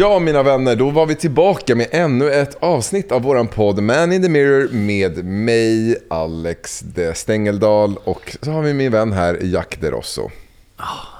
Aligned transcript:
Ja, 0.00 0.18
mina 0.18 0.42
vänner, 0.42 0.76
då 0.76 0.90
var 0.90 1.06
vi 1.06 1.14
tillbaka 1.14 1.74
med 1.74 1.88
ännu 1.90 2.30
ett 2.30 2.54
avsnitt 2.60 3.12
av 3.12 3.22
våran 3.22 3.48
podd 3.48 3.82
Man 3.82 4.12
in 4.12 4.22
the 4.22 4.28
Mirror 4.28 4.68
med 4.68 5.24
mig, 5.24 5.96
Alex 6.10 6.80
de 6.80 7.14
Stengeldal 7.14 7.96
och 8.04 8.36
så 8.42 8.50
har 8.50 8.62
vi 8.62 8.74
min 8.74 8.92
vän 8.92 9.12
här, 9.12 9.38
Jack 9.42 9.78
de 9.80 9.90
Rosso. 9.90 10.30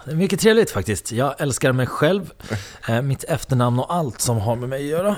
Det 0.04 0.10
är 0.10 0.14
mycket 0.14 0.40
trevligt 0.40 0.70
faktiskt. 0.70 1.12
Jag 1.12 1.40
älskar 1.40 1.72
mig 1.72 1.86
själv, 1.86 2.30
eh, 2.88 3.02
mitt 3.02 3.24
efternamn 3.24 3.78
och 3.78 3.94
allt 3.94 4.20
som 4.20 4.38
har 4.38 4.56
med 4.56 4.68
mig 4.68 4.80
att 4.80 4.90
göra. 4.90 5.16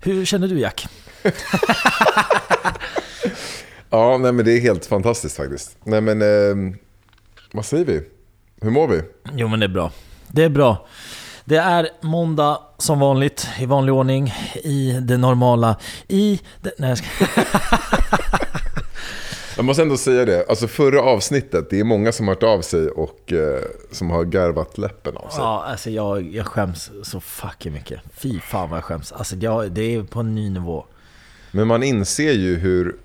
Hur 0.00 0.24
känner 0.24 0.48
du 0.48 0.60
Jack? 0.60 0.86
Ja, 3.92 4.18
nej 4.18 4.32
men 4.32 4.44
det 4.44 4.52
är 4.52 4.60
helt 4.60 4.86
fantastiskt 4.86 5.36
faktiskt. 5.36 5.76
Nej 5.84 6.00
men, 6.00 6.22
eh, 6.22 6.74
vad 7.52 7.64
säger 7.64 7.84
vi? 7.84 8.02
Hur 8.60 8.70
mår 8.70 8.88
vi? 8.88 9.02
Jo 9.32 9.48
men 9.48 9.60
det 9.60 9.66
är 9.66 9.70
bra. 9.70 9.92
Det 10.28 10.44
är 10.44 10.48
bra. 10.48 10.86
Det 11.50 11.58
är 11.58 11.88
måndag 12.00 12.58
som 12.78 13.00
vanligt, 13.00 13.48
i 13.58 13.66
vanlig 13.66 13.94
ordning, 13.94 14.34
i 14.64 14.98
det 15.02 15.16
normala, 15.16 15.76
i... 16.08 16.40
Det, 16.60 16.72
nej, 16.78 16.88
jag 16.88 16.98
ska... 16.98 17.06
Jag 19.56 19.64
måste 19.64 19.82
ändå 19.82 19.96
säga 19.96 20.24
det, 20.24 20.46
alltså 20.48 20.68
förra 20.68 21.02
avsnittet, 21.02 21.70
det 21.70 21.80
är 21.80 21.84
många 21.84 22.12
som 22.12 22.28
har 22.28 22.34
hört 22.34 22.42
av 22.42 22.60
sig 22.60 22.88
och 22.88 23.32
eh, 23.32 23.60
som 23.92 24.10
har 24.10 24.24
garvat 24.24 24.78
läppen 24.78 25.16
av 25.16 25.28
sig. 25.28 25.40
Ja, 25.40 25.64
alltså 25.66 25.90
jag, 25.90 26.34
jag 26.34 26.46
skäms 26.46 26.90
så 27.02 27.20
fucking 27.20 27.72
mycket. 27.72 28.00
Fy 28.14 28.40
fan 28.40 28.70
vad 28.70 28.76
jag 28.76 28.84
skäms. 28.84 29.12
Alltså 29.12 29.36
jag, 29.36 29.72
det 29.72 29.94
är 29.94 30.02
på 30.02 30.20
en 30.20 30.34
ny 30.34 30.50
nivå. 30.50 30.84
Men 31.50 31.66
man 31.66 31.82
inser 31.82 32.32
ju 32.32 32.56
hur 32.58 32.96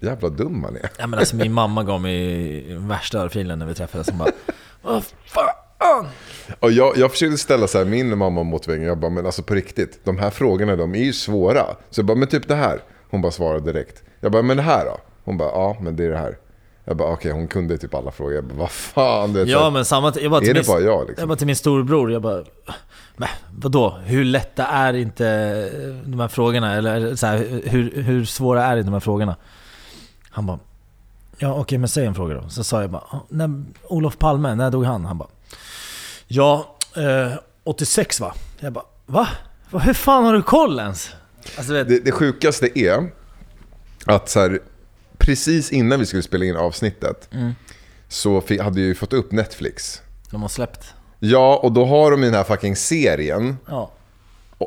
jävla 0.00 0.28
dum 0.28 0.60
man 0.60 0.76
är. 0.76 0.90
Ja, 0.98 1.06
men 1.06 1.18
alltså 1.18 1.36
min 1.36 1.52
mamma 1.52 1.84
gav 1.84 2.00
mig 2.00 2.76
värsta 2.76 3.18
örfilen 3.18 3.58
när 3.58 3.66
vi 3.66 3.74
träffades. 3.74 4.08
Hon 4.08 4.18
bara 4.18 4.30
Vad 4.82 5.04
fan? 5.24 5.67
Och 6.60 6.72
jag, 6.72 6.96
jag 6.96 7.10
försökte 7.10 7.38
ställa 7.38 7.66
så 7.66 7.78
här 7.78 7.84
min 7.84 8.18
mamma 8.18 8.42
mot 8.42 8.68
väggen. 8.68 8.86
Jag 8.86 8.98
bara, 8.98 9.10
men 9.10 9.26
alltså 9.26 9.42
på 9.42 9.54
riktigt, 9.54 10.00
de 10.04 10.18
här 10.18 10.30
frågorna 10.30 10.76
de 10.76 10.94
är 10.94 11.04
ju 11.04 11.12
svåra. 11.12 11.64
Så 11.90 11.98
jag 12.00 12.06
bara, 12.06 12.16
men 12.16 12.28
typ 12.28 12.48
det 12.48 12.54
här. 12.54 12.82
Hon 13.10 13.22
bara 13.22 13.32
svarade 13.32 13.72
direkt. 13.72 14.02
Jag 14.20 14.32
bara, 14.32 14.42
men 14.42 14.56
det 14.56 14.62
här 14.62 14.84
då? 14.84 14.98
Hon 15.24 15.38
bara, 15.38 15.48
ja 15.48 15.76
men 15.80 15.96
det 15.96 16.04
är 16.04 16.10
det 16.10 16.18
här. 16.18 16.38
Jag 16.84 16.96
bara, 16.96 17.12
okej 17.12 17.32
hon 17.32 17.48
kunde 17.48 17.78
typ 17.78 17.94
alla 17.94 18.10
frågor. 18.10 18.34
Jag 18.34 18.44
bara, 18.44 18.58
vad 18.58 18.70
fan. 18.70 19.32
Det 19.32 19.40
är, 19.40 19.46
Ja 19.46 19.70
men 19.70 19.84
samma, 19.84 20.12
jag 20.20 20.30
bara 20.30 20.40
till 20.40 20.50
är 20.50 20.54
det 20.54 20.60
min, 20.60 20.66
bara 20.66 20.80
jag 20.80 21.00
jag 21.00 21.08
liksom? 21.08 21.28
bara 21.28 21.36
till 21.36 21.46
min 21.46 21.56
storbror, 21.56 22.12
jag 22.12 22.22
bara 22.22 22.44
men 23.16 23.28
vadå? 23.58 23.98
Hur 24.04 24.24
lätta 24.24 24.66
är 24.66 24.94
inte 24.94 25.24
de 26.04 26.20
här 26.20 26.28
frågorna? 26.28 26.74
Eller 26.74 27.14
så 27.16 27.26
här, 27.26 27.60
hur, 27.64 28.02
hur 28.02 28.24
svåra 28.24 28.64
är 28.64 28.76
inte 28.76 28.86
de 28.86 28.92
här 28.92 29.00
frågorna? 29.00 29.36
Han 30.30 30.46
bara 30.46 30.58
Ja 31.38 31.54
okej 31.54 31.78
men 31.78 31.88
säg 31.88 32.06
en 32.06 32.14
fråga 32.14 32.34
då. 32.34 32.48
Så 32.48 32.64
sa 32.64 32.80
jag 32.80 32.90
bara 32.90 33.02
"Ja, 33.12 33.26
när, 33.28 33.62
Olof 33.88 34.18
Palme, 34.18 34.54
när 34.54 34.70
dog 34.70 34.84
han? 34.84 35.04
Han 35.04 35.18
bara 35.18 35.28
Ja, 36.28 36.76
eh, 36.96 37.38
86 37.64 38.20
va? 38.20 38.34
Jag 38.60 38.72
bara 38.72 38.84
va? 39.06 39.28
Va? 39.70 39.78
Hur 39.78 39.94
fan 39.94 40.24
har 40.24 40.32
du 40.32 40.42
koll 40.42 40.78
ens? 40.80 41.10
Alltså, 41.56 41.72
vet, 41.72 41.88
Det, 41.88 41.98
det 42.00 42.12
sjukaste 42.12 42.78
är 42.78 43.10
att 44.06 44.28
så 44.28 44.40
här, 44.40 44.60
precis 45.18 45.72
innan 45.72 45.98
vi 46.00 46.06
skulle 46.06 46.22
spela 46.22 46.44
in 46.44 46.56
avsnittet 46.56 47.28
Mm. 47.32 47.52
så 48.08 48.34
hade 48.48 48.80
jag 48.80 48.86
ju 48.88 48.94
fått 48.94 49.12
upp 49.12 49.32
Netflix. 49.32 50.02
de 50.30 50.42
har 50.42 50.48
släppt. 50.48 50.94
Ja, 51.18 51.56
och 51.62 51.72
då 51.72 51.84
har 51.84 52.10
de 52.10 52.20
den 52.20 52.34
här 52.34 52.44
fucking 52.44 52.76
serien 52.76 53.56
Ja. 53.68 53.90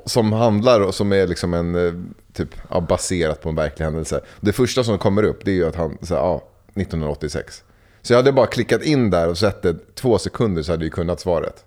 som 0.05 0.31
handlar 0.33 0.79
och 0.81 0.95
som 0.95 1.13
är 1.13 1.27
liksom 1.27 1.53
en, 1.53 1.75
eh, 1.87 1.93
typ, 2.33 2.49
ja, 2.69 2.79
baserat 2.81 3.41
på 3.41 3.49
en 3.49 3.55
verklig 3.55 3.85
händelse. 3.85 4.21
Det 4.39 4.53
första 4.53 4.83
som 4.83 4.97
kommer 4.97 5.23
upp 5.23 5.45
det 5.45 5.51
är 5.51 5.55
ju 5.55 5.67
att 5.67 5.75
han, 5.75 5.97
så 6.01 6.13
här, 6.15 6.21
ja, 6.21 6.41
1986. 6.75 7.63
Så 8.01 8.13
jag 8.13 8.17
hade 8.17 8.31
bara 8.31 8.47
klickat 8.47 8.83
in 8.83 9.09
där 9.09 9.27
och 9.29 9.37
sett 9.37 9.61
det 9.61 9.95
två 9.95 10.17
sekunder 10.17 10.63
så 10.63 10.71
hade 10.71 10.85
jag 10.85 10.93
kunnat 10.93 11.19
svaret. 11.19 11.65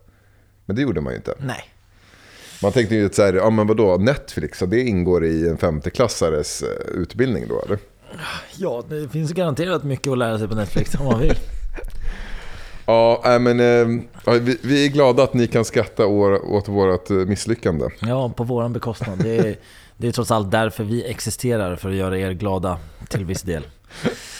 Men 0.67 0.77
det 0.77 0.83
gjorde 0.83 1.00
man 1.00 1.12
ju 1.12 1.17
inte. 1.17 1.34
Nej. 1.39 1.65
Man 2.62 2.72
tänkte 2.72 2.95
ju 2.95 3.06
att 3.06 3.15
så 3.15 3.22
här, 3.22 3.33
ja 3.33 3.50
men 3.50 3.67
vadå, 3.67 3.97
Netflix, 3.97 4.59
så 4.59 4.67
det 4.67 4.81
ingår 4.81 5.25
i 5.25 5.49
en 5.49 5.56
femteklassares 5.59 6.62
eh, 6.62 7.00
utbildning 7.00 7.49
då 7.49 7.62
eller? 7.62 7.78
Ja, 8.56 8.84
det 8.89 9.09
finns 9.09 9.33
garanterat 9.33 9.84
mycket 9.84 10.12
att 10.12 10.19
lära 10.19 10.39
sig 10.39 10.49
på 10.49 10.55
Netflix 10.55 10.94
om 10.94 11.06
man 11.06 11.21
vill. 11.21 11.39
Ja, 12.87 13.39
men 13.41 13.61
eh, 13.61 14.03
vi, 14.41 14.59
vi 14.62 14.87
är 14.87 14.89
glada 14.89 15.23
att 15.23 15.34
ni 15.34 15.47
kan 15.47 15.65
skratta 15.65 16.06
åt 16.06 16.69
vårt 16.69 17.11
eh, 17.11 17.17
misslyckande. 17.17 17.87
Ja, 18.00 18.28
på 18.28 18.44
våran 18.44 18.73
bekostnad. 18.73 19.19
Det 19.19 19.37
är, 19.37 19.56
det 19.97 20.09
är 20.09 20.12
trots 20.12 20.31
allt 20.31 20.50
därför 20.50 20.84
vi 20.84 21.05
existerar, 21.05 21.77
för 21.77 21.89
att 21.89 21.94
göra 21.94 22.19
er 22.19 22.31
glada 22.31 22.78
till 23.09 23.25
viss 23.25 23.43
del. 23.43 23.62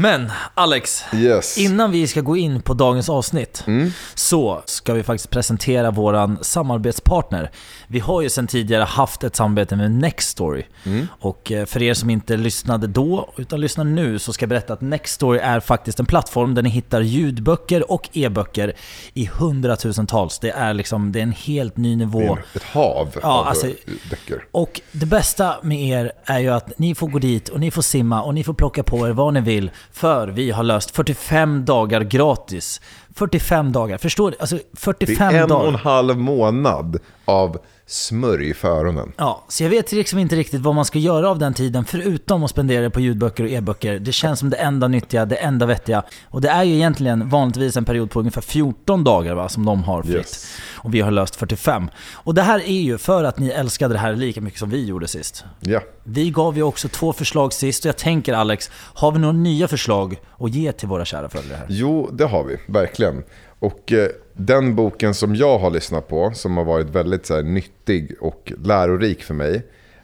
Men 0.00 0.32
Alex, 0.54 1.02
Yes. 1.14 1.58
innan 1.58 1.90
vi 1.90 2.06
ska 2.06 2.20
gå 2.20 2.36
in 2.36 2.62
på 2.62 2.74
dagens 2.74 3.08
avsnitt 3.08 3.64
Mm. 3.66 3.90
så 4.14 4.62
ska 4.66 4.94
vi 4.94 5.02
faktiskt 5.02 5.30
presentera 5.30 5.90
våran 5.90 6.38
samarbetspartner. 6.42 7.50
Vi 7.90 8.00
har 8.00 8.22
ju 8.22 8.28
sedan 8.30 8.46
tidigare 8.46 8.82
haft 8.84 9.24
ett 9.24 9.36
samarbete 9.36 9.76
med 9.76 9.90
Nextory. 9.92 10.62
Mm. 10.84 11.06
Och 11.20 11.52
eh, 11.52 11.64
för 11.66 11.82
er 11.82 11.94
som 11.94 12.10
inte 12.10 12.36
lyssnade 12.36 12.86
då, 12.86 13.32
utan 13.36 13.60
lyssnar 13.60 13.84
nu, 13.84 14.18
så 14.18 14.32
ska 14.32 14.42
jag 14.42 14.48
berätta 14.48 14.72
att 14.72 14.80
Nextory 14.80 15.38
är 15.38 15.60
faktiskt 15.60 16.00
en 16.00 16.06
plattform 16.06 16.54
där 16.54 16.62
ni 16.62 16.68
hittar 16.70 17.00
ljudböcker 17.00 17.90
och 17.92 18.08
e-böcker 18.12 18.72
i 19.14 19.26
hundratusentals. 19.26 20.38
Det 20.38 20.50
är 20.50 20.74
liksom, 20.74 21.12
det 21.12 21.18
är 21.18 21.22
en 21.22 21.32
helt 21.32 21.76
ny 21.76 21.96
nivå. 21.96 22.38
Ett 22.54 22.62
hav 22.62 23.08
Ja, 23.22 23.28
av 23.28 23.46
alltså- 23.46 23.66
eh, 23.66 23.72
böcker. 24.10 24.44
Och 24.52 24.80
det 24.92 25.06
bästa 25.06 25.56
med 25.62 25.82
er 25.82 26.12
är 26.24 26.38
ju 26.38 26.48
att 26.48 26.78
ni 26.78 26.94
får 26.94 27.08
gå 27.08 27.18
dit 27.18 27.48
och 27.48 27.60
ni 27.60 27.70
får 27.70 27.82
simma 27.82 28.22
och 28.22 28.34
ni 28.34 28.44
får 28.44 28.54
plocka 28.54 28.82
på 28.82 29.08
er 29.08 29.12
vad 29.12 29.34
ni 29.34 29.40
vill. 29.40 29.70
För 29.92 30.28
vi 30.28 30.50
har 30.50 30.62
löst 30.62 30.90
45 30.90 31.64
dagar 31.64 32.00
gratis. 32.00 32.80
45 33.14 33.72
dagar, 33.72 33.98
förstår 33.98 34.30
du? 34.30 34.36
Alltså 34.40 34.56
Det 34.56 34.62
45 34.78 35.34
är 35.34 35.42
en 35.42 35.48
dagar. 35.48 35.62
och 35.62 35.68
en 35.68 35.74
halv 35.74 36.18
månad 36.18 36.98
av 37.24 37.58
smörj 37.88 38.54
för 38.54 38.68
öronen. 38.68 39.12
Ja, 39.16 39.44
så 39.48 39.62
jag 39.62 39.70
vet 39.70 39.92
liksom 39.92 40.18
inte 40.18 40.36
riktigt 40.36 40.60
vad 40.60 40.74
man 40.74 40.84
ska 40.84 40.98
göra 40.98 41.30
av 41.30 41.38
den 41.38 41.54
tiden 41.54 41.84
förutom 41.84 42.44
att 42.44 42.50
spendera 42.50 42.82
det 42.82 42.90
på 42.90 43.00
ljudböcker 43.00 43.44
och 43.44 43.50
e-böcker. 43.50 43.98
Det 43.98 44.12
känns 44.12 44.38
som 44.38 44.50
det 44.50 44.56
enda 44.56 44.88
nyttiga, 44.88 45.24
det 45.24 45.36
enda 45.36 45.66
vettiga. 45.66 46.02
Och 46.24 46.40
det 46.40 46.48
är 46.48 46.64
ju 46.64 46.74
egentligen 46.74 47.28
vanligtvis 47.28 47.76
en 47.76 47.84
period 47.84 48.10
på 48.10 48.18
ungefär 48.18 48.40
14 48.40 49.04
dagar 49.04 49.34
va, 49.34 49.48
som 49.48 49.64
de 49.64 49.84
har 49.84 50.02
fritt. 50.02 50.14
Yes. 50.14 50.56
Och 50.74 50.94
vi 50.94 51.00
har 51.00 51.10
löst 51.10 51.36
45. 51.36 51.90
Och 52.12 52.34
det 52.34 52.42
här 52.42 52.58
är 52.60 52.80
ju 52.80 52.98
för 52.98 53.24
att 53.24 53.38
ni 53.38 53.48
älskade 53.48 53.94
det 53.94 54.00
här 54.00 54.16
lika 54.16 54.40
mycket 54.40 54.60
som 54.60 54.70
vi 54.70 54.86
gjorde 54.86 55.08
sist. 55.08 55.44
Ja. 55.60 55.80
Vi 56.04 56.30
gav 56.30 56.56
ju 56.56 56.62
också 56.62 56.88
två 56.88 57.12
förslag 57.12 57.52
sist 57.52 57.84
och 57.84 57.88
jag 57.88 57.96
tänker 57.96 58.34
Alex, 58.34 58.70
har 58.74 59.12
vi 59.12 59.18
några 59.18 59.32
nya 59.32 59.68
förslag 59.68 60.16
att 60.38 60.54
ge 60.54 60.72
till 60.72 60.88
våra 60.88 61.04
kära 61.04 61.28
följare 61.28 61.56
här? 61.58 61.66
Jo, 61.68 62.10
det 62.12 62.24
har 62.24 62.44
vi, 62.44 62.56
verkligen. 62.66 63.22
Och 63.58 63.92
eh, 63.92 64.08
den 64.38 64.74
boken 64.74 65.14
som 65.14 65.34
jag 65.34 65.58
har 65.58 65.70
lyssnat 65.70 66.08
på, 66.08 66.30
som 66.34 66.56
har 66.56 66.64
varit 66.64 66.90
väldigt 66.90 67.26
så 67.26 67.34
här, 67.34 67.42
nyttig 67.42 68.16
och 68.20 68.52
lärorik 68.64 69.22
för 69.22 69.34
mig. 69.34 69.54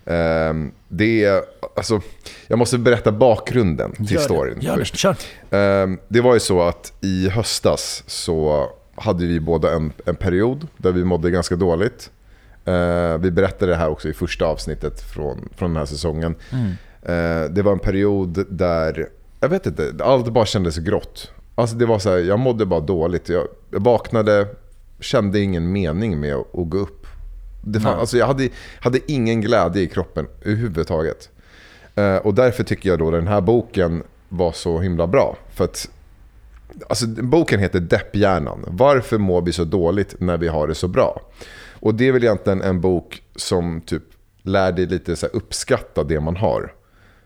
Eh, 0.04 0.54
det 0.88 1.24
är, 1.24 1.42
alltså, 1.76 2.00
jag 2.46 2.58
måste 2.58 2.78
berätta 2.78 3.12
bakgrunden 3.12 3.92
till 3.92 4.10
Gör 4.10 4.18
det, 4.18 4.24
storyn 4.24 4.60
Gör 4.60 4.72
det, 4.72 4.78
först. 4.78 4.96
kör! 4.96 5.16
Eh, 5.50 5.88
det 6.08 6.20
var 6.20 6.34
ju 6.34 6.40
så 6.40 6.62
att 6.62 6.92
i 7.00 7.28
höstas 7.28 8.04
så 8.06 8.68
hade 8.94 9.26
vi 9.26 9.40
båda 9.40 9.72
en, 9.72 9.92
en 10.04 10.16
period 10.16 10.68
där 10.76 10.92
vi 10.92 11.04
mådde 11.04 11.30
ganska 11.30 11.56
dåligt. 11.56 12.10
Eh, 12.64 13.18
vi 13.18 13.30
berättade 13.30 13.72
det 13.72 13.76
här 13.76 13.88
också 13.88 14.08
i 14.08 14.12
första 14.12 14.46
avsnittet 14.46 15.00
från, 15.14 15.48
från 15.56 15.70
den 15.70 15.76
här 15.76 15.86
säsongen. 15.86 16.34
Eh, 17.02 17.44
det 17.50 17.62
var 17.62 17.72
en 17.72 17.78
period 17.78 18.46
där, 18.48 19.08
jag 19.40 19.48
vet 19.48 19.66
inte, 19.66 19.92
allt 20.00 20.28
bara 20.32 20.46
kändes 20.46 20.78
grått. 20.78 21.30
Alltså 21.54 21.76
det 21.76 21.86
var 21.86 21.98
så 21.98 22.10
här, 22.10 22.18
jag 22.18 22.38
mådde 22.38 22.66
bara 22.66 22.80
dåligt. 22.80 23.28
Jag, 23.28 23.46
vaknade, 23.70 24.48
kände 25.00 25.40
ingen 25.40 25.72
mening 25.72 26.20
med 26.20 26.34
att, 26.34 26.46
gå 26.52 26.78
upp. 26.78 27.06
Det 27.64 27.80
fan, 27.80 27.98
alltså 27.98 28.16
jag 28.16 28.26
hade, 28.26 28.48
hade 28.80 29.12
ingen 29.12 29.40
glädje 29.40 29.82
i 29.82 29.88
kroppen 29.88 30.26
överhuvudtaget. 30.42 31.30
Eh, 31.94 32.16
och 32.16 32.34
därför 32.34 32.64
tycker 32.64 32.88
jag 32.88 32.98
då 32.98 33.10
den 33.10 33.26
här 33.26 33.40
boken 33.40 34.02
var 34.28 34.52
så 34.52 34.80
himla 34.80 35.06
bra. 35.06 35.36
För 35.54 35.64
att 35.64 35.88
Alltså, 36.88 37.06
boken 37.06 37.60
heter 37.60 37.80
Depphjärnan. 37.80 38.64
Varför 38.66 39.18
mår 39.18 39.42
vi 39.42 39.52
så 39.52 39.64
dåligt 39.64 40.20
när 40.20 40.36
vi 40.36 40.48
har 40.48 40.68
det 40.68 40.74
så 40.74 40.88
bra? 40.88 41.20
Och 41.80 41.94
det 41.94 42.08
är 42.08 42.12
väl 42.12 42.24
egentligen 42.24 42.62
en 42.62 42.80
bok 42.80 43.22
som 43.36 43.80
typ 43.80 44.02
lär 44.42 44.72
dig 44.72 44.86
lite 44.86 45.16
så 45.16 45.26
uppskatta 45.26 46.04
det 46.04 46.20
man 46.20 46.36
har. 46.36 46.72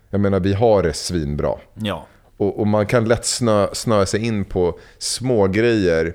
Jag 0.09 0.21
menar, 0.21 0.39
vi 0.39 0.53
har 0.53 0.83
det 0.83 0.93
svinbra. 0.93 1.55
Ja. 1.73 2.05
Och, 2.39 2.59
och 2.59 2.67
man 2.67 2.85
kan 2.85 3.05
lätt 3.05 3.25
snö, 3.25 3.67
snöa 3.73 4.05
sig 4.05 4.25
in 4.25 4.45
på 4.45 4.79
små 4.97 5.47
grejer 5.47 6.13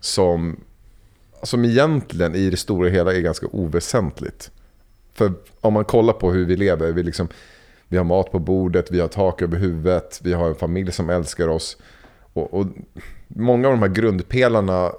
som, 0.00 0.60
som 1.42 1.64
egentligen 1.64 2.34
i 2.34 2.50
det 2.50 2.56
stora 2.56 2.88
hela 2.88 3.14
är 3.14 3.20
ganska 3.20 3.46
oväsentligt. 3.46 4.50
För 5.14 5.32
om 5.60 5.72
man 5.72 5.84
kollar 5.84 6.12
på 6.12 6.32
hur 6.32 6.44
vi 6.44 6.56
lever, 6.56 6.92
vi, 6.92 7.02
liksom, 7.02 7.28
vi 7.88 7.96
har 7.96 8.04
mat 8.04 8.32
på 8.32 8.38
bordet, 8.38 8.90
vi 8.90 9.00
har 9.00 9.08
tak 9.08 9.42
över 9.42 9.58
huvudet, 9.58 10.20
vi 10.22 10.32
har 10.32 10.48
en 10.48 10.54
familj 10.54 10.92
som 10.92 11.10
älskar 11.10 11.48
oss. 11.48 11.76
Och, 12.32 12.54
och 12.54 12.66
många 13.28 13.68
av 13.68 13.74
de 13.74 13.82
här 13.82 13.94
grundpelarna 13.94 14.92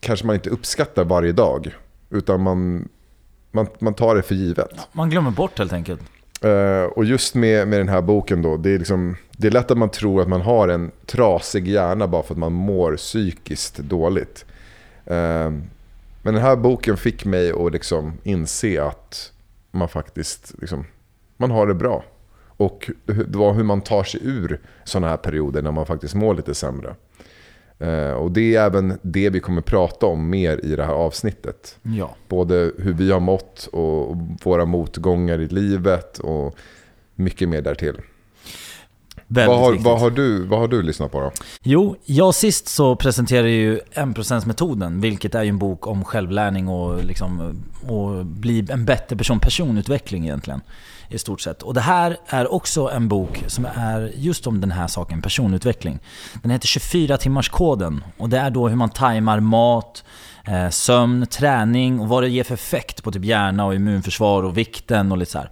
kanske 0.00 0.26
man 0.26 0.34
inte 0.34 0.50
uppskattar 0.50 1.04
varje 1.04 1.32
dag. 1.32 1.76
Utan 2.10 2.42
man, 2.42 2.88
man, 3.50 3.66
man 3.78 3.94
tar 3.94 4.14
det 4.14 4.22
för 4.22 4.34
givet. 4.34 4.88
Man 4.92 5.10
glömmer 5.10 5.30
bort 5.30 5.58
helt 5.58 5.72
enkelt. 5.72 6.02
Eh, 6.42 6.84
och 6.84 7.04
just 7.04 7.34
med, 7.34 7.68
med 7.68 7.80
den 7.80 7.88
här 7.88 8.02
boken 8.02 8.42
då, 8.42 8.56
det 8.56 8.70
är, 8.70 8.78
liksom, 8.78 9.16
det 9.36 9.46
är 9.46 9.50
lätt 9.50 9.70
att 9.70 9.78
man 9.78 9.90
tror 9.90 10.22
att 10.22 10.28
man 10.28 10.40
har 10.40 10.68
en 10.68 10.90
trasig 11.06 11.68
hjärna 11.68 12.08
bara 12.08 12.22
för 12.22 12.34
att 12.34 12.38
man 12.38 12.52
mår 12.52 12.96
psykiskt 12.96 13.78
dåligt. 13.78 14.44
Eh, 15.06 15.50
Men 16.24 16.34
den 16.34 16.42
här 16.42 16.56
boken 16.56 16.96
fick 16.96 17.24
mig 17.24 17.52
att 17.52 17.72
liksom 17.72 18.12
inse 18.22 18.82
att 18.82 19.32
man 19.70 19.88
faktiskt 19.88 20.54
liksom, 20.60 20.84
man 21.36 21.50
har 21.50 21.66
det 21.66 21.74
bra. 21.74 22.04
Och 22.56 22.90
det 23.06 23.36
var 23.36 23.52
hur 23.52 23.64
man 23.64 23.80
tar 23.80 24.04
sig 24.04 24.20
ur 24.24 24.60
sådana 24.84 25.08
här 25.08 25.16
perioder 25.16 25.62
när 25.62 25.72
man 25.72 25.86
faktiskt 25.86 26.14
mår 26.14 26.34
lite 26.34 26.54
sämre. 26.54 26.94
Eh, 27.82 28.12
och 28.12 28.32
det 28.32 28.54
är 28.54 28.66
även 28.66 28.98
det 29.02 29.30
vi 29.30 29.40
kommer 29.40 29.60
prata 29.60 30.06
om 30.06 30.30
mer 30.30 30.64
i 30.64 30.76
det 30.76 30.84
här 30.84 30.92
avsnittet. 30.92 31.78
Ja. 31.82 32.16
Både 32.28 32.72
hur 32.78 32.92
vi 32.92 33.12
har 33.12 33.20
mått 33.20 33.68
och 33.72 34.16
våra 34.42 34.64
motgångar 34.64 35.40
i 35.40 35.48
livet 35.48 36.18
och 36.18 36.56
mycket 37.14 37.48
mer 37.48 37.62
därtill. 37.62 37.96
Vad 39.26 39.58
har, 39.58 39.74
vad, 39.78 40.00
har 40.00 40.10
du, 40.10 40.46
vad 40.46 40.58
har 40.58 40.68
du 40.68 40.82
lyssnat 40.82 41.12
på 41.12 41.20
då? 41.20 41.32
Jo, 41.62 41.96
jag 42.04 42.34
sist 42.34 42.68
så 42.68 42.96
presenterade 42.96 43.50
ju 43.50 43.80
1%-metoden, 43.94 45.00
vilket 45.00 45.34
är 45.34 45.42
ju 45.42 45.48
en 45.48 45.58
bok 45.58 45.86
om 45.86 46.04
självlärning 46.04 46.68
och, 46.68 47.04
liksom, 47.04 47.62
och 47.88 48.26
bli 48.26 48.66
en 48.70 48.84
bättre 48.84 49.16
person, 49.16 49.40
personutveckling 49.40 50.24
egentligen. 50.24 50.60
I 51.08 51.18
stort 51.18 51.40
sett. 51.40 51.62
Och 51.62 51.74
det 51.74 51.80
här 51.80 52.16
är 52.26 52.52
också 52.52 52.90
en 52.90 53.08
bok 53.08 53.44
som 53.46 53.66
är 53.74 54.12
just 54.14 54.46
om 54.46 54.60
den 54.60 54.70
här 54.70 54.86
saken, 54.86 55.22
personutveckling. 55.22 55.98
Den 56.42 56.50
heter 56.50 56.66
24-timmarskoden 56.66 58.00
och 58.18 58.28
det 58.28 58.38
är 58.38 58.50
då 58.50 58.68
hur 58.68 58.76
man 58.76 58.90
tajmar 58.90 59.40
mat, 59.40 60.04
eh, 60.44 60.68
sömn, 60.68 61.26
träning 61.26 62.00
och 62.00 62.08
vad 62.08 62.22
det 62.22 62.28
ger 62.28 62.44
för 62.44 62.54
effekt 62.54 63.02
på 63.02 63.12
typ 63.12 63.24
hjärna 63.24 63.64
och 63.64 63.74
immunförsvar 63.74 64.42
och 64.42 64.58
vikten 64.58 65.12
och 65.12 65.18
lite 65.18 65.32
så 65.32 65.38
här. 65.38 65.50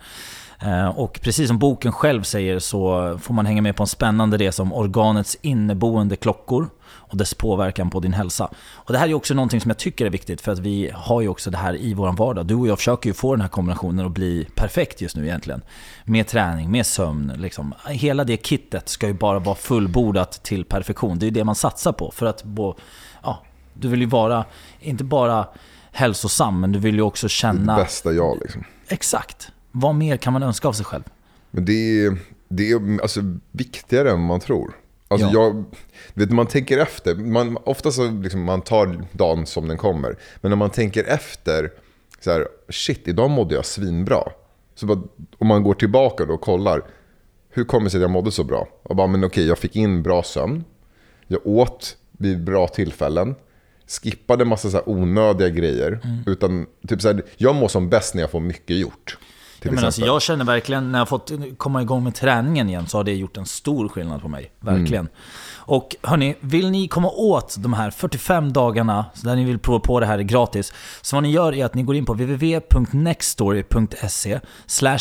Eh, 0.62 0.88
och 0.88 1.20
precis 1.22 1.48
som 1.48 1.58
boken 1.58 1.92
själv 1.92 2.22
säger 2.22 2.58
så 2.58 3.18
får 3.22 3.34
man 3.34 3.46
hänga 3.46 3.62
med 3.62 3.76
på 3.76 3.82
en 3.82 3.86
spännande 3.86 4.36
resa 4.36 4.62
om 4.62 4.72
organets 4.72 5.36
inneboende 5.42 6.16
klockor 6.16 6.68
och 7.10 7.16
dess 7.16 7.34
påverkan 7.34 7.90
på 7.90 8.00
din 8.00 8.12
hälsa. 8.12 8.50
Och 8.72 8.92
det 8.92 8.98
här 8.98 9.08
är 9.08 9.14
också 9.14 9.34
någonting 9.34 9.60
som 9.60 9.68
jag 9.68 9.78
tycker 9.78 10.06
är 10.06 10.10
viktigt 10.10 10.40
för 10.40 10.52
att 10.52 10.58
vi 10.58 10.90
har 10.94 11.20
ju 11.20 11.28
också 11.28 11.50
det 11.50 11.58
här 11.58 11.76
i 11.76 11.94
vår 11.94 12.12
vardag. 12.12 12.46
Du 12.46 12.54
och 12.54 12.68
jag 12.68 12.78
försöker 12.78 13.10
ju 13.10 13.14
få 13.14 13.34
den 13.34 13.40
här 13.40 13.48
kombinationen 13.48 14.06
att 14.06 14.12
bli 14.12 14.48
perfekt 14.54 15.00
just 15.00 15.16
nu 15.16 15.26
egentligen. 15.26 15.62
Med 16.04 16.26
träning, 16.26 16.70
med 16.70 16.86
sömn, 16.86 17.32
liksom. 17.36 17.74
Hela 17.86 18.24
det 18.24 18.46
kittet 18.46 18.88
ska 18.88 19.06
ju 19.06 19.12
bara 19.12 19.38
vara 19.38 19.56
fullbordat 19.56 20.42
till 20.42 20.64
perfektion. 20.64 21.18
Det 21.18 21.24
är 21.24 21.28
ju 21.28 21.34
det 21.34 21.44
man 21.44 21.54
satsar 21.54 21.92
på 21.92 22.10
för 22.10 22.26
att 22.26 22.44
bo, 22.44 22.74
ja, 23.22 23.42
du 23.74 23.88
vill 23.88 24.00
ju 24.00 24.06
vara, 24.06 24.44
inte 24.80 25.04
bara 25.04 25.48
hälsosam, 25.92 26.60
men 26.60 26.72
du 26.72 26.78
vill 26.78 26.94
ju 26.94 27.02
också 27.02 27.28
känna... 27.28 27.76
bästa 27.76 28.12
jag 28.12 28.38
liksom. 28.40 28.64
Exakt. 28.88 29.52
Vad 29.72 29.94
mer 29.94 30.16
kan 30.16 30.32
man 30.32 30.42
önska 30.42 30.68
av 30.68 30.72
sig 30.72 30.84
själv? 30.84 31.02
Men 31.50 31.64
det 31.64 32.04
är, 32.04 32.18
det 32.48 32.70
är 32.70 33.02
alltså, 33.02 33.20
viktigare 33.52 34.10
än 34.10 34.20
man 34.20 34.40
tror. 34.40 34.74
Alltså 35.10 35.26
Ja. 35.26 35.32
jag, 35.32 35.64
vet, 36.14 36.30
man 36.30 36.46
tänker 36.46 36.78
efter, 36.78 37.14
man, 37.14 37.58
ofta 37.64 37.90
så 37.90 38.10
liksom 38.10 38.42
man 38.42 38.60
tar 38.62 39.04
dagen 39.12 39.46
som 39.46 39.68
den 39.68 39.76
kommer. 39.76 40.16
Men 40.40 40.50
när 40.50 40.56
man 40.56 40.70
tänker 40.70 41.04
efter, 41.04 41.70
så 42.20 42.30
här, 42.30 42.48
shit, 42.68 43.08
idag 43.08 43.30
mådde 43.30 43.54
jag 43.54 43.64
svinbra. 43.64 44.22
Så 44.74 44.86
bara, 44.86 45.02
om 45.38 45.46
man 45.46 45.62
går 45.62 45.74
tillbaka 45.74 46.24
då 46.24 46.34
och 46.34 46.40
kollar, 46.40 46.82
hur 47.50 47.64
kommer 47.64 47.84
det 47.84 47.90
sig 47.90 47.98
att 47.98 48.02
jag 48.02 48.10
mådde 48.10 48.30
så 48.30 48.44
bra? 48.44 48.68
Och 48.82 48.96
bara, 48.96 49.06
men 49.06 49.24
okej, 49.24 49.46
jag 49.46 49.58
fick 49.58 49.76
in 49.76 50.02
bra 50.02 50.22
sömn. 50.22 50.64
Jag 51.26 51.46
åt 51.46 51.96
vid 52.12 52.44
bra 52.44 52.68
tillfällen. 52.68 53.34
Skippade 54.02 54.44
massa 54.44 54.70
så 54.70 54.82
onödiga 54.86 55.48
grejer. 55.48 56.00
Mm. 56.04 56.22
Utan, 56.26 56.66
typ 56.88 57.02
så 57.02 57.08
här, 57.08 57.22
jag 57.36 57.54
mår 57.54 57.68
som 57.68 57.88
bäst 57.88 58.14
när 58.14 58.22
jag 58.22 58.30
får 58.30 58.40
mycket 58.40 58.76
gjort. 58.76 59.18
Till 59.60 59.70
Ja, 59.70 59.74
men 59.74 59.84
alltså, 59.84 60.00
jag 60.00 60.22
känner 60.22 60.44
verkligen, 60.44 60.92
när 60.92 60.98
jag 60.98 61.08
fått 61.08 61.32
komma 61.56 61.82
igång 61.82 62.04
med 62.04 62.14
träningen 62.14 62.68
igen, 62.68 62.86
så 62.86 62.96
har 62.96 63.04
det 63.04 63.14
gjort 63.14 63.36
en 63.36 63.46
stor 63.46 63.88
skillnad 63.88 64.22
på 64.22 64.28
mig. 64.28 64.50
Verkligen. 64.60 65.08
Och 65.54 65.96
hörni, 66.02 66.36
vill 66.40 66.70
ni 66.70 66.88
komma 66.88 67.10
åt 67.10 67.56
de 67.58 67.72
här 67.72 67.90
45 67.90 68.52
dagarna, 68.52 69.04
där 69.22 69.36
ni 69.36 69.44
vill 69.44 69.58
prova 69.58 69.80
på 69.80 70.00
det 70.00 70.06
här 70.06 70.18
gratis, 70.18 70.72
så 71.02 71.16
vad 71.16 71.22
ni 71.22 71.30
gör 71.30 71.54
är 71.54 71.64
att 71.64 71.74
ni 71.74 71.82
går 71.82 71.96
in 71.96 72.04
på 72.04 72.12
www.nextstory.se 72.12 74.40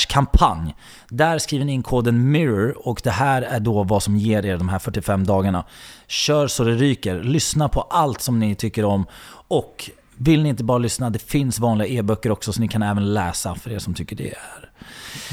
kampanj. 0.07 0.75
Där 1.09 1.37
skriver 1.37 1.65
ni 1.65 1.73
in 1.73 1.83
koden 1.83 2.31
MIRROR 2.31 2.87
och 2.87 3.01
det 3.03 3.11
här 3.11 3.41
är 3.41 3.59
då 3.59 3.83
vad 3.83 4.03
som 4.03 4.17
ger 4.17 4.45
er 4.45 4.57
de 4.57 4.69
här 4.69 4.79
45 4.79 5.25
dagarna. 5.25 5.65
Kör 6.07 6.47
så 6.47 6.63
det 6.63 6.75
ryker, 6.75 7.23
lyssna 7.23 7.69
på 7.69 7.81
allt 7.81 8.21
som 8.21 8.39
ni 8.39 8.55
tycker 8.55 8.85
om 8.85 9.05
och 9.47 9.89
vill 10.19 10.43
ni 10.43 10.49
inte 10.49 10.63
bara 10.63 10.77
lyssna, 10.77 11.09
det 11.09 11.19
finns 11.19 11.59
vanliga 11.59 11.87
e-böcker 11.87 12.31
också 12.31 12.53
så 12.53 12.61
ni 12.61 12.67
kan 12.67 12.83
även 12.83 13.13
läsa 13.13 13.55
för 13.55 13.71
er 13.71 13.79
som 13.79 13.93
tycker 13.93 14.15
det 14.15 14.29
är 14.29 14.71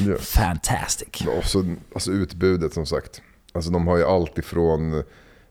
Yes. 0.08 0.30
fantastic. 0.30 1.26
Och 1.38 1.44
så, 1.44 1.74
alltså 1.94 2.10
utbudet 2.12 2.74
som 2.74 2.86
sagt. 2.86 3.22
Alltså 3.52 3.70
de 3.70 3.86
har 3.86 3.96
ju 3.96 4.04
allt 4.04 4.38
ifrån 4.38 5.02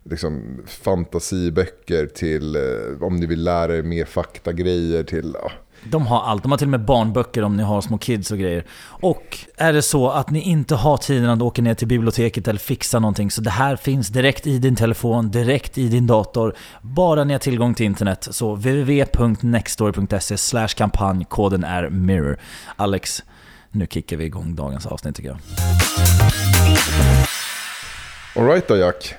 liksom, 0.03 0.61
fantasiböcker 0.67 2.05
till 2.07 2.55
eh, 2.55 2.61
om 3.03 3.15
ni 3.15 3.25
vill 3.25 3.43
lära 3.43 3.75
er 3.75 3.83
mer 3.83 4.05
faktagrejer 4.05 5.03
till... 5.03 5.35
Ja. 5.41 5.51
De 5.91 6.07
har 6.07 6.23
allt. 6.23 6.43
De 6.43 6.51
har 6.51 6.57
till 6.57 6.67
och 6.67 6.71
med 6.71 6.85
barnböcker 6.85 7.43
om 7.43 7.57
ni 7.57 7.63
har 7.63 7.81
små 7.81 7.97
kids 7.97 8.31
och 8.31 8.37
grejer. 8.37 8.65
Och 8.83 9.37
är 9.57 9.73
det 9.73 9.81
så 9.81 10.09
att 10.09 10.29
ni 10.29 10.39
inte 10.39 10.75
har 10.75 10.97
tiden 10.97 11.29
att 11.29 11.41
åka 11.41 11.61
ner 11.61 11.73
till 11.73 11.87
biblioteket 11.87 12.47
eller 12.47 12.59
fixa 12.59 12.99
någonting, 12.99 13.31
så 13.31 13.41
det 13.41 13.49
här 13.49 13.75
finns 13.75 14.07
direkt 14.07 14.47
i 14.47 14.59
din 14.59 14.75
telefon, 14.75 15.31
direkt 15.31 15.77
i 15.77 15.87
din 15.87 16.07
dator. 16.07 16.55
Bara 16.81 17.23
ni 17.23 17.33
har 17.33 17.39
tillgång 17.39 17.73
till 17.73 17.85
internet. 17.85 18.27
Så 18.31 18.55
www.nextstory.se 18.55 20.67
kampanj, 20.67 21.25
koden 21.25 21.63
är 21.63 21.89
MIRROR. 21.89 22.37
Alex, 22.75 23.23
nu 23.71 23.87
kickar 23.89 24.17
vi 24.17 24.25
igång 24.25 24.55
dagens 24.55 24.85
avsnitt 24.85 25.15
tycker 25.15 25.29
jag. 25.29 25.39
Alright 28.35 28.67
då 28.67 28.77
Jack. 28.77 29.15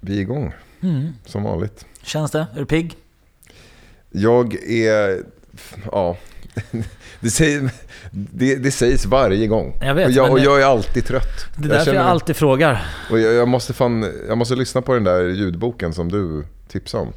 Vi 0.00 0.16
är 0.16 0.20
igång. 0.20 0.54
Mm. 0.80 1.12
Som 1.24 1.42
vanligt. 1.42 1.86
Känns 2.02 2.30
det? 2.30 2.46
Är 2.54 2.58
du 2.58 2.66
pigg? 2.66 2.96
Jag 4.16 4.54
är... 4.54 5.22
Ja. 5.92 6.16
Det, 7.20 7.30
säger, 7.30 7.70
det, 8.10 8.56
det 8.56 8.70
sägs 8.70 9.06
varje 9.06 9.46
gång. 9.46 9.78
Jag 9.80 9.94
vet, 9.94 10.06
och, 10.06 10.12
jag, 10.12 10.30
och 10.32 10.38
jag 10.38 10.60
är 10.62 10.66
alltid 10.66 11.04
trött. 11.06 11.46
Det 11.56 11.64
är 11.64 11.68
därför 11.68 11.76
jag, 11.76 11.84
känner- 11.84 12.10
alltid 12.10 12.36
frågar. 12.36 12.86
Och 13.10 13.18
jag, 13.20 13.34
jag, 13.34 13.48
måste 13.48 13.72
fan, 13.72 14.12
jag 14.28 14.38
måste 14.38 14.54
lyssna 14.54 14.82
på 14.82 14.94
den 14.94 15.04
där 15.04 15.24
ljudboken 15.24 15.94
som 15.94 16.12
du 16.12 16.44
tipsade 16.68 17.02
om. 17.02 17.12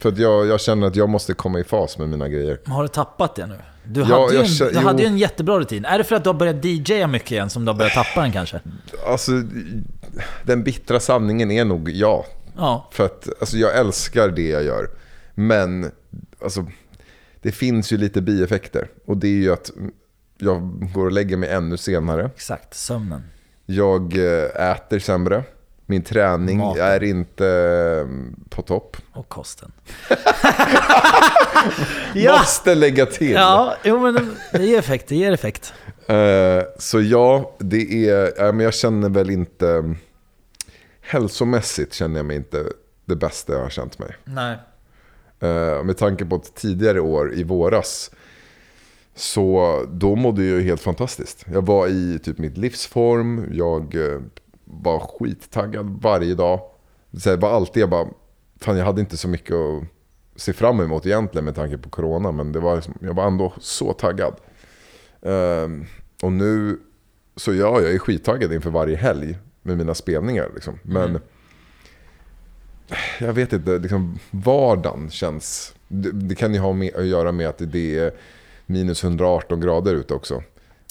För 0.00 0.08
att 0.08 0.18
jag, 0.18 0.46
jag 0.46 0.60
känner 0.60 0.86
att 0.86 0.96
jag 0.96 1.08
måste 1.08 1.34
komma 1.34 1.58
i 1.60 1.64
fas 1.64 1.98
med 1.98 2.08
mina 2.08 2.28
grejer. 2.28 2.58
Har 2.64 2.82
du 2.82 2.88
tappat 2.88 3.34
det 3.36 3.46
nu? 3.46 3.54
Du, 3.84 4.00
Ja, 4.00 4.06
hade, 4.06 4.32
ju 4.32 4.38
jag 4.38 4.68
en, 4.68 4.72
du 4.72 4.78
hade 4.78 5.02
ju 5.02 5.08
en 5.08 5.18
jättebra 5.18 5.58
rutin. 5.58 5.84
Är 5.84 5.98
det 5.98 6.04
för 6.04 6.16
att 6.16 6.24
du 6.24 6.28
har 6.28 6.34
börjat 6.34 6.64
DJa 6.64 7.06
mycket 7.06 7.30
igen 7.30 7.50
som 7.50 7.64
du 7.64 7.70
har 7.72 7.78
börjat 7.78 7.94
tappa 7.94 8.22
den 8.22 8.32
kanske? 8.32 8.60
Alltså, 9.06 9.32
den 10.42 10.64
bittra 10.64 11.00
sanningen 11.00 11.50
är 11.50 11.64
nog 11.64 11.90
ja. 11.90 12.26
Ja, 12.56 12.88
För 12.92 13.04
att 13.04 13.28
alltså, 13.40 13.56
jag 13.56 13.78
älskar 13.78 14.28
det 14.28 14.48
jag 14.48 14.64
gör. 14.64 14.90
Men 15.34 15.90
alltså, 16.42 16.66
det 17.42 17.52
finns 17.52 17.92
ju 17.92 17.96
lite 17.96 18.22
bieffekter. 18.22 18.88
Och 19.06 19.16
det 19.16 19.28
är 19.28 19.32
ju 19.42 19.52
att 19.52 19.70
jag 20.38 20.90
går 20.94 21.04
och 21.06 21.12
lägger 21.12 21.36
mig 21.36 21.50
ännu 21.50 21.76
senare. 21.76 22.30
exakt. 22.36 22.74
Sömnen. 22.74 23.22
Jag 23.66 24.16
eh, 24.16 24.70
äter 24.70 24.98
sämre. 24.98 25.44
Min 25.86 26.02
träning 26.02 26.58
Maten. 26.58 26.84
är 26.86 27.02
inte 27.02 27.46
eh, 27.48 28.06
på 28.48 28.62
topp. 28.62 28.96
Och 29.12 29.28
kosten. 29.28 29.72
Måste 32.14 32.74
lägga 32.74 33.06
till. 33.06 33.30
Ja, 33.32 33.76
jo 33.84 33.98
men 34.00 34.36
det- 34.52 34.64
ger 34.64 34.78
effekt. 34.78 35.08
Det 35.08 35.16
ger 35.16 35.32
effekt. 35.32 35.72
Eh, 36.06 36.62
så 36.78 37.00
ja, 37.00 37.56
det 37.58 38.08
är, 38.08 38.52
men 38.52 38.64
jag 38.64 38.74
känner 38.74 39.08
väl 39.08 39.30
inte, 39.30 39.94
hälsomässigt 41.00 41.94
känner 41.94 42.16
jag 42.16 42.26
mig 42.26 42.36
inte 42.36 42.64
det 43.04 43.16
bästa 43.16 43.52
jag 43.52 43.60
har 43.60 43.70
känt 43.70 43.98
mig. 43.98 44.16
Nej. 44.24 44.56
Eh, 45.40 45.84
med 45.84 45.96
tanke 45.96 46.24
på 46.24 46.36
ett 46.36 46.54
tidigare 46.54 47.00
år 47.00 47.34
i 47.34 47.42
våras, 47.44 48.10
så 49.14 49.84
då 49.92 50.16
mådde 50.16 50.44
jag 50.44 50.62
helt 50.62 50.80
fantastiskt. 50.80 51.44
Jag 51.52 51.66
var 51.66 51.88
i 51.88 52.18
typ 52.18 52.38
mitt 52.38 52.56
livsform, 52.56 53.44
jag 53.52 53.94
eh, 53.94 54.20
var 54.64 55.00
skittaggad 55.00 55.98
varje 56.02 56.34
dag. 56.34 56.60
Så 57.12 57.30
det 57.30 57.36
var 57.36 57.50
alltid, 57.50 57.82
jag 57.82 57.90
bara, 57.90 58.08
fan 58.60 58.76
jag 58.76 58.84
hade 58.84 59.00
inte 59.00 59.16
så 59.16 59.28
mycket 59.28 59.54
att 59.54 59.84
se 60.36 60.52
fram 60.52 60.80
emot 60.80 61.06
egentligen 61.06 61.44
med 61.44 61.54
tanke 61.54 61.78
på 61.78 61.90
corona, 61.90 62.32
men 62.32 62.52
det 62.52 62.60
var 62.60 62.76
liksom, 62.76 62.94
jag 63.00 63.14
var 63.14 63.26
ändå 63.26 63.52
så 63.60 63.92
taggad. 63.92 64.34
Ehm, 65.22 65.84
och 66.22 66.32
nu, 66.32 66.78
så 67.36 67.54
ja, 67.54 67.80
jag 67.80 67.94
är 67.94 67.98
skittaggad 67.98 68.52
inför 68.52 68.70
varje 68.70 68.96
helg 68.96 69.38
med 69.62 69.78
mina 69.78 69.94
spelningar. 69.94 70.50
Liksom. 70.54 70.78
Men 70.82 71.10
mm 71.10 71.22
jag 73.20 73.32
vet 73.32 73.52
inte, 73.52 73.78
liksom, 73.78 74.18
vardagen 74.30 75.10
känns... 75.10 75.74
Det, 75.88 76.12
det 76.12 76.34
kan 76.34 76.54
ju 76.54 76.60
ha 76.60 76.72
med, 76.72 76.94
att 76.96 77.06
göra 77.06 77.32
med 77.32 77.48
att 77.48 77.58
det 77.58 77.98
är 77.98 78.12
minus 78.66 79.04
118 79.04 79.60
grader 79.60 79.94
ute 79.94 80.14
också. 80.14 80.42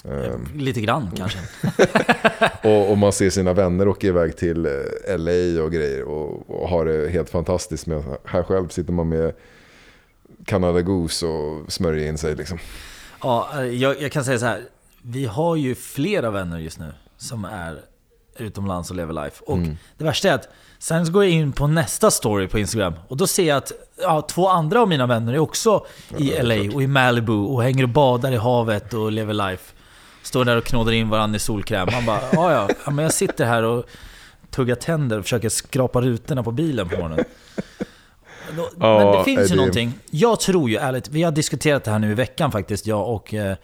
Ehm, 0.03 0.47
Lite 0.55 0.81
grann 0.81 1.11
kanske. 1.17 1.39
och, 2.63 2.91
och 2.91 2.97
man 2.97 3.13
ser 3.13 3.29
sina 3.29 3.53
vänner 3.53 3.87
åka 3.87 4.07
iväg 4.07 4.37
till 4.37 4.65
eh, 4.65 5.17
LA 5.17 5.63
och 5.63 5.71
grejer 5.71 6.03
och, 6.03 6.49
och 6.49 6.69
har 6.69 6.85
det 6.85 7.09
helt 7.09 7.29
fantastiskt. 7.29 7.87
Med, 7.87 8.03
här 8.25 8.43
själv 8.43 8.67
sitter 8.69 8.93
man 8.93 9.09
med 9.09 9.33
Canada 10.45 10.81
Goose 10.81 11.25
och 11.25 11.71
smörjer 11.71 12.07
in 12.07 12.17
sig. 12.17 12.35
Liksom. 12.35 12.57
Ja, 13.23 13.63
jag, 13.65 14.01
jag 14.01 14.11
kan 14.11 14.23
säga 14.25 14.39
så 14.39 14.45
här. 14.45 14.61
Vi 15.01 15.25
har 15.25 15.55
ju 15.55 15.75
flera 15.75 16.31
vänner 16.31 16.57
just 16.59 16.79
nu 16.79 16.93
som 17.17 17.45
är 17.45 17.81
utomlands 18.37 18.89
och 18.89 18.95
lever 18.95 19.13
life. 19.23 19.43
Och 19.45 19.57
Mm. 19.57 19.77
det 19.97 20.03
värsta 20.03 20.29
är 20.29 20.33
att 20.33 20.49
sen 20.79 21.05
så 21.05 21.11
går 21.11 21.23
jag 21.23 21.33
in 21.33 21.51
på 21.51 21.67
nästa 21.67 22.11
story 22.11 22.47
på 22.47 22.59
Instagram 22.59 22.93
och 23.07 23.17
då 23.17 23.27
ser 23.27 23.47
jag 23.47 23.57
att 23.57 23.71
ja, 24.01 24.21
två 24.21 24.47
andra 24.49 24.81
av 24.81 24.87
mina 24.87 25.05
vänner 25.05 25.33
är 25.33 25.39
också 25.39 25.85
i 26.17 26.41
LA 26.41 26.75
och 26.75 26.83
i 26.83 26.87
Malibu 26.87 27.33
och 27.33 27.63
hänger 27.63 27.83
och 27.83 27.89
badar 27.89 28.31
i 28.31 28.37
havet 28.37 28.93
och 28.93 29.11
lever 29.11 29.33
life. 29.33 29.73
Står 30.23 30.45
där 30.45 30.57
och 30.57 30.63
knådar 30.63 30.91
in 30.91 31.09
varandra 31.09 31.35
i 31.35 31.39
solkräm. 31.39 31.87
Man 31.91 32.05
bara, 32.05 32.21
ja 32.33 32.67
ja, 32.85 32.91
men 32.91 33.03
jag 33.03 33.13
sitter 33.13 33.45
här 33.45 33.63
och 33.63 33.85
tuggar 34.49 34.75
tänder 34.75 35.17
och 35.17 35.23
försöker 35.23 35.49
skrapa 35.49 36.01
rutorna 36.01 36.43
på 36.43 36.51
bilen 36.51 36.89
på 36.89 36.95
morgonen. 36.97 37.25
Men 38.75 39.17
det 39.17 39.23
finns 39.23 39.51
ju 39.51 39.55
någonting. 39.55 39.93
Jag 40.11 40.39
tror 40.39 40.69
ju 40.69 40.75
ärligt, 40.75 41.09
vi 41.09 41.23
har 41.23 41.31
diskuterat 41.31 41.83
det 41.83 41.91
här 41.91 41.99
nu 41.99 42.11
i 42.11 42.13
veckan 42.13 42.51
faktiskt, 42.51 42.87
jag 42.87 43.09
och 43.09 43.33
eh, 43.33 43.55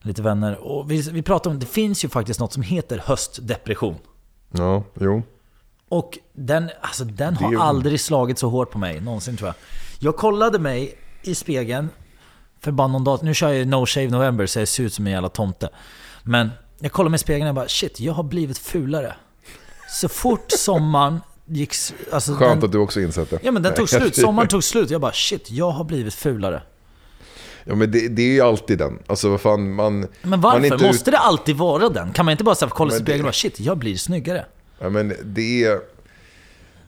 lite 0.00 0.22
vänner. 0.22 0.58
Och 0.58 0.90
vi, 0.90 1.00
vi 1.00 1.22
pratar 1.22 1.50
om, 1.50 1.58
det 1.58 1.66
finns 1.66 2.04
ju 2.04 2.08
faktiskt 2.08 2.40
något 2.40 2.52
som 2.52 2.62
heter 2.62 3.02
höstdepression. 3.04 3.96
Ja, 4.50 4.82
jo. 5.00 5.22
Och 5.92 6.18
den, 6.32 6.70
alltså, 6.80 7.04
den 7.04 7.36
har 7.36 7.56
aldrig 7.56 8.00
slagit 8.00 8.38
så 8.38 8.48
hårt 8.48 8.70
på 8.70 8.78
mig 8.78 9.00
någonsin 9.00 9.36
tror 9.36 9.48
jag. 9.48 9.54
Jag 9.98 10.16
kollade 10.16 10.58
mig 10.58 10.98
i 11.22 11.34
spegeln 11.34 11.88
för 12.60 12.72
bara 12.72 12.88
någon 12.88 13.04
dag 13.04 13.18
Nu 13.22 13.34
kör 13.34 13.48
jag 13.48 13.56
ju 13.56 13.64
No 13.64 13.86
Shave 13.86 14.08
November 14.08 14.46
så 14.46 14.58
jag 14.58 14.68
ser 14.68 14.82
ut 14.82 14.94
som 14.94 15.06
en 15.06 15.12
jävla 15.12 15.28
tomte. 15.28 15.68
Men 16.22 16.50
jag 16.78 16.92
kollade 16.92 17.10
mig 17.10 17.16
i 17.16 17.18
spegeln 17.18 17.48
och 17.48 17.54
bara 17.54 17.68
shit, 17.68 18.00
jag 18.00 18.12
har 18.12 18.22
blivit 18.22 18.58
fulare. 18.58 19.14
Så 19.88 20.08
fort 20.08 20.44
sommaren 20.58 21.20
gick... 21.46 21.74
Alltså, 22.12 22.34
Skönt 22.34 22.60
den, 22.60 22.64
att 22.64 22.72
du 22.72 22.78
också 22.78 23.00
insett 23.00 23.30
det. 23.30 23.38
Ja 23.42 23.52
men 23.52 23.62
den 23.62 23.74
tog 23.74 23.88
slut, 23.88 24.16
sommaren 24.16 24.48
tog 24.48 24.64
slut. 24.64 24.90
Jag 24.90 25.00
bara 25.00 25.12
shit, 25.12 25.50
jag 25.50 25.70
har 25.70 25.84
blivit 25.84 26.14
fulare. 26.14 26.62
Ja 27.64 27.74
men 27.74 27.90
det, 27.90 28.08
det 28.08 28.22
är 28.22 28.32
ju 28.32 28.40
alltid 28.40 28.78
den. 28.78 28.98
Alltså 29.06 29.28
vad 29.28 29.40
fan, 29.40 29.74
man... 29.74 30.00
Men 30.00 30.08
Man 30.22 30.40
varför? 30.40 30.60
är 30.60 30.72
inte 30.72 30.86
Måste 30.86 31.10
det 31.10 31.18
alltid 31.18 31.56
vara 31.56 31.88
den? 31.88 32.12
Kan 32.12 32.24
man 32.24 32.32
inte 32.32 32.44
bara 32.44 32.68
kolla 32.68 32.90
sig 32.90 33.00
i 33.00 33.02
spegeln 33.02 33.20
och 33.20 33.26
bara 33.26 33.32
shit, 33.32 33.60
jag 33.60 33.78
blir 33.78 33.96
snyggare? 33.96 34.44
Ja, 34.82 34.90
men 34.90 35.14
det 35.24 35.64
är... 35.64 35.80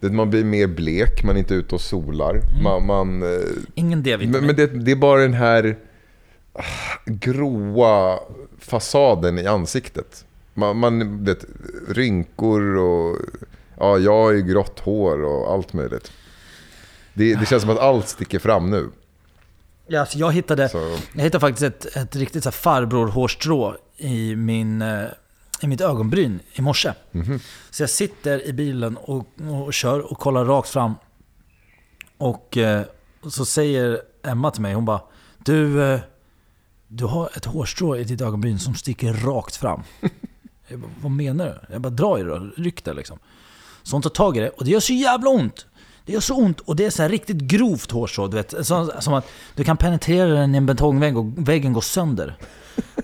Man 0.01 0.31
blir 0.31 0.45
mer 0.45 0.67
blek, 0.67 1.25
man 1.25 1.35
är 1.37 1.39
inte 1.39 1.55
ute 1.55 1.75
och 1.75 1.81
solar. 1.81 2.31
Mm. 2.31 2.63
Man, 2.63 2.87
man, 2.87 3.23
eh, 3.23 3.49
Ingen 3.75 4.03
D-vitamin. 4.03 4.31
men 4.31 4.47
men 4.47 4.57
det, 4.57 4.67
det 4.67 4.91
är 4.91 4.97
bara 4.97 5.21
den 5.21 5.35
här 5.35 5.77
ah, 6.53 6.63
gråa 7.07 8.19
fasaden 8.59 9.39
i 9.39 9.47
ansiktet. 9.47 10.25
Man, 10.55 10.77
man 10.77 11.25
vet, 11.25 11.45
rynkor 11.89 12.77
och... 12.77 13.19
Ja, 13.79 13.99
jag 13.99 14.13
har 14.13 14.33
ju 14.33 14.43
grått 14.43 14.81
hår 14.81 15.23
och 15.23 15.53
allt 15.53 15.73
möjligt. 15.73 16.13
Det, 17.15 17.35
det 17.35 17.47
känns 17.47 17.63
som 17.63 17.71
att 17.71 17.79
allt 17.79 18.09
sticker 18.09 18.39
fram 18.39 18.71
nu. 18.71 18.91
Ja, 19.87 20.01
alltså 20.01 20.19
jag, 20.19 20.33
hittade, 20.33 20.69
Så, 20.69 20.97
jag 21.13 21.23
hittade 21.23 21.41
faktiskt 21.41 21.63
ett, 21.63 21.97
ett 21.97 22.17
riktigt 22.17 22.55
farbror-hårstrå 22.55 23.77
i, 23.97 24.37
min, 24.37 24.83
eh, 24.83 25.05
i 25.61 25.67
mitt 25.67 25.81
ögonbryn 25.81 26.41
i 26.53 26.63
morse. 26.63 26.93
Så 27.71 27.83
jag 27.83 27.91
sitter 27.91 28.47
i 28.47 28.53
bilen 28.53 28.97
och, 28.97 29.27
och 29.67 29.75
kör 29.75 30.13
och 30.13 30.19
kollar 30.19 30.45
rakt 30.45 30.69
fram. 30.69 30.95
Och 32.19 32.57
eh, 32.57 32.83
så 33.29 33.45
säger 33.45 34.01
Emma 34.23 34.51
till 34.51 34.63
mig, 34.63 34.75
hon 34.75 34.85
bara 34.85 35.01
Du, 35.39 35.83
eh, 35.83 36.01
du 36.89 37.05
har 37.05 37.31
ett 37.37 37.45
hårstrå 37.45 37.97
i 37.97 38.05
ditt 38.05 38.21
ögonbryn 38.21 38.59
som 38.59 38.75
sticker 38.75 39.13
rakt 39.13 39.57
fram. 39.57 39.83
Jag 40.69 40.81
bara, 40.81 40.91
vad 41.03 41.13
menar 41.13 41.47
du? 41.47 41.73
Jag 41.73 41.81
bara, 41.81 41.91
dra 41.91 42.21
i 42.21 42.23
det 42.23 42.29
då, 42.29 42.51
ryck 42.57 42.85
det 42.85 42.95
liksom. 42.95 43.19
Så 43.83 43.95
hon 43.95 44.03
tar 44.03 44.11
tag 44.11 44.37
i 44.37 44.41
det 44.41 44.49
och 44.49 44.65
det 44.65 44.71
gör 44.71 44.81
så 44.81 44.93
jävla 44.93 45.31
ont. 45.31 45.67
Det 46.05 46.13
gör 46.13 46.21
så 46.21 46.35
ont 46.35 46.61
och 46.61 46.77
det 46.77 46.85
är 46.85 46.91
så 46.91 47.09
riktigt 47.09 47.37
grovt 47.37 47.91
hårstrå, 47.91 48.27
du 48.27 48.37
vet. 48.37 48.67
Som, 48.67 48.91
som 49.01 49.15
att 49.15 49.29
du 49.55 49.65
kan 49.65 49.77
penetrera 49.77 50.29
den 50.29 50.55
i 50.55 50.59
en 50.59 50.67
betongvägg 50.67 51.17
och 51.17 51.49
väggen 51.49 51.73
går 51.73 51.81
sönder. 51.81 52.37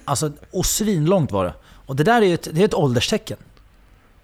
Alltså, 0.05 0.33
och 0.53 0.67
svinlångt 0.67 1.33
var 1.33 1.45
det. 1.45 1.55
Och 1.91 1.97
det 1.97 2.05
där 2.05 2.23
är 2.23 2.35
ett, 2.35 2.49
det 2.53 2.61
är 2.61 2.65
ett 2.65 2.75
ålderstecken. 2.75 3.37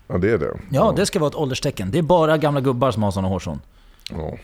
ja, 0.08 0.18
det 0.18 0.30
är 0.30 0.38
det. 0.38 0.58
Ja, 0.70 0.92
det 0.96 1.06
ska 1.06 1.18
vara 1.18 1.28
ett 1.28 1.35
ålderstecken. 1.35 1.90
Det 1.90 1.99
är 1.99 2.02
bara 2.02 2.37
gamla 2.38 2.61
gubbar 2.61 2.90
som 2.90 3.02
har 3.02 3.11
sådana 3.11 3.28
hårstrån. 3.28 3.61
Ja. 4.11 4.37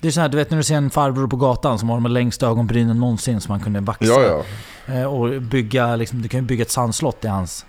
Det 0.00 0.08
är 0.08 0.12
så 0.12 0.20
här, 0.20 0.28
du 0.28 0.36
vet 0.36 0.50
när 0.50 0.56
du 0.58 0.64
ser 0.64 0.74
en 0.74 0.90
farbror 0.90 1.26
på 1.28 1.36
gatan 1.36 1.78
som 1.78 1.88
har 1.88 2.00
de 2.00 2.10
längsta 2.12 2.46
ögonbrynen 2.46 3.00
någonsin 3.00 3.40
som 3.40 3.52
man 3.52 3.60
kunde 3.60 3.80
vaxa. 3.80 4.04
Ja, 4.04 4.44
ja. 4.86 4.94
Eh, 4.94 5.04
Och 5.14 5.42
bygga, 5.42 5.96
liksom, 5.96 6.22
du 6.22 6.28
kan 6.28 6.40
ju 6.40 6.46
bygga 6.46 6.62
ett 6.62 6.70
sandslott 6.70 7.24
i 7.24 7.28
hans. 7.28 7.66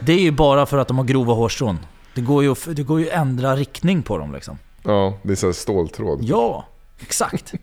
Det 0.00 0.12
är 0.12 0.18
ju 0.20 0.30
bara 0.30 0.66
för 0.66 0.78
att 0.78 0.88
de 0.88 0.98
har 0.98 1.04
grova 1.04 1.32
hårstrån. 1.34 1.78
Det 2.14 2.20
går 2.20 2.42
ju, 2.42 2.52
att- 2.52 2.76
det 2.76 2.82
går 2.82 3.00
ju 3.00 3.10
att 3.10 3.16
ändra 3.16 3.56
riktning 3.56 4.02
på 4.02 4.18
dem 4.18 4.32
liksom. 4.32 4.58
Ja, 4.82 5.14
det 5.22 5.32
är 5.32 5.36
så 5.36 5.46
här 5.46 5.52
ståltråd. 5.52 6.18
Ja, 6.22 6.66
exakt. 7.00 7.54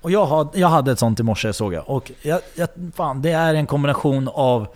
Och 0.00 0.10
jag, 0.10 0.26
har, 0.26 0.48
jag 0.54 0.68
hade 0.68 0.92
ett 0.92 0.98
sånt 0.98 1.20
i 1.20 1.22
morse 1.22 1.52
såg 1.52 1.74
jag. 1.74 1.90
Och 1.90 2.12
jag, 2.22 2.40
jag, 2.54 2.68
fan, 2.94 3.22
det 3.22 3.30
är 3.30 3.54
en 3.54 3.66
kombination 3.66 4.28
av 4.32 4.66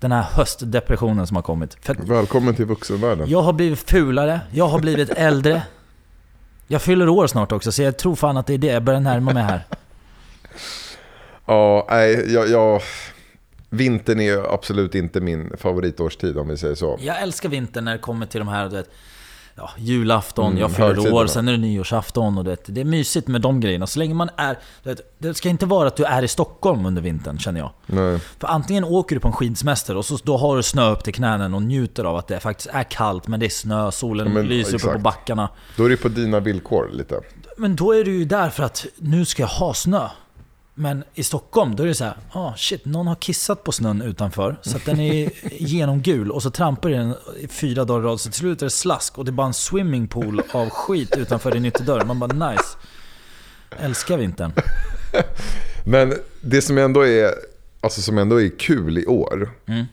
den 0.00 0.12
här 0.12 0.22
höstdepressionen 0.22 1.26
som 1.26 1.36
har 1.36 1.42
kommit. 1.42 1.76
För 1.80 1.94
Välkommen 1.94 2.54
till 2.54 2.64
vuxenvärlden. 2.64 3.28
jag 3.28 3.42
har 3.42 3.52
blivit 3.52 3.90
fulare, 3.90 4.40
jag 4.52 4.68
har 4.68 4.78
blivit 4.78 5.10
äldre. 5.10 5.62
Jag 6.66 6.82
fyller 6.82 7.08
år 7.08 7.26
snart 7.26 7.52
också, 7.52 7.72
så 7.72 7.82
jag 7.82 7.96
tror 7.96 8.14
fan 8.16 8.36
att 8.36 8.46
det 8.46 8.54
är 8.54 8.58
det. 8.58 8.66
Jag 8.66 8.82
börjar 8.82 9.00
närma 9.00 9.32
mig 9.32 9.42
här. 9.42 9.66
Ja, 11.46 11.86
nej, 11.90 12.32
jag, 12.32 12.48
jag, 12.48 12.82
vintern 13.70 14.20
är 14.20 14.54
absolut 14.54 14.94
inte 14.94 15.20
min 15.20 15.52
favoritårstid 15.58 16.38
om 16.38 16.48
vi 16.48 16.56
säger 16.56 16.74
så. 16.74 16.98
Jag 17.00 17.22
älskar 17.22 17.48
vintern 17.48 17.84
när 17.84 17.92
det 17.92 17.98
kommer 17.98 18.26
till 18.26 18.38
de 18.38 18.48
här, 18.48 18.68
du 18.68 18.76
vet, 18.76 18.90
ja, 19.56 19.70
julafton, 19.78 20.46
Mm, 20.46 20.58
jag 20.60 20.72
fyller 20.72 21.12
år, 21.14 21.26
sen 21.26 21.48
är 21.48 21.52
det 21.52 21.58
nyårsafton 21.58 22.38
och 22.38 22.44
du 22.44 22.50
vet, 22.50 22.62
det 22.66 22.80
är 22.80 22.84
mysigt 22.84 23.28
med 23.28 23.40
de 23.40 23.60
grejerna. 23.60 23.86
Så 23.86 23.98
länge 23.98 24.14
man 24.14 24.30
är, 24.36 24.58
vet, 24.82 25.00
det 25.18 25.34
ska 25.34 25.48
inte 25.48 25.66
vara 25.66 25.88
att 25.88 25.96
du 25.96 26.04
är 26.04 26.22
i 26.22 26.28
Stockholm 26.28 26.86
under 26.86 27.02
vintern 27.02 27.38
känner 27.38 27.60
jag. 27.60 27.70
Nej. 27.86 28.18
För 28.38 28.48
antingen 28.48 28.84
åker 28.84 29.16
du 29.16 29.20
på 29.20 29.28
en 29.28 29.34
skidsemester 29.34 29.96
och 29.96 30.04
så, 30.04 30.18
då 30.24 30.36
har 30.36 30.56
du 30.56 30.62
snö 30.62 30.90
upp 30.90 31.04
till 31.04 31.14
knänen 31.14 31.54
och 31.54 31.62
njuter 31.62 32.04
av 32.04 32.16
att 32.16 32.28
det 32.28 32.40
faktiskt 32.40 32.68
är 32.72 32.82
kallt 32.82 33.28
men 33.28 33.40
det 33.40 33.46
är 33.46 33.50
snö, 33.50 33.90
solen 33.90 34.26
Ja, 34.26 34.32
men, 34.32 34.46
lyser 34.46 34.74
uppe 34.74 34.84
på 34.84 34.90
exakt. 34.90 35.02
backarna. 35.04 35.48
Då 35.76 35.84
är 35.84 35.88
det 35.90 35.96
på 35.96 36.08
dina 36.08 36.40
villkor 36.40 36.90
lite. 36.92 37.20
Men 37.56 37.76
då 37.76 37.92
är 37.94 38.04
du 38.04 38.12
ju 38.18 38.24
där 38.24 38.50
för 38.50 38.62
att 38.62 38.86
nu 38.96 39.24
ska 39.24 39.42
jag 39.42 39.48
ha 39.48 39.74
snö. 39.74 40.08
Men 40.74 41.04
i 41.14 41.22
Stockholm, 41.22 41.76
då 41.76 41.82
är 41.82 41.86
det 41.86 41.94
så 41.94 42.04
här, 42.04 42.16
ah 42.32 42.54
shit, 42.56 42.84
någon 42.84 43.06
har 43.06 43.14
kissat 43.14 43.64
på 43.64 43.72
snön 43.72 44.02
utanför. 44.02 44.56
Så 44.62 44.76
att 44.76 44.84
den 44.84 45.00
är 45.00 45.30
genomgul 45.62 46.30
och 46.30 46.42
så 46.42 46.50
trampar 46.50 46.90
den 46.90 47.14
i 47.40 47.48
fyra 47.48 47.84
dagar 47.84 48.00
i 48.00 48.04
rad. 48.04 48.20
Så 48.20 48.30
till 48.30 48.38
slut 48.38 48.62
är 48.62 48.66
det 48.66 48.70
slask 48.70 49.18
och 49.18 49.24
det 49.24 49.30
är 49.30 49.32
bara 49.32 49.46
en 49.46 49.54
swimmingpool 49.54 50.42
av 50.52 50.70
skit 50.70 51.16
utanför 51.16 51.52
din 51.52 51.64
ytterdörr. 51.64 52.04
Man 52.04 52.18
bara 52.18 52.50
nice. 52.50 52.64
Älskar 53.78 54.18
vintern. 54.18 54.52
Men 55.84 56.14
det 56.40 56.62
som 56.62 56.78
ändå 56.78 57.06
är, 57.06 57.30
alltså 57.80 58.00
som 58.00 58.18
ändå 58.18 58.42
är 58.42 58.58
kul 58.58 58.98
i 58.98 59.06
år. 59.06 59.50
Mm. 59.66 59.84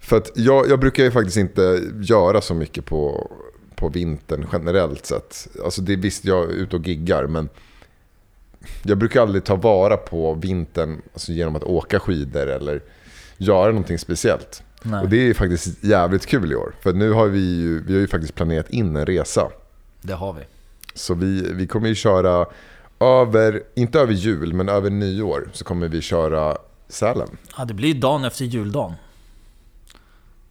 För 0.00 0.16
att 0.16 0.30
jag, 0.34 0.68
jag 0.68 0.80
brukar 0.80 1.04
ju 1.04 1.10
faktiskt 1.10 1.36
inte 1.36 1.82
göra 2.00 2.40
så 2.40 2.54
mycket 2.54 2.84
på, 2.84 3.30
på 3.76 3.88
vintern 3.88 4.46
generellt 4.52 5.06
sett. 5.06 5.48
Alltså 5.64 5.82
det 5.82 5.96
visst, 5.96 6.24
jag 6.24 6.44
är 6.44 6.54
ute 6.54 6.76
och 6.76 6.88
giggar 6.88 7.26
men 7.26 7.48
jag 8.82 8.98
brukar 8.98 9.22
aldrig 9.22 9.44
ta 9.44 9.56
vara 9.56 9.96
på 9.96 10.34
vintern 10.34 11.02
alltså 11.12 11.32
genom 11.32 11.56
att 11.56 11.64
åka 11.64 12.00
skidor 12.00 12.46
eller 12.46 12.82
göra 13.38 13.66
någonting 13.66 13.98
speciellt. 13.98 14.62
Nej. 14.82 15.02
Och 15.02 15.08
det 15.08 15.30
är 15.30 15.34
faktiskt 15.34 15.84
jävligt 15.84 16.26
kul 16.26 16.52
i 16.52 16.54
år. 16.54 16.74
För 16.80 16.92
nu 16.92 17.12
har 17.12 17.26
vi 17.26 17.60
ju, 17.60 17.82
vi 17.84 17.92
har 17.92 18.00
ju 18.00 18.06
faktiskt 18.06 18.34
planerat 18.34 18.70
in 18.70 18.96
en 18.96 19.06
resa. 19.06 19.50
Det 20.02 20.12
har 20.14 20.32
vi. 20.32 20.42
Så 20.94 21.14
vi, 21.14 21.52
vi 21.52 21.66
kommer 21.66 21.88
ju 21.88 21.94
köra 21.94 22.46
över, 23.00 23.62
inte 23.74 24.00
över 24.00 24.12
jul, 24.12 24.52
men 24.52 24.68
över 24.68 24.90
nyår 24.90 25.48
så 25.52 25.64
kommer 25.64 25.88
vi 25.88 26.00
köra 26.00 26.56
Sälen. 26.88 27.28
Ja, 27.56 27.64
det 27.64 27.74
blir 27.74 27.94
dagen 27.94 28.24
efter 28.24 28.44
juldagen. 28.44 28.92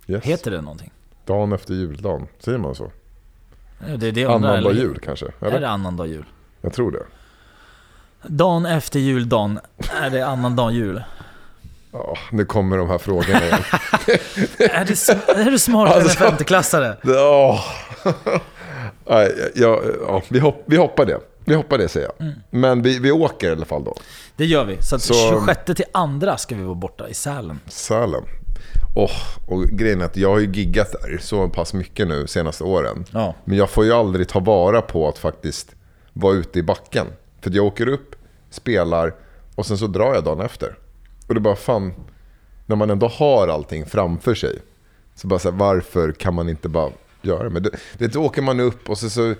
Yes. 0.07 0.23
Heter 0.23 0.51
det 0.51 0.61
någonting? 0.61 0.91
Dagen 1.25 1.53
efter 1.53 1.73
juldagen, 1.73 2.27
säger 2.39 2.57
man 2.57 2.75
så? 2.75 2.91
Det 3.97 4.07
är 4.07 4.11
det 4.11 4.25
Annandag 4.25 4.73
jul 4.73 4.99
kanske? 5.03 5.25
Är 5.25 5.47
Eller? 5.47 5.59
det 5.59 5.69
annandag 5.69 6.07
jul? 6.07 6.25
Jag 6.61 6.73
tror 6.73 6.91
det. 6.91 7.03
Dagen 8.27 8.65
efter 8.65 8.99
juldagen, 8.99 9.59
är 10.01 10.09
det 10.09 10.21
annandag 10.27 10.71
jul? 10.71 11.03
Ja, 11.91 12.17
nu 12.31 12.45
kommer 12.45 12.77
de 12.77 12.89
här 12.89 12.97
frågorna 12.97 13.45
igen. 13.45 13.59
är, 14.57 14.85
sm- 14.85 15.35
är 15.35 15.51
du 15.51 15.59
smartare 15.59 15.95
Alltså- 15.95 16.23
än 16.23 16.29
femteklassare? 16.29 16.97
Ja. 17.03 17.59
Ja, 19.05 19.27
ja, 19.55 20.21
vi, 20.29 20.39
hopp, 20.39 20.63
vi 20.65 20.77
hoppar 20.77 21.05
det. 21.05 21.19
Vi 21.45 21.55
hoppar 21.55 21.77
det 21.77 21.87
säger 21.87 22.07
jag. 22.17 22.27
Mm. 22.27 22.39
Men 22.49 22.81
vi, 22.81 22.99
vi 22.99 23.11
åker 23.11 23.49
i 23.49 23.51
alla 23.51 23.65
fall 23.65 23.83
då. 23.83 23.95
Det 24.35 24.45
gör 24.45 24.65
vi. 24.65 24.77
Så, 24.81 24.99
Så- 24.99 25.13
26 25.29 25.59
till 25.65 25.85
andra 25.91 26.37
ska 26.37 26.55
vi 26.55 26.63
vara 26.63 26.75
borta 26.75 27.09
i 27.09 27.13
Sälen. 27.13 27.59
Sälen. 27.67 28.23
Oh, 28.95 29.11
och 29.47 29.63
grejen 29.63 30.01
är 30.01 30.05
att 30.05 30.17
jag 30.17 30.29
har 30.29 30.39
ju 30.39 30.51
giggat 30.51 30.91
där 30.91 31.17
så 31.21 31.49
pass 31.49 31.73
mycket 31.73 32.07
nu 32.07 32.27
senaste 32.27 32.63
åren. 32.63 33.05
Ja. 33.11 33.35
Men 33.45 33.57
jag 33.57 33.69
får 33.69 33.85
ju 33.85 33.93
aldrig 33.93 34.27
ta 34.27 34.39
vara 34.39 34.81
på 34.81 35.07
att 35.09 35.17
faktiskt 35.17 35.75
vara 36.13 36.33
ute 36.33 36.59
i 36.59 36.63
backen. 36.63 37.07
För 37.43 37.51
jag 37.51 37.65
åker 37.65 37.87
upp, 37.87 38.15
spelar 38.49 39.13
och 39.55 39.65
sen 39.65 39.77
så 39.77 39.87
drar 39.87 40.13
jag 40.13 40.23
dagen 40.23 40.41
efter. 40.41 40.77
Och 41.27 41.33
det 41.33 41.37
är 41.37 41.41
bara 41.41 41.55
fan, 41.55 41.93
när 42.65 42.75
man 42.75 42.89
ändå 42.89 43.07
har 43.07 43.47
allting 43.47 43.85
framför 43.85 44.35
sig. 44.35 44.59
Så 45.15 45.27
bara 45.27 45.39
så 45.39 45.51
här, 45.51 45.57
varför 45.57 46.11
kan 46.11 46.33
man 46.33 46.49
inte 46.49 46.69
bara 46.69 46.91
göra 47.21 47.43
det? 47.43 47.49
Men 47.49 47.63
det, 47.63 47.71
det, 47.97 48.15
åker 48.15 48.41
man 48.41 48.59
upp 48.59 48.89
och 48.89 48.97
så, 48.97 49.09
så 49.09 49.35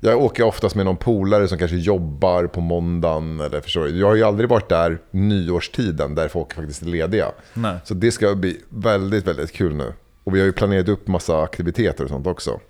jag 0.00 0.22
åker 0.22 0.42
oftast 0.42 0.74
med 0.74 0.86
någon 0.86 0.96
polare 0.96 1.48
som 1.48 1.58
kanske 1.58 1.76
jobbar 1.76 2.46
på 2.46 2.60
måndagen. 2.60 3.40
Eller 3.40 3.60
förstår? 3.60 3.88
Jag 3.88 4.06
har 4.06 4.14
ju 4.14 4.22
aldrig 4.22 4.48
varit 4.48 4.68
där 4.68 4.98
nyårstiden 5.10 6.14
där 6.14 6.28
folk 6.28 6.54
faktiskt 6.54 6.82
är 6.82 6.86
lediga. 6.86 7.32
Nej. 7.54 7.76
Så 7.84 7.94
det 7.94 8.12
ska 8.12 8.34
bli 8.34 8.60
väldigt, 8.68 9.26
väldigt 9.26 9.52
kul 9.52 9.74
nu. 9.74 9.92
Och 10.24 10.34
vi 10.34 10.38
har 10.38 10.46
ju 10.46 10.52
planerat 10.52 10.88
upp 10.88 11.08
massa 11.08 11.42
aktiviteter 11.42 12.04
och 12.04 12.10
sånt 12.10 12.26
också. 12.26 12.60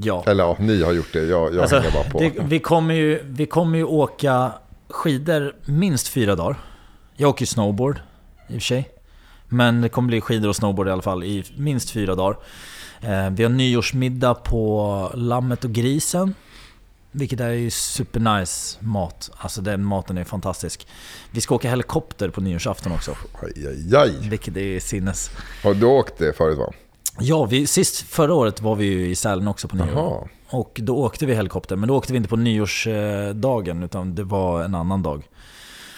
Ja. 0.00 0.24
Eller 0.26 0.44
ja, 0.44 0.56
ni 0.60 0.82
har 0.82 0.92
gjort 0.92 1.12
det. 1.12 1.24
Jag, 1.24 1.54
jag 1.54 1.60
Alltså, 1.60 1.76
hänger 1.78 1.92
bara 1.92 2.10
på. 2.10 2.18
det, 2.20 2.32
vi, 2.44 2.58
kommer 2.58 2.94
ju, 2.94 3.20
vi 3.24 3.46
kommer 3.46 3.78
ju 3.78 3.84
åka 3.84 4.52
skidor 4.88 5.56
minst 5.64 6.08
fyra 6.08 6.36
dagar. 6.36 6.56
Jag 7.16 7.30
åker 7.30 7.42
ju 7.42 7.46
snowboard 7.46 7.96
i 8.48 8.50
och 8.50 8.54
för 8.54 8.60
sig. 8.60 8.88
Men 9.48 9.80
det 9.82 9.88
kommer 9.88 10.08
bli 10.08 10.20
skidor 10.20 10.48
och 10.48 10.56
snowboard 10.56 10.88
i 10.88 10.90
alla 10.90 11.02
fall 11.02 11.24
i 11.24 11.44
minst 11.56 11.90
fyra 11.90 12.14
dagar. 12.14 12.38
Eh, 13.00 13.30
vi 13.30 13.42
har 13.42 13.50
nyårsmiddag 13.50 14.34
på 14.34 15.10
Lammet 15.14 15.64
och 15.64 15.72
Grisen. 15.72 16.34
Vilket 17.12 17.40
är 17.40 17.50
ju 17.50 17.70
supernice 17.70 18.76
mat. 18.80 19.30
Alltså 19.36 19.60
den 19.60 19.84
maten 19.84 20.18
är 20.18 20.24
fantastisk. 20.24 20.86
Vi 21.30 21.40
ska 21.40 21.54
åka 21.54 21.70
helikopter 21.70 22.28
på 22.30 22.40
nyårsafton 22.40 22.92
också. 22.92 23.16
Aj, 23.42 23.66
aj, 23.68 23.96
aj. 23.96 24.28
Vilket 24.28 24.56
är 24.56 24.80
sinnes. 24.80 25.30
Har 25.64 25.74
du 25.74 25.86
åkt 25.86 26.18
det 26.18 26.36
förut 26.36 26.58
va? 26.58 26.72
Ja, 27.20 27.44
vi, 27.44 27.66
sist 27.66 27.96
förra 27.96 28.34
året 28.34 28.62
var 28.62 28.74
vi 28.74 28.84
ju 28.84 29.08
i 29.08 29.14
Sälen 29.14 29.48
också 29.48 29.68
på 29.68 29.76
nyår. 29.76 30.28
Och 30.50 30.80
då 30.82 30.96
åkte 30.96 31.26
vi 31.26 31.34
helikopter, 31.34 31.76
men 31.76 31.88
då 31.88 31.96
åkte 31.96 32.12
vi 32.12 32.16
inte 32.16 32.28
på 32.28 32.36
nyårsdagen 32.36 33.82
utan 33.82 34.14
det 34.14 34.24
var 34.24 34.64
en 34.64 34.74
annan 34.74 35.02
dag. 35.02 35.28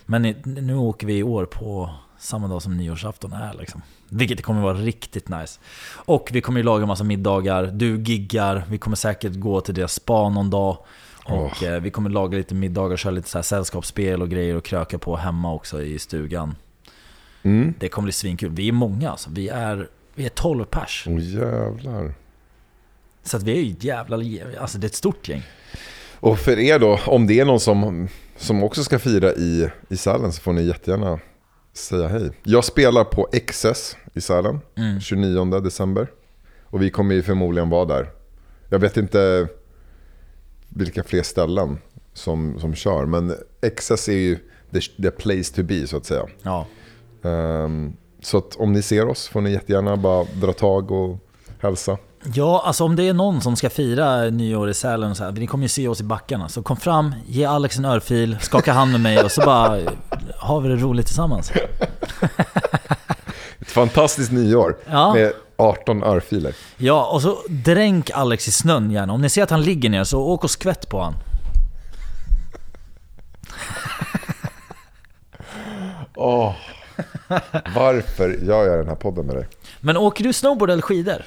Men 0.06 0.22
nu 0.44 0.76
åker 0.76 1.06
vi 1.06 1.18
i 1.18 1.22
år 1.22 1.44
på 1.44 1.90
samma 2.18 2.48
dag 2.48 2.62
som 2.62 2.76
nyårsafton 2.76 3.32
är 3.32 3.54
liksom. 3.58 3.82
Vilket 4.08 4.42
kommer 4.42 4.62
vara 4.62 4.74
riktigt 4.74 5.28
nice. 5.28 5.60
Och 5.92 6.28
vi 6.32 6.40
kommer 6.40 6.60
ju 6.60 6.64
laga 6.64 6.86
massa 6.86 7.04
middagar, 7.04 7.66
du 7.66 8.02
giggar, 8.02 8.64
vi 8.68 8.78
kommer 8.78 8.96
säkert 8.96 9.34
gå 9.34 9.60
till 9.60 9.74
deras 9.74 9.92
spa 9.92 10.28
någon 10.28 10.50
dag. 10.50 10.76
Och 11.24 11.62
eh, 11.62 11.80
vi 11.80 11.90
kommer 11.90 12.10
laga 12.10 12.38
lite 12.38 12.54
middagar, 12.54 12.96
köra 12.96 13.10
lite 13.10 13.28
så 13.28 13.38
här 13.38 13.42
sällskapsspel 13.42 14.22
och 14.22 14.28
grejer 14.28 14.56
och 14.56 14.64
kröka 14.64 14.98
på 14.98 15.16
hemma 15.16 15.52
också 15.52 15.82
i 15.82 15.98
stugan. 15.98 16.54
Mm. 17.42 17.74
Det 17.78 17.88
kommer 17.88 18.04
bli 18.04 18.12
svinkul. 18.12 18.50
Vi 18.50 18.68
är 18.68 18.72
många 18.72 19.10
alltså. 19.10 19.30
Vi 19.32 19.48
är, 19.48 19.88
vi 20.14 20.24
är 20.24 20.28
12 20.28 20.64
pers. 20.64 21.04
Åh 21.08 21.20
jävlar. 21.20 22.14
Så 23.22 23.36
att 23.36 23.42
vi 23.42 23.52
är 23.58 23.62
ju 23.62 23.72
ett 23.72 23.84
jävla... 23.84 24.16
Alltså 24.60 24.78
det 24.78 24.84
är 24.84 24.88
ett 24.88 24.94
stort 24.94 25.28
gäng. 25.28 25.42
Och 26.20 26.38
för 26.38 26.58
er 26.58 26.78
då, 26.78 27.00
om 27.06 27.26
det 27.26 27.40
är 27.40 27.44
någon 27.44 27.60
som, 27.60 28.08
som 28.36 28.62
också 28.62 28.84
ska 28.84 28.98
fira 28.98 29.32
i, 29.32 29.68
i 29.88 29.96
Sälen 29.96 30.32
så 30.32 30.40
får 30.40 30.52
ni 30.52 30.62
jättegärna 30.62 31.18
säga 31.72 32.08
hej. 32.08 32.30
Jag 32.42 32.64
spelar 32.64 33.04
på 33.04 33.28
XS 33.46 33.96
i 34.14 34.20
Sälen, 34.20 34.60
Mm. 34.76 35.00
29 35.00 35.60
december. 35.60 36.10
Och 36.62 36.82
vi 36.82 36.90
kommer 36.90 37.14
ju 37.14 37.22
förmodligen 37.22 37.70
vara 37.70 37.84
där. 37.84 38.10
Jag 38.68 38.78
vet 38.78 38.96
inte 38.96 39.48
vilka 40.68 41.02
fler 41.02 41.22
ställen 41.22 41.78
som, 42.12 42.60
som 42.60 42.74
kör, 42.74 43.06
men 43.06 43.34
XS 43.76 44.08
är 44.08 44.12
ju 44.12 44.38
the, 44.72 44.80
the 45.02 45.10
place 45.10 45.54
to 45.54 45.62
be 45.62 45.86
så 45.86 45.96
att 45.96 46.06
säga. 46.06 46.26
Ja. 46.42 46.66
Ehm, 47.22 47.96
så 48.22 48.38
att 48.38 48.56
om 48.56 48.72
ni 48.72 48.82
ser 48.82 49.08
oss 49.08 49.28
får 49.28 49.40
ni 49.40 49.52
jättegärna 49.52 49.96
bara 49.96 50.24
dra 50.34 50.52
tag 50.52 50.90
och 50.90 51.18
hälsa. 51.62 51.98
Ja, 52.34 52.62
alltså 52.66 52.84
om 52.84 52.96
det 52.96 53.08
är 53.08 53.14
någon 53.14 53.40
som 53.40 53.56
ska 53.56 53.70
fira 53.70 54.24
nyår 54.30 54.70
i 54.70 54.74
Sälen, 54.74 55.14
så 55.14 55.24
här, 55.24 55.32
ni 55.32 55.46
kommer 55.46 55.64
ju 55.64 55.68
se 55.68 55.88
oss 55.88 56.00
i 56.00 56.04
backarna. 56.04 56.48
Så 56.48 56.62
kom 56.62 56.76
fram, 56.76 57.14
ge 57.26 57.44
Alex 57.44 57.78
en 57.78 57.84
örfil, 57.84 58.36
skaka 58.40 58.72
hand 58.72 58.92
med 58.92 59.00
mig 59.00 59.22
och 59.24 59.32
så 59.32 59.40
bara 59.40 59.80
har 60.38 60.60
vi 60.60 60.68
det 60.68 60.76
roligt 60.76 61.06
tillsammans. 61.06 61.52
Ett 63.60 63.70
fantastiskt 63.70 64.32
nyår 64.32 64.76
Ja. 64.90 65.14
med 65.14 65.32
18 65.56 66.02
örfiler. 66.02 66.54
Ja, 66.76 67.06
och 67.12 67.22
så 67.22 67.38
dränk 67.48 68.10
Alex 68.14 68.48
i 68.48 68.52
snön 68.52 68.90
gärna. 68.90 69.12
Om 69.12 69.20
ni 69.20 69.28
ser 69.28 69.42
att 69.42 69.50
han 69.50 69.62
ligger 69.62 69.90
ner 69.90 70.04
så 70.04 70.20
åk 70.22 70.44
och 70.44 70.50
skvätt 70.50 70.88
på 70.88 71.00
han. 71.02 71.14
Åh, 76.16 76.54
varför 77.76 78.38
gör 78.42 78.66
jag 78.66 78.78
den 78.78 78.88
här 78.88 78.94
podden 78.94 79.26
med 79.26 79.36
dig? 79.36 79.46
Men 79.80 79.96
åker 79.96 80.24
du 80.24 80.32
snowboard 80.32 80.70
eller 80.70 80.82
skidor? 80.82 81.22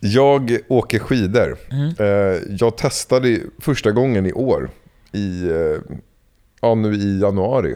Jag 0.00 0.58
åker 0.68 0.98
skidor. 0.98 1.56
Mm. 1.70 1.94
Eh, 1.98 2.42
Jag 2.48 2.76
testade 2.76 3.40
första 3.58 3.90
gången 3.90 4.26
i 4.26 4.32
år, 4.32 4.70
i, 5.12 5.42
eh, 5.50 5.76
ja, 6.60 6.74
nu 6.74 6.94
i 6.94 7.20
januari. 7.20 7.74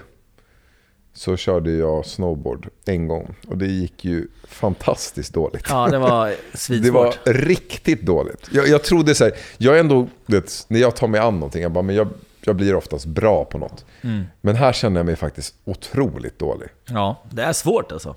Så 1.15 1.37
körde 1.37 1.71
jag 1.73 2.07
snowboard 2.07 2.69
en 2.85 3.09
gång 3.09 3.35
och 3.49 3.59
det 3.59 3.67
gick 3.67 4.05
ju 4.05 4.27
fantastiskt 4.49 5.35
dåligt. 5.35 5.67
Ja, 5.69 5.89
det 5.89 5.99
var 5.99 6.27
Det 6.53 6.59
svinsvårt. 6.59 7.27
var 7.27 7.33
riktigt 7.33 8.03
dåligt. 8.03 8.49
Jag, 8.53 8.69
jag 8.69 8.83
trodde 8.83 9.15
så 9.15 9.25
här, 9.25 9.33
jag 9.59 9.77
är 9.77 9.81
ändå, 9.81 10.09
vet, 10.27 10.65
när 10.69 10.81
jag 10.81 10.97
tar 10.97 11.09
mig 11.09 11.21
an 11.21 11.35
någonting, 11.35 11.63
jag 11.63 11.73
bara, 11.73 11.83
men 11.83 11.95
jag, 11.97 12.09
jag 12.45 12.57
blir 12.57 12.75
oftast 12.75 13.07
bra 13.07 13.45
på 13.45 13.59
något. 13.59 13.85
Mm. 14.03 14.25
Men 14.41 14.57
här 14.57 14.73
känner 14.73 15.01
jag 15.01 15.07
mig 15.07 15.17
faktiskt 15.17 15.55
otroligt 15.65 16.39
dålig. 16.39 16.69
Ja, 16.89 17.23
det 17.31 17.43
är 17.43 17.53
svårt 17.53 17.93
alltså. 17.93 18.15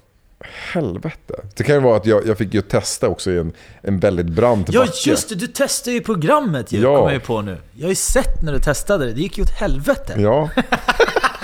Helvete. 0.74 1.34
Det 1.56 1.64
kan 1.64 1.76
ju 1.76 1.82
vara 1.82 1.98
att 1.98 2.06
jag, 2.06 2.28
jag 2.28 2.38
fick 2.38 2.54
ju 2.54 2.62
testa 2.62 3.08
också 3.10 3.32
i 3.32 3.38
en, 3.38 3.54
en 3.82 4.00
väldigt 4.00 4.26
brant 4.26 4.70
Ja 4.74 4.80
backe. 4.80 5.10
just 5.10 5.30
det, 5.30 5.36
du 5.36 5.48
testade 5.48 5.94
ju 5.96 6.02
programmet 6.02 6.72
ju, 6.72 6.80
Ja. 6.82 6.96
kommer 6.96 7.08
jag 7.08 7.14
ju 7.14 7.20
på 7.26 7.42
nu. 7.42 7.58
Jag 7.74 7.84
har 7.86 7.90
ju 7.90 7.96
sett 7.96 8.42
när 8.42 8.54
du 8.54 8.60
testade 8.60 9.06
det, 9.06 9.14
det 9.14 9.22
gick 9.22 9.38
ju 9.38 9.44
åt 9.44 9.50
helvete. 9.52 10.14
Ja, 10.18 10.50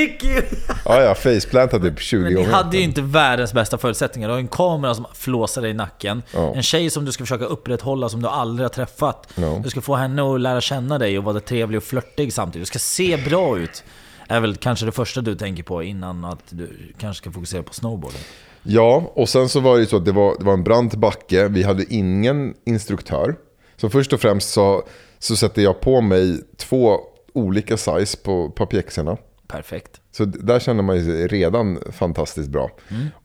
gick 0.00 0.24
ju... 0.24 0.42
ja, 0.84 1.02
jag 1.02 1.18
faceplantade 1.18 1.90
typ 1.90 2.00
20 2.00 2.18
Men 2.22 2.28
ni 2.28 2.34
gånger. 2.34 2.50
hade 2.50 2.76
ju 2.76 2.82
inte 2.82 3.02
världens 3.02 3.52
bästa 3.52 3.78
förutsättningar. 3.78 4.28
Du 4.28 4.34
har 4.34 4.40
en 4.40 4.48
kamera 4.48 4.94
som 4.94 5.06
flåsar 5.14 5.62
dig 5.62 5.70
i 5.70 5.74
nacken. 5.74 6.22
Ja. 6.34 6.54
En 6.54 6.62
tjej 6.62 6.90
som 6.90 7.04
du 7.04 7.12
ska 7.12 7.24
försöka 7.24 7.44
upprätthålla 7.44 8.08
som 8.08 8.22
du 8.22 8.28
aldrig 8.28 8.64
har 8.64 8.68
träffat. 8.74 9.28
Ja. 9.34 9.60
Du 9.64 9.70
ska 9.70 9.80
få 9.80 9.94
henne 9.96 10.34
att 10.34 10.40
lära 10.40 10.60
känna 10.60 10.98
dig 10.98 11.18
och 11.18 11.24
vara 11.24 11.40
trevlig 11.40 11.78
och 11.78 11.84
flörtig 11.84 12.32
samtidigt. 12.32 12.62
Du 12.62 12.66
ska 12.66 12.78
se 12.78 13.16
bra 13.16 13.58
ut. 13.58 13.84
Är 14.28 14.40
väl 14.40 14.56
kanske 14.56 14.86
det 14.86 14.92
första 14.92 15.20
du 15.20 15.34
tänker 15.34 15.62
på 15.62 15.82
innan 15.82 16.24
att 16.24 16.42
du 16.50 16.92
kanske 16.98 17.22
ska 17.22 17.32
fokusera 17.32 17.62
på 17.62 17.74
snowboarden. 17.74 18.20
Ja, 18.62 19.12
och 19.14 19.28
sen 19.28 19.48
så 19.48 19.60
var 19.60 19.74
det 19.74 19.80
ju 19.80 19.86
så 19.86 19.96
att 19.96 20.04
det 20.04 20.12
var, 20.12 20.38
det 20.38 20.44
var 20.44 20.52
en 20.52 20.64
brant 20.64 20.94
backe. 20.94 21.48
Vi 21.48 21.62
hade 21.62 21.94
ingen 21.94 22.54
instruktör. 22.66 23.36
Så 23.76 23.90
först 23.90 24.12
och 24.12 24.20
främst 24.20 24.50
så, 24.50 24.82
så 25.18 25.36
sätter 25.36 25.62
jag 25.62 25.80
på 25.80 26.00
mig 26.00 26.40
två 26.56 26.96
olika 27.34 27.76
size 27.76 28.16
på, 28.24 28.50
på 28.50 28.66
pjäxorna. 28.66 29.16
Perfekt. 29.48 30.00
Så 30.12 30.24
där 30.24 30.58
kände 30.60 30.82
man 30.82 31.04
sig 31.04 31.26
redan 31.26 31.78
fantastiskt 31.92 32.48
bra. 32.48 32.70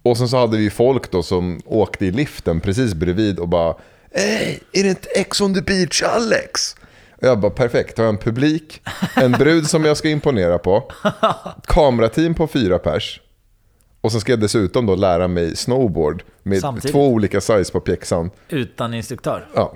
Och 0.03 0.17
sen 0.17 0.29
så 0.29 0.37
hade 0.37 0.57
vi 0.57 0.69
folk 0.69 1.11
då 1.11 1.23
som 1.23 1.61
åkte 1.65 2.05
i 2.05 2.11
liften 2.11 2.59
precis 2.59 2.93
bredvid 2.93 3.39
och 3.39 3.47
bara 3.47 3.75
Ey, 4.11 4.59
är 4.71 4.83
det 4.83 4.89
inte 4.89 5.09
Ex 5.09 5.41
on 5.41 5.53
the 5.53 5.61
beach 5.61 6.03
Alex? 6.03 6.75
Och 7.21 7.27
jag 7.27 7.39
bara 7.39 7.51
perfekt, 7.51 7.97
har 7.97 8.05
jag 8.05 8.13
en 8.13 8.19
publik, 8.19 8.81
en 9.15 9.31
brud 9.31 9.67
som 9.69 9.85
jag 9.85 9.97
ska 9.97 10.09
imponera 10.09 10.57
på, 10.57 10.91
kamerateam 11.67 12.33
på 12.33 12.47
fyra 12.47 12.79
pers. 12.79 13.21
Och 14.01 14.11
sen 14.11 14.21
ska 14.21 14.31
jag 14.31 14.39
dessutom 14.39 14.85
då 14.85 14.95
lära 14.95 15.27
mig 15.27 15.55
snowboard 15.55 16.23
med 16.43 16.59
Samtidigt. 16.59 16.91
två 16.91 17.07
olika 17.07 17.41
size 17.41 17.71
på 17.71 17.79
pjäxan. 17.79 18.29
Utan 18.49 18.93
instruktör. 18.93 19.47
Ja. 19.55 19.73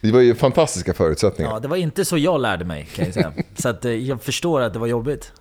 Det 0.00 0.12
var 0.12 0.20
ju 0.20 0.34
fantastiska 0.34 0.94
förutsättningar. 0.94 1.50
Ja, 1.52 1.60
det 1.60 1.68
var 1.68 1.76
inte 1.76 2.04
så 2.04 2.18
jag 2.18 2.40
lärde 2.40 2.64
mig 2.64 2.88
kan 2.94 3.04
jag 3.04 3.14
säga. 3.14 3.32
Så 3.58 3.68
att, 3.68 3.84
eh, 3.84 3.92
jag 3.92 4.22
förstår 4.22 4.60
att 4.60 4.72
det 4.72 4.78
var 4.78 4.86
jobbigt. 4.86 5.32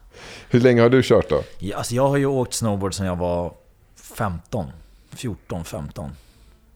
Hur 0.50 0.60
länge 0.60 0.82
har 0.82 0.90
du 0.90 1.02
kört 1.04 1.30
då? 1.30 1.44
Ja, 1.60 1.78
alltså 1.78 1.96
jag 1.96 2.08
har 2.08 2.18
ju 2.18 2.26
åkt 2.26 2.54
snowboard 2.54 2.94
sedan 2.94 3.06
jag 3.06 3.16
var 3.16 3.54
15. 3.96 4.66
14, 5.12 5.64
15. 5.64 6.12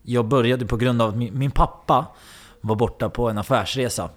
Jag 0.02 0.26
började 0.26 0.66
på 0.66 0.78
grund 0.78 1.02
av 1.02 1.10
att 1.10 1.16
min, 1.16 1.40
min 1.40 1.52
pappa 1.52 2.06
var 2.62 2.76
borta 2.76 3.10
på 3.10 3.30
en 3.30 3.38
affärsresa. 3.38 4.10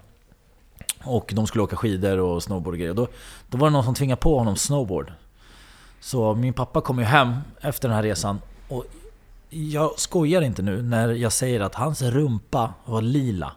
Och 1.03 1.31
de 1.35 1.47
skulle 1.47 1.63
åka 1.63 1.75
skidor 1.75 2.17
och 2.17 2.43
snowboard 2.43 2.73
och 2.73 2.79
grejer. 2.79 2.93
Då, 2.93 3.07
då 3.49 3.57
var 3.57 3.67
det 3.67 3.73
någon 3.73 3.83
som 3.83 3.93
tvingade 3.95 4.21
på 4.21 4.37
honom 4.37 4.55
snowboard. 4.55 5.13
Så 5.99 6.35
min 6.35 6.53
pappa 6.53 6.81
kom 6.81 6.99
ju 6.99 7.05
hem 7.05 7.35
efter 7.61 7.87
den 7.87 7.95
här 7.95 8.03
resan. 8.03 8.41
Och 8.67 8.85
jag 9.49 9.99
skojar 9.99 10.41
inte 10.41 10.61
nu 10.61 10.81
när 10.81 11.09
jag 11.09 11.31
säger 11.31 11.59
att 11.59 11.75
hans 11.75 12.01
rumpa 12.01 12.73
var 12.85 13.01
lila. 13.01 13.51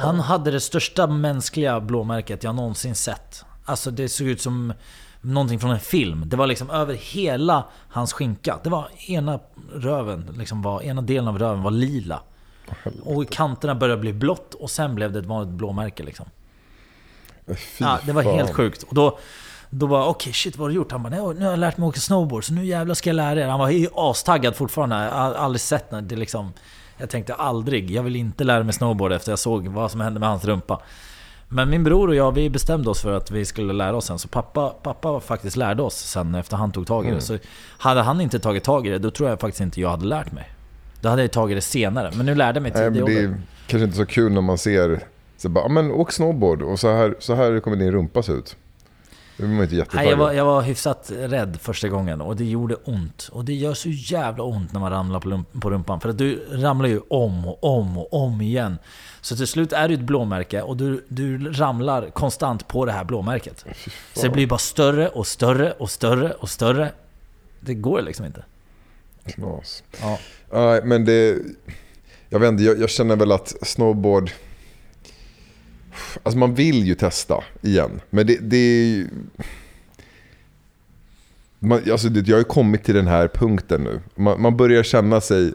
Han 0.00 0.20
hade 0.20 0.50
det 0.50 0.60
största 0.60 1.06
mänskliga 1.06 1.80
blåmärket 1.80 2.44
jag 2.44 2.54
någonsin 2.54 2.94
sett. 2.94 3.44
Alltså 3.68 3.90
det 3.90 4.08
såg 4.08 4.26
ut 4.26 4.40
som 4.40 4.72
någonting 5.20 5.60
från 5.60 5.70
en 5.70 5.80
film. 5.80 6.22
Det 6.26 6.36
var 6.36 6.46
liksom 6.46 6.70
över 6.70 6.94
hela 6.94 7.64
hans 7.88 8.12
skinka. 8.12 8.58
Det 8.64 8.70
var 8.70 8.88
ena 9.08 9.40
röven, 9.74 10.34
liksom 10.38 10.62
var, 10.62 10.82
ena 10.82 11.02
delen 11.02 11.28
av 11.28 11.38
röven 11.38 11.62
var 11.62 11.70
lila. 11.70 12.20
Och 13.02 13.30
kanterna 13.30 13.74
började 13.74 14.00
bli 14.00 14.12
blått 14.12 14.54
och 14.54 14.70
sen 14.70 14.94
blev 14.94 15.12
det 15.12 15.18
ett 15.18 15.26
vanligt 15.26 15.52
blåmärke 15.54 16.02
liksom. 16.02 16.26
Fy 17.48 17.54
Ja, 17.84 17.98
det 18.06 18.12
var 18.12 18.22
fan. 18.22 18.34
helt 18.34 18.54
sjukt. 18.54 18.82
Och 18.82 18.94
då, 18.94 19.18
då 19.70 19.86
var 19.86 20.06
okej 20.06 20.32
shit 20.32 20.56
vad 20.56 20.64
har 20.64 20.68
du 20.68 20.74
gjort? 20.74 20.92
Han 20.92 21.02
bara, 21.02 21.08
"Nej, 21.10 21.34
nu 21.34 21.44
har 21.44 21.50
jag 21.52 21.58
lärt 21.58 21.76
mig 21.78 21.86
åka 21.88 22.00
snowboard 22.00 22.44
så 22.44 22.52
nu 22.52 22.64
jävlar 22.64 22.94
ska 22.94 23.10
jag 23.10 23.14
lära 23.14 23.40
er. 23.40 23.46
Han 23.48 23.58
var 23.58 23.72
astaggad 24.10 24.56
fortfarande. 24.56 24.96
Jag 24.96 25.10
har 25.12 25.34
aldrig 25.34 25.60
sett 25.60 25.90
när 25.92 26.02
det 26.02 26.16
liksom... 26.16 26.52
Jag 27.00 27.10
tänkte 27.10 27.34
aldrig, 27.34 27.90
jag 27.90 28.02
vill 28.02 28.16
inte 28.16 28.44
lära 28.44 28.62
mig 28.64 28.74
snowboard 28.74 29.12
efter 29.12 29.32
jag 29.32 29.38
såg 29.38 29.68
vad 29.68 29.90
som 29.90 30.00
hände 30.00 30.20
med 30.20 30.28
hans 30.28 30.44
rumpa. 30.44 30.82
Men 31.48 31.70
min 31.70 31.84
bror 31.84 32.08
och 32.08 32.14
jag, 32.14 32.32
vi 32.32 32.50
bestämde 32.50 32.90
oss 32.90 33.00
för 33.02 33.12
att 33.12 33.30
vi 33.30 33.44
skulle 33.44 33.72
lära 33.72 33.96
oss 33.96 34.06
sen. 34.06 34.18
Så 34.18 34.28
pappa, 34.28 34.68
pappa 34.82 35.20
faktiskt 35.20 35.56
lärde 35.56 35.82
oss 35.82 35.94
sen 35.96 36.34
efter 36.34 36.56
han 36.56 36.72
tog 36.72 36.86
tag 36.86 37.06
i 37.06 37.10
det. 37.10 37.20
Så 37.20 37.38
hade 37.78 38.00
han 38.02 38.20
inte 38.20 38.38
tagit 38.38 38.64
tag 38.64 38.86
i 38.86 38.90
det, 38.90 38.98
då 38.98 39.10
tror 39.10 39.28
jag 39.28 39.40
faktiskt 39.40 39.60
inte 39.60 39.80
jag 39.80 39.90
hade 39.90 40.06
lärt 40.06 40.32
mig. 40.32 40.50
Då 41.00 41.08
hade 41.08 41.22
jag 41.22 41.32
tagit 41.32 41.56
det 41.56 41.60
senare. 41.60 42.10
Men 42.16 42.26
nu 42.26 42.34
lärde 42.34 42.56
jag 42.56 42.62
mig 42.62 42.72
tidigt 42.72 42.92
men 43.04 43.04
det 43.04 43.20
är 43.20 43.34
kanske 43.66 43.84
inte 43.84 43.96
så 43.96 44.06
kul 44.06 44.32
när 44.32 44.40
man 44.40 44.58
ser, 44.58 45.00
så 45.36 45.48
bara, 45.48 45.64
"Ja, 45.64 45.68
men 45.68 45.90
åk 45.90 46.12
snowboard 46.12 46.62
och 46.62 46.80
så 46.80 46.92
här, 46.92 47.14
så 47.18 47.34
här 47.34 47.60
kommer 47.60 47.76
din 47.76 47.92
rumpa 47.92 48.22
se 48.22 48.32
ut. 48.32 48.56
Det 49.38 49.46
var 49.46 49.62
inte 49.62 49.86
Nej, 49.92 50.08
jag, 50.08 50.16
var, 50.16 50.32
jag 50.32 50.44
var 50.44 50.62
hyfsat 50.62 51.12
rädd 51.14 51.58
första 51.60 51.88
gången 51.88 52.20
och 52.20 52.36
det 52.36 52.44
gjorde 52.44 52.74
ont. 52.74 53.28
Och 53.32 53.44
det 53.44 53.54
gör 53.54 53.74
så 53.74 53.88
jävla 53.88 54.42
ont 54.44 54.72
när 54.72 54.80
man 54.80 54.90
ramlar 54.90 55.20
på, 55.20 55.28
lump- 55.28 55.60
på 55.60 55.70
rumpan. 55.70 56.00
För 56.00 56.08
att 56.08 56.18
du 56.18 56.46
ramlar 56.50 56.88
ju 56.88 57.00
om 57.10 57.48
och 57.48 57.64
om 57.64 57.98
och 57.98 58.12
om 58.12 58.40
igen. 58.40 58.78
Så 59.20 59.36
till 59.36 59.46
slut 59.46 59.72
är 59.72 59.88
det 59.88 59.94
ett 59.94 60.00
blåmärke 60.00 60.62
och 60.62 60.76
du, 60.76 61.04
du 61.08 61.52
ramlar 61.52 62.10
konstant 62.10 62.68
på 62.68 62.84
det 62.84 62.92
här 62.92 63.04
blåmärket. 63.04 63.64
Så 64.14 64.22
det 64.22 64.30
blir 64.30 64.46
bara 64.46 64.58
större 64.58 65.08
och 65.08 65.26
större 65.26 65.72
och 65.72 65.90
större 65.90 66.30
och 66.32 66.50
större. 66.50 66.92
Det 67.60 67.74
går 67.74 68.02
liksom 68.02 68.26
inte. 68.26 68.44
Knas. 69.26 69.82
Ja. 70.00 70.18
Nej, 70.52 70.80
men 70.84 71.04
det... 71.04 71.38
Jag 72.28 72.38
vet 72.38 72.48
inte, 72.48 72.62
jag, 72.62 72.80
jag 72.80 72.90
känner 72.90 73.16
väl 73.16 73.32
att 73.32 73.54
snowboard... 73.62 74.30
Alltså 76.22 76.38
man 76.38 76.54
vill 76.54 76.86
ju 76.86 76.94
testa 76.94 77.44
igen. 77.62 78.00
Men 78.10 78.26
det, 78.26 78.38
det 78.40 78.56
är 78.56 78.86
ju... 78.86 79.08
Man, 81.58 81.82
alltså 81.90 82.08
det, 82.08 82.28
jag 82.28 82.34
har 82.36 82.40
ju 82.40 82.44
kommit 82.44 82.84
till 82.84 82.94
den 82.94 83.06
här 83.06 83.28
punkten 83.28 83.84
nu. 83.84 84.00
Man, 84.14 84.42
man 84.42 84.56
börjar 84.56 84.82
känna 84.82 85.20
sig... 85.20 85.52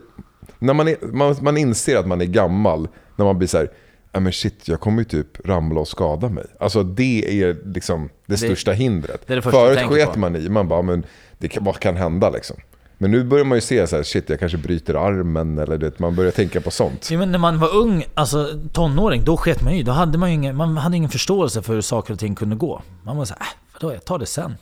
När 0.58 0.74
man, 0.74 0.88
är, 0.88 0.96
man, 1.12 1.36
man 1.40 1.56
inser 1.56 1.96
att 1.96 2.06
man 2.06 2.20
är 2.20 2.24
gammal. 2.24 2.88
När 3.16 3.24
man 3.24 3.38
blir 3.38 3.48
så 3.48 3.58
här... 3.58 3.70
"Ja, 4.12 4.20
men 4.20 4.32
shit, 4.32 4.68
jag 4.68 4.80
kommer 4.80 4.98
ju 4.98 5.04
typ 5.04 5.46
ramla 5.46 5.80
och 5.80 5.88
skada 5.88 6.28
mig. 6.28 6.44
Alltså 6.60 6.82
det 6.82 7.42
är 7.42 7.56
liksom 7.74 8.08
det, 8.26 8.36
största 8.36 8.72
hindret. 8.72 9.26
det 9.26 9.32
är 9.32 9.36
det 9.36 9.42
Förut 9.42 9.78
sket 9.78 10.16
man 10.16 10.36
i, 10.36 10.48
man 10.48 10.68
bara, 10.68 10.82
men 10.82 11.06
det 11.38 11.48
kan, 11.48 11.64
vad 11.64 11.78
kan 11.78 11.96
hända 11.96 12.30
liksom? 12.30 12.56
Men 13.04 13.10
nu 13.10 13.24
börjar 13.24 13.44
man 13.44 13.56
ju 13.58 13.60
se 13.60 13.86
så 13.86 13.96
här, 13.96 14.02
shit 14.02 14.30
jag 14.30 14.40
kanske 14.40 14.58
bryter 14.58 14.94
armen 14.94 15.58
eller 15.58 15.78
det, 15.78 15.98
man 15.98 16.14
börjar 16.14 16.30
tänka 16.30 16.60
på 16.60 16.70
sånt. 16.70 17.10
Ja, 17.10 17.18
men 17.18 17.32
när 17.32 17.38
man 17.38 17.58
var 17.58 17.74
ung, 17.74 18.04
alltså 18.14 18.60
tonåring, 18.72 19.24
då 19.24 19.36
sket 19.36 19.62
man 19.62 19.76
ju 19.76 19.82
Då 19.82 19.92
hade 19.92 20.18
man 20.18 20.28
ju 20.28 20.34
ingen, 20.34 20.56
man 20.56 20.76
hade 20.76 20.96
ingen 20.96 21.10
förståelse 21.10 21.62
för 21.62 21.74
hur 21.74 21.80
saker 21.80 22.12
och 22.12 22.18
ting 22.18 22.34
kunde 22.34 22.56
gå. 22.56 22.82
Man 23.02 23.16
var 23.16 23.24
såhär, 23.24 23.40
äh, 23.40 23.46
vadå, 23.72 23.94
jag 23.94 24.04
tar 24.04 24.18
det 24.18 24.26
sen. 24.26 24.56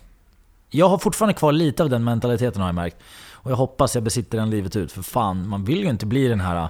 Jag 0.71 0.89
har 0.89 0.99
fortfarande 0.99 1.35
kvar 1.35 1.53
lite 1.53 1.83
av 1.83 1.91
den 1.91 2.05
mentaliteten 2.05 2.61
har 2.61 2.69
jag 2.69 2.75
märkt. 2.75 2.97
Och 3.33 3.51
jag 3.51 3.57
hoppas 3.57 3.95
jag 3.95 4.05
besitter 4.05 4.39
den 4.39 4.51
livet 4.51 4.77
ut. 4.77 4.93
För 4.93 5.03
fan, 5.03 5.49
man 5.49 5.65
vill 5.65 5.81
ju 5.81 5.89
inte 5.89 6.07
bli 6.07 6.29
den 6.29 6.41
här... 6.41 6.69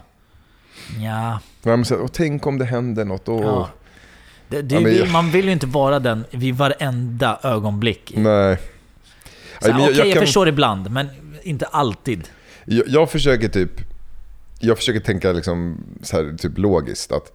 Ja, 1.01 1.39
Men 1.63 1.85
säger, 1.85 2.03
och 2.03 2.13
tänk 2.13 2.47
om 2.47 2.59
det 2.59 2.65
händer 2.65 3.05
något. 3.05 3.29
Och, 3.29 3.45
ja. 3.45 3.69
Det, 4.49 4.63
det, 4.63 4.75
Ja, 4.75 4.81
men 4.81 5.13
Man 5.13 5.31
vill 5.31 5.45
ju 5.45 5.53
inte 5.53 5.67
vara 5.67 5.99
den 5.99 6.25
vid 6.31 6.55
varenda 6.55 7.39
ögonblick. 7.43 8.13
Nej. 8.17 8.59
Okej, 9.63 9.73
men 9.73 9.81
jag, 9.83 9.91
jag, 9.91 9.97
jag, 9.97 10.07
jag, 10.07 10.15
kan, 10.15 10.23
förstår 10.23 10.49
ibland, 10.49 10.91
men 10.91 11.09
inte 11.43 11.67
alltid. 11.67 12.29
jag, 12.65 12.85
jag 12.89 13.11
försöker 13.11 13.49
typ, 13.49 13.71
jag 14.61 14.77
försöker 14.77 15.01
tänka 15.01 15.33
liksom 15.33 15.85
så 16.03 16.17
här, 16.17 16.37
typ 16.39 16.59
logiskt 16.59 17.13
att 17.13 17.33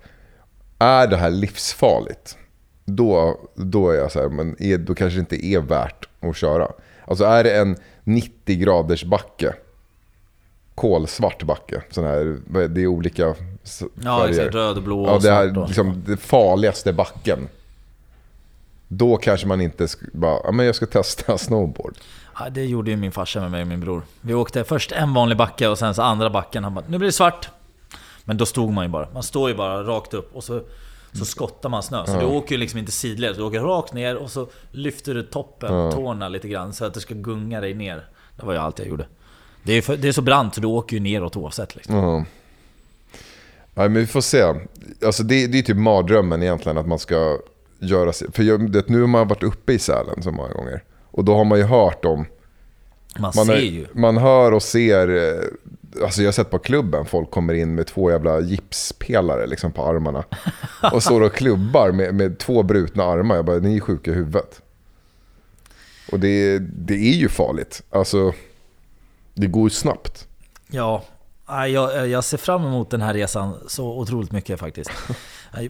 är 0.79 1.07
det 1.07 1.17
här 1.17 1.29
livsfarligt? 1.29 2.37
Då, 2.85 3.39
då 3.55 3.89
är 3.89 3.95
jag 3.95 4.11
så 4.11 4.19
här, 4.21 4.29
men 4.29 4.55
är, 4.63 4.77
då 4.77 4.95
kanske 4.95 5.17
det 5.17 5.19
inte 5.19 5.45
är 5.45 5.59
värt 5.59 6.09
att 6.19 6.37
köra. 6.37 6.67
Alltså 7.05 7.23
är 7.23 7.43
det 7.43 7.57
en 7.57 7.77
90 8.03 8.55
graders 8.57 9.03
backe, 9.03 9.53
kolsvart 10.75 11.43
backe, 11.43 11.81
sån 11.91 12.03
här, 12.03 12.37
det 12.67 12.81
är 12.81 12.87
olika 12.87 13.35
s- 13.63 13.83
Ja, 14.03 14.19
färger. 14.19 14.29
exakt. 14.39 14.55
Röd 14.55 14.77
och 14.77 14.83
blå 14.83 15.05
Ja, 15.07 15.11
och 15.15 15.21
det 15.21 15.27
svart. 15.27 15.43
är 15.45 15.57
och- 15.59 15.67
liksom 15.67 16.03
det 16.07 16.17
farligaste 16.17 16.93
backen. 16.93 17.47
Då 18.87 19.17
kanske 19.17 19.47
man 19.47 19.61
inte 19.61 19.87
bara, 20.13 20.39
ja 20.43 20.51
men 20.51 20.65
jag 20.65 20.75
ska 20.75 20.85
testa 20.85 21.37
snowboard. 21.37 21.93
Ja, 22.39 22.49
det 22.49 22.65
gjorde 22.65 22.91
ju 22.91 22.97
min 22.97 23.11
farsa 23.11 23.39
med 23.41 23.51
mig 23.51 23.61
och 23.61 23.67
min 23.67 23.79
bror. 23.79 24.01
Vi 24.21 24.33
åkte 24.33 24.63
först 24.63 24.91
en 24.91 25.13
vanlig 25.13 25.37
backe 25.37 25.67
och 25.67 25.77
sen 25.79 25.93
så 25.93 26.01
andra 26.01 26.29
backen. 26.29 26.63
Han 26.63 26.73
bara, 26.73 26.85
nu 26.87 26.97
blir 26.97 27.07
det 27.07 27.11
svart. 27.11 27.49
Men 28.23 28.37
då 28.37 28.45
stod 28.45 28.71
man 28.73 28.85
ju 28.85 28.89
bara. 28.89 29.07
Man 29.13 29.23
står 29.23 29.49
ju 29.49 29.55
bara 29.55 29.83
rakt 29.83 30.13
upp 30.13 30.35
och 30.35 30.43
så, 30.43 30.61
så 31.13 31.25
skottar 31.25 31.69
man 31.69 31.83
snö. 31.83 32.05
Så 32.05 32.11
Ja. 32.11 32.19
du 32.19 32.25
åker 32.25 32.51
ju 32.51 32.57
liksom 32.57 32.79
inte 32.79 32.91
sidled. 32.91 33.35
Du 33.35 33.41
åker 33.43 33.59
rakt 33.59 33.93
ner 33.93 34.15
och 34.15 34.31
så 34.31 34.47
lyfter 34.71 35.13
du 35.13 35.23
toppen, 35.23 35.73
Ja. 35.73 35.91
tårna 35.91 36.29
lite 36.29 36.47
grann 36.47 36.73
så 36.73 36.85
att 36.85 36.93
det 36.93 36.99
ska 36.99 37.13
gunga 37.13 37.61
dig 37.61 37.73
ner. 37.73 38.05
Det 38.39 38.45
var 38.45 38.53
ju 38.53 38.59
allt 38.59 38.79
jag 38.79 38.87
gjorde. 38.87 39.05
Det 39.63 39.73
är, 39.73 39.81
för, 39.81 39.97
det 39.97 40.07
är 40.07 40.11
så 40.11 40.21
brant 40.21 40.55
så 40.55 40.61
du 40.61 40.67
åker 40.67 40.95
ju 40.95 40.99
neråt 40.99 41.35
oavsett 41.35 41.75
liksom. 41.75 41.95
Ja. 41.95 42.17
Nej, 43.73 43.89
men 43.89 43.93
vi 43.93 44.07
får 44.07 44.21
se. 44.21 44.53
Alltså 45.05 45.23
det, 45.23 45.47
det 45.47 45.59
är 45.59 45.63
typ 45.63 45.77
mardrömmen 45.77 46.43
egentligen 46.43 46.77
att 46.77 46.87
man 46.87 46.99
ska 46.99 47.37
göra 47.79 48.13
sig... 48.13 48.31
För 48.31 48.43
jag, 48.43 48.71
det, 48.71 48.89
nu 48.89 48.99
har 49.01 49.07
man 49.07 49.27
varit 49.27 49.43
uppe 49.43 49.73
i 49.73 49.79
Sälen 49.79 50.23
så 50.23 50.31
många 50.31 50.53
gånger. 50.53 50.83
Och 51.17 51.23
då 51.25 51.35
har 51.35 51.45
man 51.45 51.57
ju 51.57 51.63
hört 51.63 52.05
om... 52.05 52.25
Man, 53.19 53.31
Man, 53.35 53.45
ser 53.45 53.53
är, 53.53 53.59
ju. 53.59 53.85
man 53.93 54.17
hör 54.17 54.51
och 54.51 54.63
ser... 54.63 55.07
eh, 55.37 55.43
Alltså 56.03 56.21
jag 56.21 56.27
har 56.27 56.31
sett 56.33 56.49
på 56.49 56.59
klubben, 56.59 57.05
folk 57.05 57.31
kommer 57.31 57.53
in 57.53 57.75
med 57.75 57.87
två 57.87 58.11
jävla 58.11 58.39
gipspelare 58.39 59.47
liksom 59.47 59.71
på 59.71 59.85
armarna. 59.85 60.23
Och 60.93 61.03
står 61.03 61.21
och 61.21 61.33
klubbar 61.33 61.91
med, 61.91 62.15
med 62.15 62.37
två 62.39 62.63
brutna 62.63 63.03
armar. 63.03 63.35
Jag 63.35 63.45
bara, 63.45 63.57
ni 63.57 63.75
är 63.75 63.79
sjuka 63.79 64.11
i 64.11 64.13
huvudet. 64.13 64.61
Och 66.11 66.19
det, 66.19 66.59
det 66.59 66.93
är 66.93 67.15
ju 67.15 67.29
farligt. 67.29 67.83
Alltså, 67.89 68.33
det 69.33 69.47
går 69.47 69.63
ju 69.63 69.69
snabbt. 69.69 70.27
Ja, 70.67 71.03
jag, 71.47 72.07
jag 72.07 72.23
ser 72.23 72.37
fram 72.37 72.65
emot 72.65 72.89
den 72.89 73.01
här 73.01 73.13
resan 73.13 73.53
så 73.67 73.99
otroligt 73.99 74.31
mycket 74.31 74.59
faktiskt. 74.59 74.91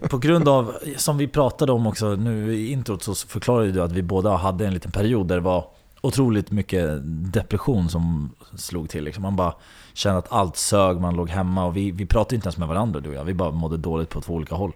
På 0.09 0.17
grund 0.17 0.47
av, 0.47 0.75
som 0.97 1.17
vi 1.17 1.27
pratade 1.27 1.71
om 1.71 1.87
också 1.87 2.15
nu 2.15 2.55
i 2.55 2.71
introt, 2.71 3.03
så 3.03 3.15
förklarade 3.15 3.71
du 3.71 3.81
att 3.81 3.91
vi 3.91 4.01
båda 4.01 4.35
hade 4.35 4.67
en 4.67 4.73
liten 4.73 4.91
period 4.91 5.27
där 5.27 5.35
det 5.35 5.41
var 5.41 5.67
otroligt 6.01 6.51
mycket 6.51 6.99
depression 7.33 7.89
som 7.89 8.31
slog 8.55 8.89
till. 8.89 9.03
Liksom. 9.03 9.23
Man 9.23 9.35
bara 9.35 9.53
kände 9.93 10.19
att 10.19 10.31
allt 10.31 10.57
sög, 10.57 10.99
man 10.99 11.15
låg 11.15 11.29
hemma 11.29 11.65
och 11.65 11.77
vi, 11.77 11.91
vi 11.91 12.05
pratade 12.05 12.35
inte 12.35 12.47
ens 12.47 12.57
med 12.57 12.67
varandra 12.67 12.99
du 12.99 13.09
och 13.09 13.15
jag. 13.15 13.23
Vi 13.23 13.33
bara 13.33 13.51
mådde 13.51 13.77
dåligt 13.77 14.09
på 14.09 14.21
två 14.21 14.33
olika 14.33 14.55
håll. 14.55 14.73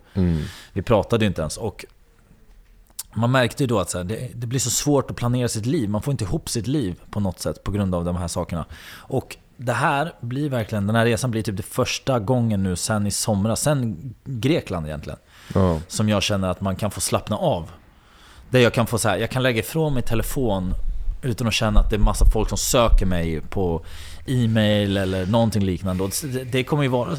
Vi 0.74 0.82
pratade 0.82 1.26
inte 1.26 1.42
ens. 1.42 1.58
Och 1.58 1.86
man 3.14 3.32
märkte 3.32 3.64
ju 3.64 3.68
då 3.68 3.80
att 3.80 3.90
så 3.90 3.98
här, 3.98 4.06
det, 4.06 4.30
det 4.36 4.48
blir 4.48 4.60
så 4.60 4.70
svårt 4.70 5.12
att 5.12 5.18
planera 5.18 5.48
sitt 5.48 5.66
liv. 5.66 5.90
Man 5.90 6.02
får 6.02 6.12
inte 6.12 6.24
ihop 6.24 6.50
sitt 6.50 6.68
liv 6.68 7.00
på 7.10 7.20
något 7.20 7.40
sätt 7.40 7.64
på 7.64 7.72
grund 7.72 7.96
av 7.96 8.06
de 8.06 8.16
här 8.16 8.28
sakerna. 8.28 8.66
Och 8.94 9.38
det 9.66 9.74
här 9.74 10.14
blir 10.22 10.50
verkligen, 10.50 10.88
den 10.88 10.96
här 10.96 11.06
resan 11.06 11.32
blir 11.32 11.42
typ 11.44 11.58
det 11.58 11.64
första 11.64 12.20
gången 12.20 12.64
nu 12.64 12.76
sen 12.76 13.08
i 13.08 13.12
somras, 13.12 13.62
sen 13.62 14.14
Grekland 14.26 14.86
egentligen. 14.88 15.20
Ja. 15.54 15.80
Som 15.88 16.10
jag 16.10 16.24
känner 16.24 16.48
att 16.50 16.62
man 16.62 16.76
kan 16.76 16.92
få 16.92 17.02
slappna 17.02 17.38
av. 17.38 17.70
Där 18.50 18.60
jag 18.60 18.74
kan 18.74 18.88
få 18.88 18.98
så 18.98 19.10
här, 19.10 19.18
jag 19.18 19.30
kan 19.32 19.44
lägga 19.44 19.60
ifrån 19.60 19.94
mig 19.94 20.04
telefon 20.04 20.74
utan 21.24 21.48
att 21.48 21.54
känna 21.54 21.80
att 21.80 21.90
det 21.90 21.96
är 21.96 22.00
massa 22.00 22.26
folk 22.26 22.50
som 22.50 22.58
söker 22.58 23.06
mig 23.06 23.42
på 23.42 23.86
e-mail 24.28 24.98
eller 24.98 25.26
någonting 25.26 25.64
liknande. 25.64 26.04
Och 26.04 26.12
det- 26.52 26.64
kommer 26.64 26.84
ju 26.84 26.90
vara 26.90 27.16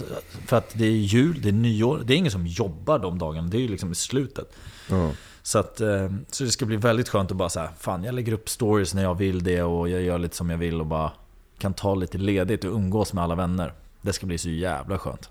för 0.46 0.56
att 0.56 0.70
det 0.74 0.84
är 0.86 0.90
jul, 0.90 1.40
det 1.42 1.48
är 1.48 1.52
nyår. 1.52 2.02
Det 2.04 2.14
är 2.14 2.16
ingen 2.16 2.32
som 2.32 2.46
jobbar 2.46 2.98
de 2.98 3.18
dagarna. 3.18 3.48
Det 3.48 3.56
är 3.56 3.60
ju 3.60 3.68
liksom 3.68 3.92
i 3.92 3.94
slutet. 3.94 4.52
Ja. 4.90 5.10
Så, 5.42 5.58
att, 5.58 5.80
eh, 5.80 6.10
så 6.30 6.44
det 6.44 6.50
ska 6.50 6.66
bli 6.66 6.76
väldigt 6.76 7.08
skönt 7.08 7.30
att 7.30 7.36
bara 7.36 7.48
säga 7.48 7.70
Fan, 7.78 8.04
jag 8.04 8.14
lägger 8.14 8.32
upp 8.32 8.48
stories 8.48 8.94
när 8.94 9.02
jag 9.02 9.14
vill 9.14 9.42
det 9.44 9.62
och 9.62 9.88
jag 9.88 10.02
gör 10.02 10.18
lite 10.18 10.36
som 10.36 10.50
jag 10.50 10.58
vill 10.58 10.80
och 10.80 10.86
bara 10.86 11.12
kan 11.62 11.74
ta 11.74 11.94
lite 11.94 12.18
ledigt 12.18 12.64
och 12.64 12.72
umgås 12.74 13.12
med 13.12 13.24
alla 13.24 13.34
vänner. 13.34 13.72
Det 14.00 14.12
ska 14.12 14.26
bli 14.26 14.38
så 14.38 14.50
jävla 14.50 14.98
skönt. 14.98 15.30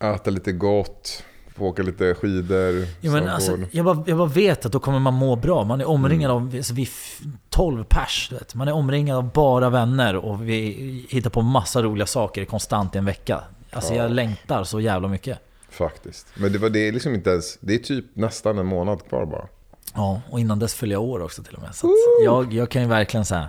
Äta 0.00 0.30
lite 0.30 0.52
gott, 0.52 1.22
få 1.56 1.64
åka 1.64 1.82
lite 1.82 2.14
skidor, 2.14 2.86
Ja, 3.00 3.10
men 3.12 3.28
alltså, 3.28 3.58
jag, 3.70 3.84
bara, 3.84 4.04
jag 4.06 4.18
bara 4.18 4.28
vet 4.28 4.66
att 4.66 4.72
då 4.72 4.80
kommer 4.80 4.98
man 4.98 5.14
må 5.14 5.36
bra. 5.36 5.64
Man 5.64 5.80
är 5.80 5.88
omringad 5.88 6.30
av 6.30 6.52
alltså, 6.56 6.74
vi 6.74 6.82
är 6.82 6.86
f- 6.86 7.20
12 7.50 7.84
pers. 7.88 8.32
Vet. 8.32 8.54
Man 8.54 8.68
är 8.68 8.72
omringad 8.72 9.16
av 9.18 9.32
bara 9.32 9.70
vänner 9.70 10.16
och 10.16 10.48
vi 10.48 11.06
hittar 11.10 11.30
på 11.30 11.42
massa 11.42 11.82
roliga 11.82 12.06
saker 12.06 12.44
konstant 12.44 12.94
i 12.94 12.98
en 12.98 13.04
vecka. 13.04 13.40
Alltså 13.72 13.94
Ja. 13.94 14.02
jag 14.02 14.10
längtar 14.12 14.64
så 14.64 14.80
jävla 14.80 15.08
mycket. 15.08 15.38
Faktiskt. 15.70 16.26
Men 16.36 16.52
det, 16.52 16.58
var, 16.58 16.70
det 16.70 16.88
är 16.88 16.92
liksom 16.92 17.14
inte 17.14 17.30
ens, 17.30 17.58
det 17.60 17.74
är 17.74 17.78
typ 17.78 18.04
nästan 18.14 18.58
en 18.58 18.66
månad 18.66 19.08
kvar 19.08 19.26
bara. 19.26 19.46
Ja, 19.94 20.20
och 20.30 20.40
innan 20.40 20.58
dess 20.58 20.74
fyller 20.74 20.92
jag 20.94 21.02
år 21.02 21.22
också 21.22 21.42
till 21.42 21.54
och 21.54 21.62
med. 21.62 21.74
Så 21.74 21.94
jag, 22.24 22.52
jag 22.52 22.70
kan 22.70 22.82
ju 22.82 22.88
verkligen 22.88 23.24
säga 23.24 23.48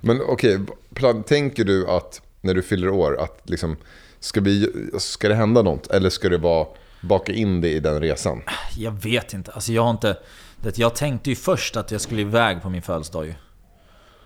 Men 0.00 0.20
okej, 0.22 0.60
plan- 0.94 1.22
tänker 1.22 1.64
du 1.64 1.88
att 1.90 2.22
när 2.40 2.54
du 2.54 2.62
fyller 2.62 2.88
år 2.88 3.20
att 3.20 3.50
liksom, 3.50 3.76
ska, 4.20 4.40
vi, 4.40 4.72
ska 4.98 5.28
det 5.28 5.34
hända 5.34 5.62
något? 5.62 5.86
Eller 5.86 6.10
ska 6.10 6.28
det 6.28 6.38
vara 6.38 6.66
baka 7.00 7.32
in 7.32 7.60
det 7.60 7.68
i 7.68 7.80
den 7.80 8.00
resan? 8.00 8.42
Jag 8.76 8.92
vet 8.92 9.32
inte. 9.32 9.52
Alltså 9.52 9.72
jag 9.72 9.82
har 9.82 9.90
inte... 9.90 10.18
Det, 10.62 10.78
jag 10.78 10.94
tänkte 10.94 11.30
ju 11.30 11.36
först 11.36 11.76
att 11.76 11.90
jag 11.90 12.00
skulle 12.00 12.20
iväg 12.20 12.62
på 12.62 12.70
min 12.70 12.82
födelsedag 12.82 13.26
ju. 13.26 13.34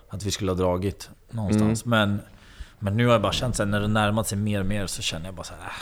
Att 0.08 0.24
vi 0.24 0.30
skulle 0.30 0.50
ha 0.50 0.56
dragit 0.56 1.10
någonstans. 1.30 1.84
Men, 1.84 2.20
men 2.78 2.96
nu 2.96 3.06
har 3.06 3.12
jag 3.12 3.22
bara 3.22 3.32
känt 3.32 3.58
här, 3.58 3.66
när 3.66 3.80
det 3.80 3.88
närmat 3.88 4.28
sig 4.28 4.38
mer 4.38 4.60
och 4.60 4.66
mer 4.66 4.86
så 4.86 5.02
känner 5.02 5.26
jag 5.26 5.34
bara 5.34 5.44
så 5.44 5.54
här. 5.60 5.72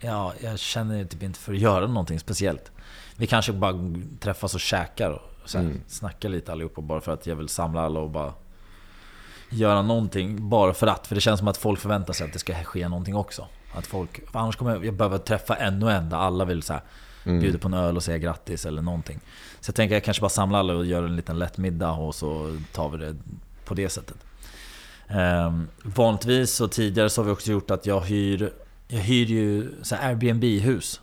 Äh, 0.00 0.08
ja, 0.08 0.32
jag 0.40 0.58
känner 0.58 1.04
typ 1.04 1.22
inte 1.22 1.38
för 1.38 1.52
att 1.52 1.58
göra 1.58 1.86
någonting 1.86 2.20
speciellt. 2.20 2.70
Vi 3.16 3.26
kanske 3.26 3.52
bara 3.52 3.74
träffas 4.20 4.54
och 4.54 4.60
käkar 4.60 5.10
och 5.10 5.50
så 5.50 5.58
här, 5.58 5.74
snackar 5.88 6.28
lite 6.28 6.52
allihopa 6.52 6.80
bara 6.80 7.00
för 7.00 7.12
att 7.12 7.26
jag 7.26 7.36
vill 7.36 7.48
samla 7.48 7.80
alla 7.80 8.00
och 8.00 8.10
bara 8.10 8.34
göra 9.52 9.82
någonting 9.82 10.48
bara 10.48 10.74
för 10.74 10.86
att. 10.86 11.06
För 11.06 11.14
det 11.14 11.20
känns 11.20 11.38
som 11.38 11.48
att 11.48 11.56
folk 11.56 11.80
förväntar 11.80 12.12
sig 12.12 12.26
att 12.26 12.32
det 12.32 12.38
ska 12.38 12.54
ske 12.54 12.88
någonting 12.88 13.16
också. 13.16 13.46
Att 13.74 13.86
folk, 13.86 14.20
annars 14.32 14.56
kommer 14.56 14.70
jag, 14.72 14.84
jag 14.86 14.94
behöva 14.94 15.18
träffa 15.18 15.54
ännu 15.56 15.90
en 15.90 16.10
där 16.10 16.16
alla 16.16 16.44
vill 16.44 16.62
så 16.62 16.72
här, 16.72 16.82
bjuda 17.24 17.58
på 17.58 17.68
en 17.68 17.74
öl 17.74 17.96
och 17.96 18.02
säga 18.02 18.18
grattis 18.18 18.66
eller 18.66 18.82
någonting. 18.82 19.20
Så 19.60 19.68
jag 19.70 19.74
tänker 19.74 19.94
jag 19.96 20.04
kanske 20.04 20.20
bara 20.20 20.28
samlar 20.28 20.58
alla 20.58 20.74
och 20.74 20.86
gör 20.86 21.02
en 21.02 21.16
liten 21.16 21.38
lätt 21.38 21.58
middag 21.58 21.90
och 21.90 22.14
så 22.14 22.58
tar 22.72 22.88
vi 22.88 22.98
det 22.98 23.16
på 23.64 23.74
det 23.74 23.88
sättet. 23.88 24.16
Um, 25.46 25.68
vanligtvis 25.82 26.60
och 26.60 26.72
tidigare 26.72 27.10
så 27.10 27.20
har 27.20 27.26
vi 27.26 27.32
också 27.32 27.52
gjort 27.52 27.70
att 27.70 27.86
jag 27.86 28.00
hyr 28.00 28.52
jag 28.88 28.98
hyr 29.00 29.26
ju 29.26 29.70
så 29.82 29.94
Airbnb-hus. 29.96 31.00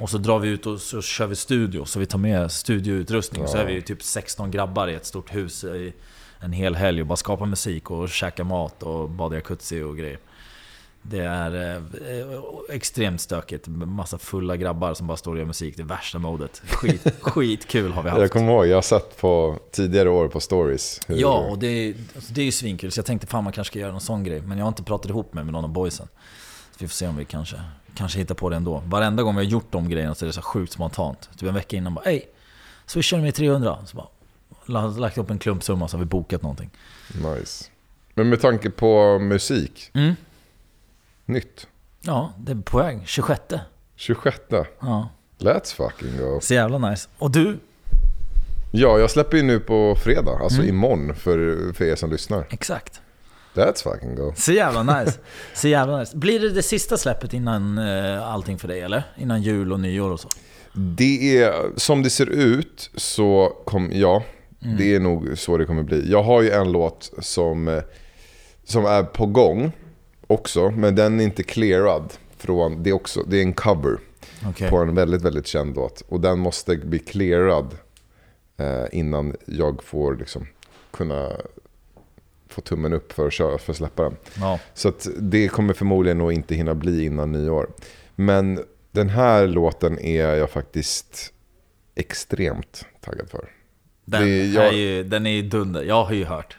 Och 0.00 0.10
så 0.10 0.18
drar 0.18 0.38
vi 0.38 0.48
ut 0.48 0.66
och 0.66 0.80
så 0.80 1.02
kör 1.02 1.26
vi 1.26 1.36
studio. 1.36 1.84
Så 1.84 1.98
vi 2.00 2.06
tar 2.06 2.18
med 2.18 2.52
studioutrustning. 2.52 3.48
Så 3.48 3.56
Ja. 3.56 3.60
är 3.62 3.66
vi 3.66 3.72
ju 3.72 3.80
typ 3.80 4.02
16 4.02 4.50
grabbar 4.50 4.88
i 4.88 4.94
ett 4.94 5.06
stort 5.06 5.34
hus 5.34 5.64
i 5.64 5.92
en 6.40 6.52
hel 6.52 6.74
helg 6.74 7.00
och 7.00 7.06
bara 7.06 7.16
skapar 7.16 7.46
musik 7.46 7.90
och 7.90 8.08
käkar 8.08 8.44
mat 8.44 8.82
och 8.82 9.10
badar 9.10 9.36
jacuzzi 9.36 9.82
och 9.82 9.96
grejer. 9.96 10.18
Det 11.02 11.18
är 11.24 11.76
eh, 11.76 11.82
extremt 12.68 13.20
stökigt. 13.20 13.64
Massa 13.68 14.18
fulla 14.18 14.56
grabbar 14.56 14.94
som 14.94 15.06
bara 15.06 15.16
står 15.16 15.32
och 15.32 15.38
gör 15.38 15.44
musik. 15.44 15.76
Det 15.76 15.82
värsta 15.82 16.18
modet. 16.18 16.62
Skit, 16.68 17.06
skitkul 17.20 17.92
har 17.92 18.02
vi 18.02 18.08
haft. 18.10 18.20
Jag 18.20 18.30
kommer 18.30 18.52
ihåg, 18.52 18.66
jag 18.66 18.76
har 18.76 18.82
sett 18.82 19.16
på 19.20 19.58
tidigare 19.70 20.10
år 20.10 20.28
på 20.28 20.40
stories. 20.40 21.00
hur- 21.06 21.16
Ja, 21.16 21.38
och 21.50 21.58
det 21.58 21.66
är, 21.66 21.94
alltså 22.14 22.32
det 22.32 22.40
är 22.40 22.44
ju 22.44 22.52
svinkul. 22.52 22.90
Så 22.92 22.98
jag 22.98 23.06
tänkte 23.06 23.26
fan 23.26 23.44
man 23.44 23.52
kanske 23.52 23.70
ska 23.72 23.78
göra 23.78 23.92
någon 23.92 24.00
sån 24.00 24.24
grej. 24.24 24.40
Men 24.40 24.58
jag 24.58 24.64
har 24.64 24.68
inte 24.68 24.82
pratat 24.82 25.10
ihop 25.10 25.34
mig 25.34 25.44
med 25.44 25.52
någon 25.52 25.64
av 25.64 25.70
boysen. 25.70 26.08
Så 26.70 26.76
vi 26.78 26.88
får 26.88 26.94
se 26.94 27.06
om 27.08 27.16
vi 27.16 27.24
kanske, 27.24 27.56
kanske 27.94 28.18
hittar 28.18 28.34
på 28.34 28.48
det 28.48 28.56
ändå. 28.56 28.82
Varenda 28.86 29.22
gång 29.22 29.34
vi 29.36 29.44
har 29.44 29.50
gjort 29.50 29.66
de 29.72 29.88
grejerna 29.88 30.14
så 30.14 30.24
är 30.24 30.26
det 30.26 30.32
så 30.32 30.42
sjukt 30.42 30.72
spontant. 30.72 31.30
Typ 31.38 31.48
en 31.48 31.54
vecka 31.54 31.76
innan 31.76 31.94
bara 31.94 32.04
Ey, 32.04 32.22
swishar 32.86 33.16
du 33.16 33.22
mig 33.22 33.32
300? 33.32 33.78
Så 33.86 33.96
bara, 33.96 34.06
lagt 34.70 35.18
upp 35.18 35.30
en 35.30 35.38
klumpsumma 35.38 35.88
så 35.88 35.96
har 35.96 35.98
vi 36.04 36.06
bokat 36.08 36.42
någonting. 36.42 36.70
Nice. 37.14 37.64
Men 38.14 38.28
med 38.28 38.40
tanke 38.40 38.70
på 38.70 39.18
musik, 39.18 39.90
Mm. 39.94 40.14
nytt. 41.26 41.66
Ja, 42.00 42.32
det 42.38 42.52
är 42.52 42.56
på 42.56 42.78
väg. 42.78 43.00
26. 43.06 43.40
26. 43.96 44.38
Ja, 44.80 45.08
Let's 45.38 45.74
fucking 45.74 46.16
go. 46.18 46.38
så 46.42 46.54
jävla 46.54 46.78
nice. 46.90 47.08
Och 47.18 47.30
du? 47.30 47.58
Ja, 48.72 48.98
jag 48.98 49.10
släpper 49.10 49.36
ju 49.36 49.42
nu 49.42 49.60
på 49.60 49.96
fredag, 50.04 50.38
alltså 50.42 50.58
Mm. 50.62 50.68
imorgon 50.74 51.14
för, 51.14 51.72
för 51.72 51.84
er 51.84 51.96
som 51.96 52.10
lyssnar. 52.10 52.46
Exakt. 52.50 53.00
Let's 53.54 53.82
fucking 53.82 54.14
go. 54.14 54.32
Så 54.36 54.52
jävla 54.52 54.82
nice. 54.82 55.18
Så 55.54 55.68
jävla 55.68 55.98
nice. 55.98 56.16
Blir 56.16 56.40
det 56.40 56.50
det 56.50 56.62
sista 56.62 56.96
släppet 56.96 57.32
innan 57.34 57.78
eh, 57.78 58.28
allting 58.28 58.58
för 58.58 58.68
dig 58.68 58.80
eller? 58.80 59.02
Innan 59.16 59.42
jul 59.42 59.72
och 59.72 59.80
nyår 59.80 60.10
och 60.10 60.20
så? 60.20 60.28
Det 60.72 61.38
är, 61.42 61.54
som 61.76 62.02
det 62.02 62.10
ser 62.10 62.26
ut 62.26 62.90
så 62.94 63.56
kom, 63.66 63.90
ja, 63.92 64.22
Mm. 64.62 64.76
det 64.76 64.94
är 64.94 65.00
nog 65.00 65.38
så 65.38 65.56
det 65.56 65.64
kommer 65.64 65.82
bli. 65.82 66.10
Jag 66.10 66.22
har 66.22 66.42
ju 66.42 66.50
en 66.50 66.72
låt 66.72 67.12
som, 67.18 67.68
eh, 67.68 67.82
som 68.64 68.86
är 68.86 69.02
på 69.02 69.26
gång 69.26 69.72
också, 70.26 70.70
men 70.70 70.94
den 70.94 71.20
är 71.20 71.24
inte 71.24 71.42
clearad. 71.42 72.12
Från, 72.36 72.82
det, 72.82 72.90
är 72.90 72.94
också, 72.94 73.22
det 73.22 73.36
är 73.36 73.42
en 73.42 73.52
cover 73.52 73.98
Okej. 74.48 74.70
på 74.70 74.76
en 74.76 74.94
väldigt, 74.94 75.22
väldigt 75.22 75.46
känd 75.46 75.76
låt. 75.76 76.00
Och 76.08 76.20
den 76.20 76.38
måste 76.38 76.76
bli 76.76 76.98
clearad 76.98 77.76
eh, 78.56 78.84
innan 78.92 79.36
jag 79.44 79.82
får 79.82 80.16
liksom 80.16 80.46
kunna 80.90 81.30
få 82.48 82.60
tummen 82.60 82.92
upp 82.92 83.12
för 83.12 83.26
att, 83.26 83.32
köra, 83.32 83.58
för 83.58 83.72
att 83.72 83.76
släppa 83.76 84.02
den. 84.02 84.16
Ja. 84.40 84.58
Så 84.74 84.92
det 85.18 85.48
kommer 85.48 85.74
förmodligen 85.74 86.18
nog 86.18 86.32
inte 86.32 86.54
hinna 86.54 86.74
bli 86.74 87.04
innan 87.04 87.32
nyår. 87.32 87.70
Men 88.16 88.64
den 88.90 89.08
här 89.08 89.46
låten 89.46 89.98
är 89.98 90.34
jag 90.34 90.50
faktiskt 90.50 91.32
extremt 91.94 92.84
taggad 93.00 93.30
för. 93.30 93.59
Den, 94.10 94.22
Det- 94.22 94.46
jag- 94.46 94.66
är 94.68 94.72
ju, 94.72 95.02
den 95.04 95.26
är 95.26 95.30
ju 95.30 95.42
dunder. 95.42 95.82
Jag 95.82 96.04
har 96.04 96.14
ju 96.14 96.24
hört. 96.24 96.56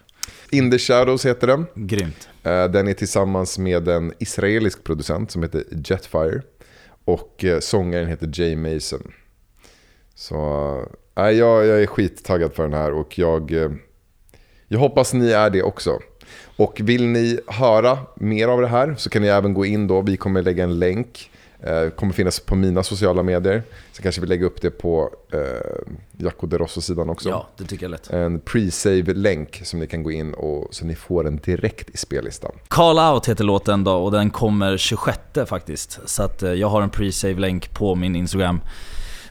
In 0.50 0.72
the 0.72 0.78
Shadows 0.80 1.26
heter 1.26 1.48
den. 1.48 1.66
Grymt. 1.76 2.30
Eh, 2.44 2.66
Den 2.66 2.88
är 2.88 2.94
tillsammans 2.94 3.58
med 3.58 3.88
en 3.88 4.14
israelisk 4.20 4.84
producent 4.84 5.32
som 5.32 5.44
heter 5.44 5.64
Jetfire. 5.86 6.42
Och 7.06 7.44
eh, 7.46 7.60
sångaren 7.60 8.08
heter 8.08 8.30
Jay 8.34 8.56
Mason. 8.56 9.12
Så 10.16 10.36
äh, 11.18 11.24
jag, 11.30 11.66
jag 11.66 11.82
är 11.82 11.86
skittaggad 11.88 12.54
för 12.54 12.64
den 12.64 12.74
här 12.74 12.92
och 12.94 13.20
jag, 13.20 13.52
jag 14.68 14.80
hoppas 14.80 15.14
ni 15.14 15.32
är 15.32 15.50
det 15.50 15.64
också. 15.64 16.00
Och 16.56 16.80
vill 16.84 17.06
ni 17.08 17.40
höra 17.48 17.98
mer 18.16 18.48
av 18.48 18.62
det 18.62 18.68
här 18.68 18.96
så 18.98 19.10
kan 19.10 19.22
ni 19.22 19.28
även 19.28 19.54
gå 19.54 19.66
in 19.66 19.88
då. 19.88 20.02
Vi 20.02 20.18
kommer 20.18 20.42
lägga 20.42 20.64
en 20.64 20.80
länk. 20.80 21.31
Eh, 21.64 21.90
kommer 21.90 22.14
finnas 22.14 22.40
på 22.40 22.56
mina 22.56 22.84
sociala 22.84 23.24
medier. 23.24 23.64
Så 23.92 24.02
kanske 24.02 24.22
vi 24.22 24.28
lägger 24.28 24.46
upp 24.46 24.62
det 24.62 24.72
på 24.72 25.10
eh, 25.34 25.40
Jacko 26.18 26.48
de 26.48 26.58
Rosso-sidan 26.58 27.10
också. 27.10 27.30
Ja, 27.30 27.48
det 27.58 27.64
tycker 27.64 27.84
jag 27.84 27.92
lätt. 27.92 28.10
En 28.10 28.40
pre-save-länk 28.40 29.62
som 29.64 29.80
ni 29.80 29.88
kan 29.88 30.04
gå 30.04 30.12
in 30.12 30.34
och 30.34 30.68
så 30.72 30.86
ni 30.86 30.96
får 30.96 31.24
den 31.24 31.38
direkt 31.38 31.90
i 31.90 31.98
spellistan. 31.98 32.52
Call 32.68 33.14
Out 33.14 33.30
heter 33.30 33.44
låten 33.44 33.84
då 33.84 33.94
och 33.94 34.12
den 34.12 34.30
kommer 34.30 34.78
26 34.78 35.20
faktiskt. 35.46 36.00
Så 36.06 36.24
att 36.24 36.44
eh, 36.44 36.54
jag 36.54 36.68
har 36.68 36.82
en 36.82 36.90
pre-save-länk 36.90 37.74
på 37.74 37.96
min 37.96 38.16
Instagram. 38.16 38.62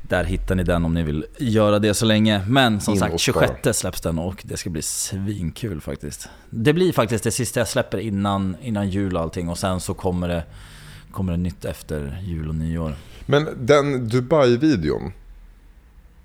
Där 0.02 0.24
hittar 0.24 0.54
ni 0.54 0.62
den 0.62 0.84
om 0.84 0.94
ni 0.94 1.02
vill 1.02 1.26
göra 1.38 1.78
det 1.78 1.94
så 1.94 2.06
länge. 2.06 2.44
Men 2.46 2.80
som 2.80 2.96
sagt, 2.96 3.14
och 3.14 3.20
26 3.20 3.52
spara. 3.60 3.72
släpps 3.72 4.00
den 4.00 4.18
och 4.18 4.42
det 4.44 4.56
ska 4.56 4.70
bli 4.70 4.82
svinkul 4.82 5.80
faktiskt. 5.80 6.28
Det 6.50 6.72
blir 6.72 6.92
faktiskt 6.92 7.24
det 7.24 7.30
sista 7.30 7.60
jag 7.60 7.68
släpper 7.68 7.98
innan, 7.98 8.56
innan 8.62 8.90
jul 8.90 9.16
och 9.16 9.22
allting. 9.22 9.48
Och 9.48 9.58
sen 9.58 9.80
så 9.80 9.94
kommer 9.94 10.28
det, 10.28 10.42
kommer 11.12 11.32
det 11.32 11.38
nytt 11.38 11.64
efter 11.64 12.18
jul 12.22 12.48
och 12.48 12.54
nyår. 12.54 12.94
Men 13.26 13.48
den 13.66 14.08
Dubai-videon, 14.08 15.12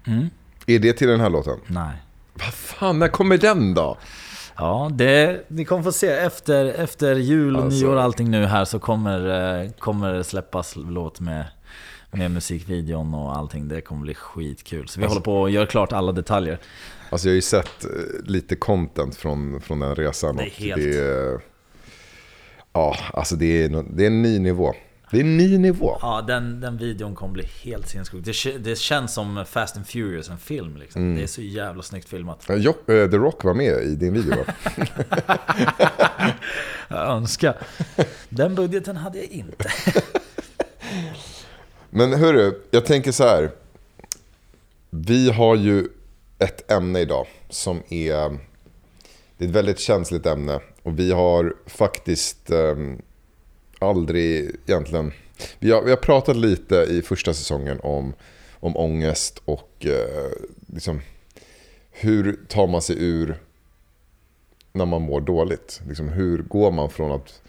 Mm? 0.07 0.29
är 0.67 0.79
det 0.79 0.93
till 0.93 1.07
den 1.07 1.19
här 1.19 1.29
låten? 1.29 1.59
Nej. 1.67 1.91
Vad 2.33 2.53
fan, 2.53 2.99
när 2.99 3.07
kommer 3.07 3.37
den 3.37 3.73
då? 3.73 3.97
Ja, 4.57 4.89
det, 4.93 5.45
ni 5.47 5.65
kommer 5.65 5.83
få 5.83 5.91
se. 5.91 6.07
Efter, 6.07 6.65
efter 6.65 7.15
jul 7.15 7.55
och 7.55 7.63
Alltså. 7.63 7.79
nyår 7.85 7.95
och 7.95 8.01
allting 8.03 8.31
nu 8.31 8.45
här 8.45 8.65
så 8.65 8.79
kommer, 8.79 9.61
eh, 9.63 9.71
kommer 9.71 10.13
det 10.13 10.23
släppas 10.23 10.75
låt 10.75 11.19
med, 11.19 11.45
med 12.11 12.31
musikvideon 12.31 13.13
och 13.13 13.35
allting. 13.37 13.67
Det 13.67 13.81
kommer 13.81 14.01
bli 14.01 14.13
skitkul. 14.15 14.87
Så 14.87 14.99
vi 14.99 15.03
Alltså. 15.05 15.13
håller 15.15 15.23
på 15.23 15.45
att 15.45 15.51
göra 15.51 15.65
klart 15.65 15.93
alla 15.93 16.11
detaljer. 16.11 16.59
Alltså 17.09 17.27
jag 17.27 17.31
har 17.31 17.35
ju 17.35 17.41
sett 17.41 17.85
eh, 17.85 17.89
lite 18.23 18.55
content 18.55 19.15
från, 19.15 19.61
från 19.61 19.79
den 19.79 19.95
resan. 19.95 20.35
Det 20.35 20.43
är 20.43 20.45
och 20.45 20.51
helt- 20.51 20.81
Det 20.81 20.99
är, 20.99 21.39
ja, 22.75 22.97
alltså 23.13 23.35
det 23.35 23.63
är, 23.63 23.83
det 23.89 24.03
är 24.03 24.07
en 24.07 24.21
ny 24.21 24.39
nivå. 24.39 24.73
Det 25.11 25.17
är 25.17 25.21
en 25.21 25.37
ny 25.37 25.57
nivå. 25.57 25.97
Ja, 26.01 26.21
den, 26.27 26.61
den 26.61 26.77
videon 26.77 27.15
kommer 27.15 27.33
bli 27.33 27.43
helt 27.63 27.89
sinnessjuk. 27.89 28.25
Det, 28.25 28.57
det 28.57 28.77
känns 28.77 29.13
som 29.13 29.45
Fast 29.47 29.77
and 29.77 29.87
Furious, 29.87 30.29
en 30.29 30.37
film 30.37 30.77
liksom. 30.77 31.01
Mm. 31.01 31.15
Det 31.15 31.23
är 31.23 31.27
så 31.27 31.41
jävla 31.41 31.83
snyggt 31.83 32.09
filmat. 32.09 32.45
Jo, 32.49 32.69
eh, 32.71 33.09
The 33.09 33.17
Rock 33.17 33.43
var 33.43 33.53
med 33.53 33.83
i 33.83 33.95
din 33.95 34.13
video 34.13 34.35
va? 34.35 34.53
Jag 36.87 37.07
önskar. 37.07 37.57
Den 38.29 38.55
budgeten 38.55 38.97
hade 38.97 39.17
jag 39.17 39.27
inte. 39.27 39.71
Men 41.89 42.13
hörru, 42.13 42.61
jag 42.71 42.85
tänker 42.85 43.11
så 43.11 43.23
här. 43.23 43.51
Vi 44.89 45.31
har 45.31 45.55
ju 45.55 45.87
ett 46.39 46.71
ämne 46.71 46.99
idag 46.99 47.27
som 47.49 47.83
är... 47.89 48.37
Det 49.37 49.45
är 49.45 49.49
ett 49.49 49.55
väldigt 49.55 49.79
känsligt 49.79 50.25
ämne. 50.25 50.59
Och 50.85 50.99
vi 50.99 51.11
har 51.11 51.55
faktiskt 51.65 52.51
eh, 52.51 52.75
aldrig 53.79 54.55
egentligen... 54.65 55.11
Vi 55.59 55.71
har, 55.71 55.81
vi 55.81 55.89
har 55.89 55.97
pratat 55.97 56.35
lite 56.37 56.75
i 56.75 57.01
första 57.01 57.33
säsongen 57.33 57.79
om, 57.79 58.13
om 58.59 58.77
ångest 58.77 59.41
och 59.45 59.85
eh, 59.85 60.31
liksom, 60.73 61.01
hur 61.91 62.39
tar 62.47 62.67
man 62.67 62.81
sig 62.81 62.95
ur 62.99 63.37
när 64.73 64.85
man 64.85 65.01
mår 65.01 65.21
dåligt? 65.21 65.81
Liksom, 65.87 66.09
hur 66.09 66.37
går 66.37 66.71
man 66.71 66.89
från 66.89 67.11
att 67.11 67.41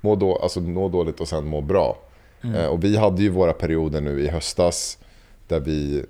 må, 0.00 0.16
då, 0.16 0.36
alltså, 0.36 0.60
må 0.60 0.88
dåligt 0.88 1.20
och 1.20 1.28
sen 1.28 1.46
må 1.46 1.60
bra? 1.60 1.98
Eh, 2.42 2.66
Och 2.66 2.84
vi 2.84 2.96
hade 2.96 3.22
ju 3.22 3.28
våra 3.28 3.52
perioder 3.52 4.00
nu 4.00 4.20
i 4.20 4.28
höstas 4.28 4.98
där 5.48 5.60
vi 5.60 6.04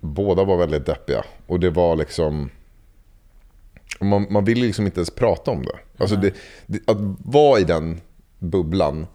båda 0.00 0.44
var 0.44 0.56
väldigt 0.56 0.86
deppiga. 0.86 1.24
Och 1.46 1.60
det 1.60 1.70
var 1.70 1.96
liksom... 1.96 2.50
Man, 4.00 4.26
man 4.30 4.44
vill 4.44 4.58
liksom 4.60 4.86
inte 4.86 4.98
ens 4.98 5.10
prata 5.10 5.50
om 5.50 5.62
det. 5.64 5.78
Alltså 5.98 6.16
det, 6.16 6.34
det. 6.66 6.90
Att 6.90 6.96
vara 7.24 7.60
i 7.60 7.64
den 7.64 8.00
bubblan 8.38 9.06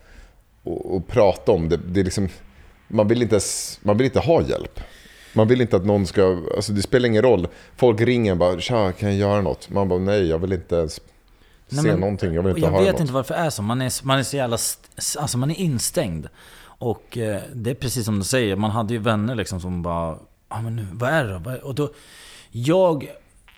och, 0.64 0.96
och 0.96 1.08
prata 1.08 1.52
om 1.52 1.70
det, 1.70 1.78
det 1.78 2.00
är 2.00 2.04
liksom... 2.04 2.30
Man 2.88 3.08
vill, 3.08 3.22
inte 3.22 3.36
ens, 3.36 3.80
man 3.84 3.98
vill 3.98 4.06
inte 4.06 4.20
ha 4.20 4.42
hjälp. 4.42 4.80
Man 5.34 5.48
vill 5.48 5.62
inte 5.62 5.76
att 5.76 5.86
någon 5.86 6.06
ska... 6.08 6.42
Alltså 6.56 6.74
det 6.74 6.82
spelar 6.82 7.10
ingen 7.10 7.22
roll. 7.22 7.48
Folk 7.76 8.02
ringer 8.02 8.32
och 8.32 8.38
bara 8.38 8.60
“Tja, 8.60 8.92
kan 8.92 9.10
jag 9.10 9.18
göra 9.18 9.42
något?” 9.42 9.70
Man 9.70 9.90
bara 9.90 10.00
“Nej, 10.00 10.28
jag 10.28 10.40
vill 10.40 10.54
inte 10.54 10.76
ens 10.76 11.02
Nej, 11.70 11.82
se 11.84 11.88
men- 11.92 12.00
någonting. 12.00 12.34
Jag 12.34 12.44
vill 12.44 12.50
inte 12.50 12.62
jag 12.62 12.72
höra 12.72 12.82
vet 12.82 12.92
något.” 12.92 13.02
inte 13.02 13.14
varför 13.14 13.34
det 13.34 13.40
är 13.40 13.50
så. 13.50 13.62
Man 13.62 13.82
är, 13.82 14.06
man 14.06 14.20
är 14.20 14.24
så 14.24 14.38
jävla... 14.38 14.58
Alltså 15.20 15.38
man 15.38 15.52
är 15.52 15.60
instängd. 15.60 16.28
Och 16.64 17.18
eh, 17.18 17.42
det 17.54 17.70
är 17.70 17.76
precis 17.76 18.06
som 18.06 18.20
du 18.20 18.26
säger. 18.26 18.56
Man 18.56 18.72
hade 18.72 18.94
ju 18.94 19.00
vänner 19.00 19.36
liksom 19.36 19.60
som 19.60 19.82
bara... 19.82 20.18
Ja 20.50 20.62
men 20.62 20.76
nu, 20.76 20.88
vad 20.92 21.10
är 21.10 21.24
det 21.24 21.34
då? 21.34 21.40
Vad 21.40 21.54
är-" 21.54 21.66
Och 21.66 21.76
då... 21.76 21.94
Jag 22.52 23.08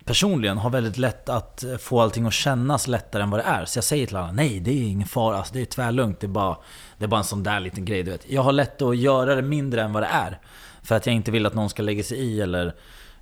personligen 0.05 0.57
har 0.57 0.69
väldigt 0.69 0.97
lätt 0.97 1.29
att 1.29 1.63
eh, 1.63 1.77
få 1.77 2.01
allting 2.01 2.25
att 2.25 2.33
kännas 2.33 2.87
lättare 2.87 3.23
än 3.23 3.29
vad 3.29 3.39
det 3.39 3.43
är. 3.43 3.65
Så 3.65 3.77
jag 3.77 3.83
säger 3.83 4.07
till 4.07 4.15
alla, 4.15 4.31
nej 4.31 4.59
det 4.59 4.71
är 4.71 4.83
ingen 4.83 5.07
fara. 5.07 5.37
Alltså, 5.37 5.53
det 5.53 5.61
är 5.61 5.65
tvärlugnt. 5.65 6.19
Det 6.19 6.25
är, 6.25 6.29
bara, 6.29 6.57
det 6.97 7.05
är 7.05 7.07
bara 7.07 7.17
en 7.17 7.23
sån 7.23 7.43
där 7.43 7.59
liten 7.59 7.85
grej 7.85 8.03
du 8.03 8.11
vet. 8.11 8.29
Jag 8.29 8.41
har 8.41 8.51
lätt 8.51 8.81
att 8.81 8.97
göra 8.97 9.35
det 9.35 9.41
mindre 9.41 9.81
än 9.81 9.93
vad 9.93 10.03
det 10.03 10.07
är. 10.07 10.39
För 10.83 10.95
att 10.95 11.05
jag 11.05 11.15
inte 11.15 11.31
vill 11.31 11.45
att 11.45 11.53
någon 11.53 11.69
ska 11.69 11.83
lägga 11.83 12.03
sig 12.03 12.17
i 12.17 12.41
eller 12.41 12.75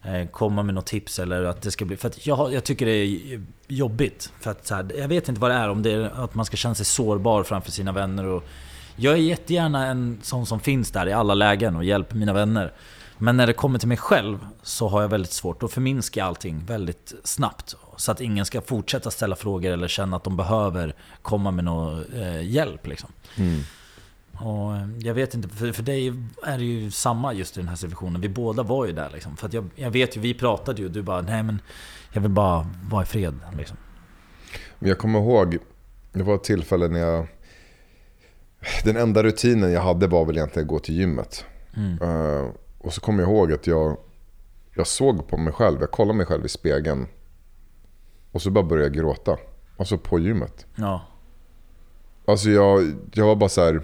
eh, 0.03 0.27
komma 0.31 0.63
med 0.63 0.75
något 0.75 0.85
tips 0.85 1.19
eller 1.19 1.43
att 1.43 1.61
det 1.61 1.71
ska 1.71 1.85
bli... 1.85 1.97
För 1.97 2.07
att 2.07 2.27
jag, 2.27 2.53
jag 2.53 2.63
tycker 2.63 2.85
det 2.85 2.91
är 2.91 3.41
jobbigt. 3.67 4.33
För 4.39 4.51
att 4.51 4.67
så 4.67 4.75
här, 4.75 4.91
jag 4.97 5.07
vet 5.07 5.29
inte 5.29 5.41
vad 5.41 5.51
det 5.51 5.55
är, 5.55 5.69
om 5.69 5.83
det 5.83 5.91
är 5.91 6.23
att 6.23 6.35
man 6.35 6.45
ska 6.45 6.57
känna 6.57 6.75
sig 6.75 6.85
sårbar 6.85 7.43
framför 7.43 7.71
sina 7.71 7.91
vänner 7.91 8.25
och... 8.25 8.43
Jag 8.95 9.13
är 9.13 9.17
jättegärna 9.17 9.85
en 9.87 10.19
sån 10.21 10.45
som 10.45 10.59
finns 10.59 10.91
där 10.91 11.07
i 11.07 11.13
alla 11.13 11.33
lägen 11.33 11.75
och 11.75 11.83
hjälper 11.83 12.15
mina 12.15 12.33
vänner. 12.33 12.73
Men 13.23 13.37
när 13.37 13.47
det 13.47 13.53
kommer 13.53 13.79
till 13.79 13.87
mig 13.87 13.97
själv 13.97 14.47
så 14.63 14.87
har 14.87 15.01
jag 15.01 15.09
väldigt 15.09 15.31
svårt 15.31 15.63
att 15.63 15.71
förminska 15.71 16.23
allting 16.23 16.65
väldigt 16.65 17.13
snabbt. 17.23 17.75
Så 17.97 18.11
att 18.11 18.21
ingen 18.21 18.45
ska 18.45 18.61
fortsätta 18.61 19.11
ställa 19.11 19.35
frågor 19.35 19.71
eller 19.71 19.87
känna 19.87 20.17
att 20.17 20.23
de 20.23 20.37
behöver 20.37 20.95
komma 21.21 21.51
med 21.51 21.65
någon 21.65 22.13
eh, 22.13 22.41
hjälp. 22.41 22.87
Liksom. 22.87 23.09
Och 24.31 24.75
eh, 24.75 24.89
jag 24.99 25.13
vet 25.13 25.33
inte, 25.33 25.49
för, 25.49 25.71
för 25.71 25.83
dig 25.83 26.13
är 26.43 26.57
det 26.57 26.63
ju 26.63 26.91
samma 26.91 27.33
just 27.33 27.57
i 27.57 27.59
den 27.59 27.69
här 27.69 27.75
situationen. 27.75 28.21
Vi 28.21 28.29
båda 28.29 28.63
var 28.63 28.85
ju 28.85 28.91
där 28.91 29.09
liksom. 29.13 29.37
För 29.37 29.49
jag, 29.51 29.69
jag 29.75 29.91
vet 29.91 30.17
ju, 30.17 30.21
vi 30.21 30.33
pratade 30.33 30.81
ju 30.81 30.85
och 30.87 30.93
du 30.93 31.01
bara 31.01 31.21
nej 31.21 31.43
men 31.43 31.61
jag 32.11 32.21
vill 32.21 32.31
bara 32.31 32.67
vara 32.89 33.03
i 33.03 33.05
fred 33.05 33.39
liksom. 33.57 33.77
Jag 34.79 34.97
kommer 34.97 35.19
ihåg, 35.19 35.57
det 36.13 36.23
var 36.23 36.35
ett 36.35 36.43
tillfälle 36.43 36.87
när 36.87 36.99
jag... 36.99 37.27
Den 38.83 38.97
enda 38.97 39.23
rutinen 39.23 39.71
jag 39.71 39.81
hade 39.81 40.07
var 40.07 40.25
väl 40.25 40.37
egentligen 40.37 40.65
att 40.65 40.69
gå 40.69 40.79
till 40.79 40.95
gymmet. 40.95 41.45
Mm. 41.75 42.01
Uh, 42.01 42.51
och 42.83 42.93
så 42.93 43.01
kommer 43.01 43.23
jag 43.23 43.29
ihåg 43.31 43.53
att 43.53 43.67
jag, 43.67 43.97
jag 44.75 44.87
såg 44.87 45.27
på 45.27 45.37
mig 45.37 45.53
själv, 45.53 45.77
jag 45.79 45.91
kollade 45.91 46.17
mig 46.17 46.25
själv 46.25 46.45
i 46.45 46.49
spegeln. 46.49 47.07
Och 48.31 48.41
så 48.41 48.51
bara 48.51 48.63
började 48.63 48.85
jag 48.85 48.93
gråta. 48.93 49.37
Alltså 49.77 49.97
på 49.97 50.19
gymmet. 50.19 50.65
Ja. 50.75 51.01
Alltså 52.25 52.49
jag, 52.49 52.93
jag 53.13 53.25
var 53.25 53.35
bara 53.35 53.49
så 53.49 53.63
här. 53.63 53.81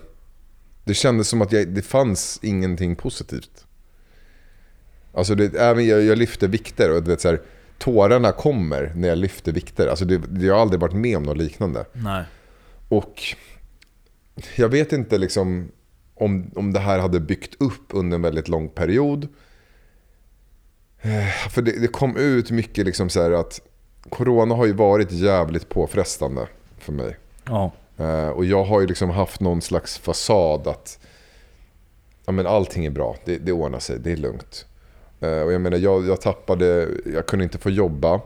Det 0.83 0.93
kändes 0.93 1.27
som 1.27 1.41
att 1.41 1.51
jag, 1.51 1.67
det 1.67 1.81
fanns 1.81 2.39
ingenting 2.41 2.95
positivt. 2.95 3.65
Alltså 5.13 5.35
det, 5.35 5.55
även 5.55 5.88
jag, 5.88 6.03
jag 6.03 6.17
lyfte 6.17 6.47
vikter 6.47 6.95
och 6.95 7.03
du 7.03 7.12
vet 7.12 7.21
så 7.21 7.27
här, 7.27 7.41
tårarna 7.77 8.31
kommer 8.31 8.91
när 8.95 9.07
jag 9.07 9.17
lyfter 9.17 9.51
vikter. 9.51 9.88
Alltså 9.88 10.05
det, 10.05 10.45
jag 10.45 10.53
har 10.53 10.62
aldrig 10.62 10.79
varit 10.79 10.95
med 10.95 11.17
om 11.17 11.23
något 11.23 11.38
liknande. 11.38 11.85
Nej. 11.93 12.23
Och 12.89 13.21
jag 14.55 14.69
vet 14.69 14.93
inte 14.93 15.17
liksom 15.17 15.71
om, 16.19 16.51
om 16.55 16.73
det 16.73 16.79
här 16.79 16.99
hade 16.99 17.19
byggt 17.19 17.62
upp 17.62 17.84
under 17.89 18.15
en 18.15 18.21
väldigt 18.21 18.47
lång 18.47 18.69
period. 18.69 19.27
Eh, 21.01 21.49
För 21.49 21.62
det, 21.62 21.71
det 21.82 21.88
kom 21.88 22.17
ut 22.17 22.51
mycket 22.51 22.86
liksom 22.86 23.10
så 23.10 23.21
här 23.21 23.32
att 23.32 23.62
Corona 24.10 24.55
har 24.55 24.65
ju 24.65 24.73
varit 24.73 25.12
jävligt 25.12 25.69
påfrestande 25.69 26.47
för 26.77 26.91
mig. 26.93 27.17
Ja. 27.45 27.71
Eh, 27.97 28.29
Och 28.29 28.45
jag 28.45 28.63
har 28.63 28.82
ju 28.82 28.88
liksom 28.88 29.10
haft 29.10 29.39
någon 29.39 29.62
slags 29.62 29.97
fasad 29.97 30.67
att 30.67 30.99
ja, 32.25 32.32
men 32.32 32.47
allting 32.47 32.86
är 32.86 32.89
bra, 32.89 33.15
det, 33.25 33.38
det 33.38 33.51
ordnar 33.51 33.79
sig, 33.79 33.99
det 33.99 34.12
är 34.12 34.17
lugnt. 34.17 34.65
Eh, 35.19 35.41
Och 35.41 35.53
jag 35.53 35.62
menar, 35.62 35.77
jag, 35.77 36.08
jag 36.08 36.21
tappade, 36.21 36.88
jag 37.13 37.25
kunde 37.25 37.43
inte 37.43 37.58
få 37.58 37.69
jobba. 37.69 38.21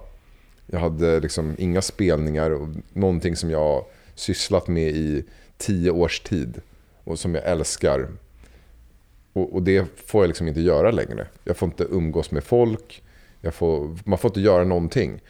Jag 0.65 0.79
hade 0.79 1.19
liksom 1.19 1.56
inga 1.58 1.82
spelningar 1.82 2.51
och 2.51 2.67
någonting 2.93 3.36
som 3.36 3.49
jag 3.49 3.86
sysslat 4.15 4.67
med 4.67 4.89
i 4.89 5.25
tio 5.58 5.91
års 5.91 6.19
tid 6.19 6.62
och 7.04 7.20
som 7.20 7.36
jag 7.36 7.44
älskar. 7.44 8.08
Och, 9.34 9.54
och 9.54 9.63
det 9.63 9.86
får 10.06 10.24
jag 10.24 10.28
liksom 10.28 10.48
inte 10.48 10.62
göra 10.62 10.92
längre. 10.92 11.28
Jag 11.44 11.58
får 11.58 11.66
inte 11.66 11.84
umgås 11.84 12.32
med 12.32 12.44
folk, 12.44 13.04
får, 13.52 13.98
man 14.04 14.18
får 14.18 14.30
inte 14.30 14.42
göra 14.42 14.63
någonting. 14.63 15.22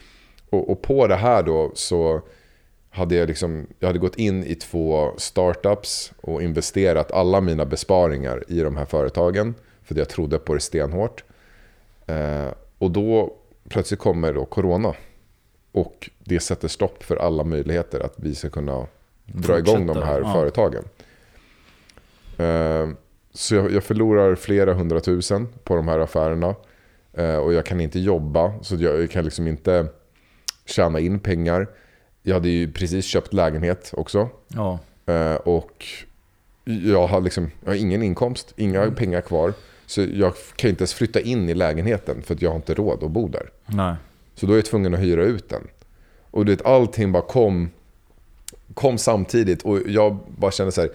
Och, 0.49 0.69
och 0.69 0.81
på 0.81 1.07
det 1.07 1.15
här 1.15 1.43
då 1.43 1.71
så 1.75 2.21
hade 2.89 3.15
jag, 3.15 3.27
liksom, 3.27 3.67
jag 3.79 3.87
hade 3.87 3.99
gått 3.99 4.15
in 4.15 4.43
i 4.43 4.55
två 4.55 5.13
startups 5.17 6.13
och 6.21 6.43
investerat 6.43 7.11
alla 7.11 7.41
mina 7.41 7.65
besparingar 7.65 8.43
i 8.47 8.59
de 8.59 8.77
här 8.77 8.85
företagen. 8.85 9.55
För 9.83 9.95
jag 9.95 10.09
trodde 10.09 10.39
på 10.39 10.53
det 10.53 10.59
stenhårt. 10.59 11.23
Eh, 12.05 12.47
och 12.77 12.91
då 12.91 13.33
plötsligt 13.69 13.99
kommer 13.99 14.33
då 14.33 14.45
corona. 14.45 14.93
Och 15.71 16.09
det 16.19 16.39
sätter 16.39 16.67
stopp 16.67 17.03
för 17.03 17.15
alla 17.15 17.43
möjligheter 17.43 17.99
att 17.99 18.13
vi 18.15 18.35
ska 18.35 18.49
kunna 18.49 18.87
dra 19.25 19.57
igång 19.57 19.87
de 19.87 19.97
här 19.97 20.21
ja. 20.21 20.33
företagen. 20.33 20.83
Eh, 22.37 22.89
så 23.33 23.55
jag, 23.55 23.83
förlorar 23.83 24.35
flera 24.35 24.73
hundratusen 24.73 25.47
på 25.63 25.75
de 25.75 25.87
här 25.87 25.99
affärerna. 25.99 26.55
Eh, 27.13 27.35
och 27.35 27.53
jag 27.53 27.65
kan 27.65 27.81
inte 27.81 27.99
jobba, 27.99 28.53
så 28.61 28.75
jag 28.75 29.11
kan 29.11 29.23
liksom 29.23 29.47
inte 29.47 29.87
tjäna 30.65 30.99
in 30.99 31.19
pengar. 31.19 31.67
Jag 32.23 32.33
hade 32.33 32.49
ju 32.49 32.71
precis 32.71 33.05
köpt 33.05 33.33
lägenhet 33.33 33.93
också. 33.97 34.29
Ja. 34.47 34.79
Eh, 35.05 35.35
och 35.35 35.85
jag 36.63 37.07
har, 37.07 37.21
liksom, 37.21 37.51
jag 37.63 37.71
har 37.71 37.75
ingen 37.75 38.03
inkomst, 38.03 38.53
inga 38.55 38.91
pengar 38.91 39.21
kvar. 39.21 39.53
Så 39.85 40.01
jag 40.13 40.33
kan 40.55 40.69
inte 40.69 40.81
ens 40.81 40.93
flytta 40.93 41.19
in 41.19 41.49
i 41.49 41.53
lägenheten 41.53 42.21
för 42.21 42.35
att 42.35 42.41
jag 42.41 42.49
har 42.49 42.55
inte 42.55 42.73
råd 42.73 43.03
att 43.03 43.11
bo 43.11 43.27
där. 43.27 43.49
Nej. 43.65 43.95
Så 44.35 44.45
då 44.45 44.53
är 44.53 44.57
jag 44.57 44.65
tvungen 44.65 44.93
att 44.93 44.99
hyra 44.99 45.23
ut 45.23 45.49
den. 45.49 45.67
Och 46.31 46.45
du 46.45 46.51
vet, 46.51 46.65
allting 46.65 47.11
bara 47.11 47.23
kom, 47.23 47.69
kom 48.73 48.97
samtidigt 48.97 49.61
och 49.61 49.79
jag 49.87 50.17
bara 50.37 50.51
kände 50.51 50.71
så 50.71 50.81
här. 50.81 50.89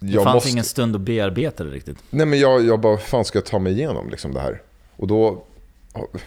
Det 0.00 0.12
Jag 0.12 0.24
fanns 0.24 0.34
måste, 0.34 0.50
ingen 0.50 0.64
stund 0.64 0.96
att 0.96 1.00
bearbeta 1.02 1.64
det 1.64 1.70
riktigt. 1.70 1.98
Nej 2.10 2.26
men 2.26 2.38
jag, 2.38 2.64
jag 2.64 2.80
bara, 2.80 2.98
fan 2.98 3.24
ska 3.24 3.38
jag 3.38 3.46
ta 3.46 3.58
mig 3.58 3.72
igenom 3.72 4.10
liksom 4.10 4.34
det 4.34 4.40
här? 4.40 4.62
Och 4.96 5.06
då, 5.06 5.44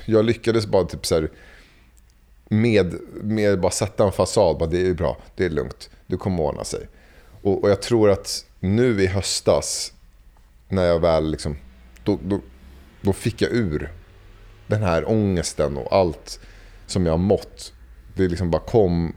jag 0.06 0.26
lyckades 0.26 0.68
bara 0.68 0.84
typ 0.84 1.06
så 1.06 1.16
här, 1.16 1.30
med, 2.50 2.96
med 3.14 3.60
bara 3.60 3.72
sätta 3.72 4.04
en 4.04 4.12
fasad, 4.12 4.58
bara 4.58 4.70
det 4.70 4.88
är 4.88 4.94
bra, 4.94 5.18
det 5.36 5.46
är 5.46 5.50
lugnt, 5.50 5.90
det 6.08 6.18
kommer 6.18 6.44
ordna 6.44 6.64
sig. 6.64 6.88
Och, 7.42 7.64
och 7.64 7.70
jag 7.70 7.82
tror 7.82 8.10
att 8.10 8.46
nu 8.60 9.02
i 9.02 9.08
höstas, 9.08 9.94
när 10.70 10.86
jag 10.86 11.00
väl 11.00 11.32
liksom, 11.32 11.58
då, 12.04 12.20
då, 12.24 12.40
då 13.02 13.14
fick 13.14 13.42
jag 13.42 13.52
ur 13.52 13.92
den 14.68 14.84
här 14.84 15.10
ångesten 15.10 15.78
och 15.78 15.94
allt 15.94 16.40
som 16.88 17.06
jag 17.06 17.14
har 17.14 17.18
mått. 17.18 17.74
Det 18.16 18.28
liksom 18.28 18.52
bara 18.52 18.62
kom 18.62 19.16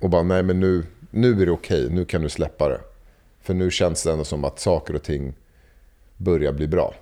och 0.00 0.10
bara, 0.10 0.22
nej 0.22 0.42
men 0.42 0.60
nu, 0.60 0.84
nu 1.10 1.42
är 1.42 1.46
det 1.46 1.52
okej, 1.52 1.88
nu 1.90 2.04
kan 2.04 2.22
du 2.22 2.28
släppa 2.28 2.68
det. 2.68 2.80
För 3.44 3.54
nu 3.54 3.70
känns 3.70 4.02
det 4.02 4.12
ändå 4.12 4.24
som 4.24 4.44
att 4.44 4.58
saker 4.58 4.94
och 4.94 5.02
ting 5.02 5.34
börjar 6.16 6.52
bli 6.52 6.68
bra. 6.68 6.94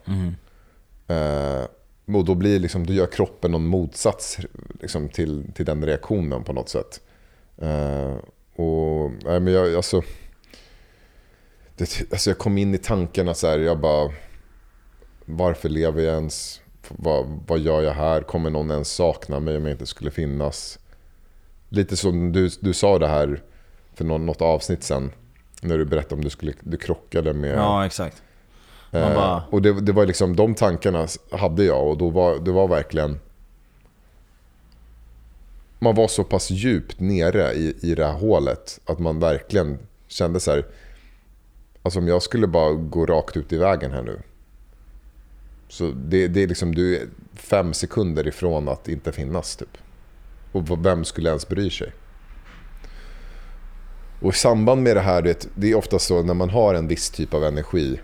Eh, 1.06 1.64
och 2.16 2.24
då, 2.24 2.34
blir 2.34 2.58
liksom, 2.58 2.86
då 2.86 2.92
gör 2.92 3.06
kroppen 3.06 3.50
någon 3.50 3.66
motsats 3.66 4.38
liksom, 4.80 5.08
till, 5.08 5.52
till 5.54 5.66
den 5.66 5.84
reaktionen 5.84 6.44
på 6.44 6.52
något 6.52 6.68
sätt. 6.68 7.00
Eh, 7.58 8.16
och, 8.56 9.10
nej, 9.24 9.40
men 9.40 9.52
jag, 9.52 9.74
alltså, 9.74 10.02
det, 11.76 12.02
alltså 12.10 12.30
jag 12.30 12.38
kom 12.38 12.58
in 12.58 12.74
i 12.74 12.78
tankarna 12.78 13.34
så 13.34 13.46
här, 13.46 13.58
jag 13.58 13.80
bara... 13.80 14.12
Varför 15.24 15.68
lever 15.68 16.02
jag 16.02 16.14
ens? 16.14 16.60
Vad, 16.88 17.40
vad 17.46 17.58
gör 17.58 17.82
jag 17.82 17.92
här? 17.94 18.22
Kommer 18.22 18.50
någon 18.50 18.70
ens 18.70 18.92
sakna 18.92 19.40
mig 19.40 19.56
om 19.56 19.64
jag 19.64 19.74
inte 19.74 19.86
skulle 19.86 20.10
finnas? 20.10 20.78
Lite 21.68 21.96
som 21.96 22.32
du, 22.32 22.50
du 22.60 22.72
sa 22.72 22.98
det 22.98 23.08
här 23.08 23.42
för 23.94 24.04
något 24.04 24.42
avsnitt 24.42 24.82
sen. 24.82 25.12
När 25.64 25.78
du 25.78 25.84
berättade 25.84 26.14
om 26.14 26.24
du, 26.24 26.30
skulle, 26.30 26.52
du 26.60 26.76
krockade 26.76 27.32
med... 27.32 27.56
Ja, 27.58 27.86
exakt. 27.86 28.22
Eh, 28.90 29.14
bara- 29.14 29.42
och 29.50 29.62
det, 29.62 29.80
det 29.80 29.92
var 29.92 30.06
liksom 30.06 30.36
de 30.36 30.54
tankarna 30.54 31.06
hade 31.32 31.64
jag 31.64 31.88
och 31.88 31.98
då 31.98 32.10
var 32.10 32.38
det 32.38 32.50
var 32.52 32.68
verkligen 32.68 33.20
man 35.78 35.94
var 35.94 36.08
så 36.08 36.24
pass 36.24 36.50
djupt 36.50 37.00
nere 37.00 37.52
i, 37.52 37.76
i 37.82 37.94
det 37.94 38.06
här 38.06 38.12
hålet 38.18 38.80
att 38.84 38.98
man 38.98 39.18
verkligen 39.20 39.78
kände 40.08 40.40
så 40.40 40.50
här 40.50 40.64
alltså 41.82 41.98
om 41.98 42.08
jag 42.08 42.22
skulle 42.22 42.46
bara 42.46 42.72
gå 42.72 43.06
rakt 43.06 43.36
ut 43.36 43.52
i 43.52 43.56
vägen 43.56 43.90
här 43.92 44.02
nu. 44.02 44.18
Så 45.68 45.90
det, 45.90 46.28
det 46.28 46.42
är 46.42 46.46
liksom 46.48 46.74
du 46.74 46.96
är 46.96 47.06
fem 47.34 47.72
sekunder 47.74 48.26
ifrån 48.26 48.68
att 48.68 48.88
inte 48.88 49.12
finnas 49.12 49.56
typ. 49.56 49.78
Och 50.52 50.86
vem 50.86 51.04
skulle 51.04 51.28
ens 51.28 51.48
bry 51.48 51.70
sig 51.70 51.92
och 54.22 54.34
i 54.34 54.36
samband 54.36 54.82
med 54.82 54.96
det 54.96 55.00
här, 55.00 55.22
det, 55.22 55.48
det 55.54 55.70
är 55.70 55.74
ofta 55.74 55.98
så 55.98 56.22
när 56.22 56.34
man 56.34 56.50
har 56.50 56.74
en 56.74 56.88
viss 56.88 57.10
typ 57.10 57.34
av 57.34 57.44
energi 57.44 58.00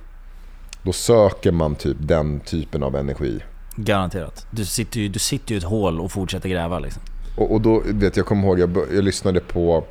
då 0.82 0.92
söker 0.92 1.52
man 1.52 1.74
typ 1.74 1.96
den 2.00 2.40
typen 2.40 2.82
av 2.82 2.96
energi. 2.96 3.40
Garanterat. 3.76 4.46
Du 4.50 4.64
sitter 4.64 5.00
ju 5.00 5.08
du 5.08 5.18
sitter 5.18 5.50
ju 5.50 5.54
i 5.54 5.58
ett 5.58 5.64
hål 5.64 6.00
och 6.00 6.12
fortsätter 6.12 6.48
gräva 6.48 6.78
liksom. 6.78 7.02
Och, 7.36 7.52
och 7.52 7.60
då, 7.60 7.82
vet 7.84 8.16
jag 8.16 8.26
kommer 8.26 8.48
ihåg, 8.48 8.58
jag, 8.58 8.76
jag 8.94 9.04
lyssnade 9.04 9.40
på 9.40 9.84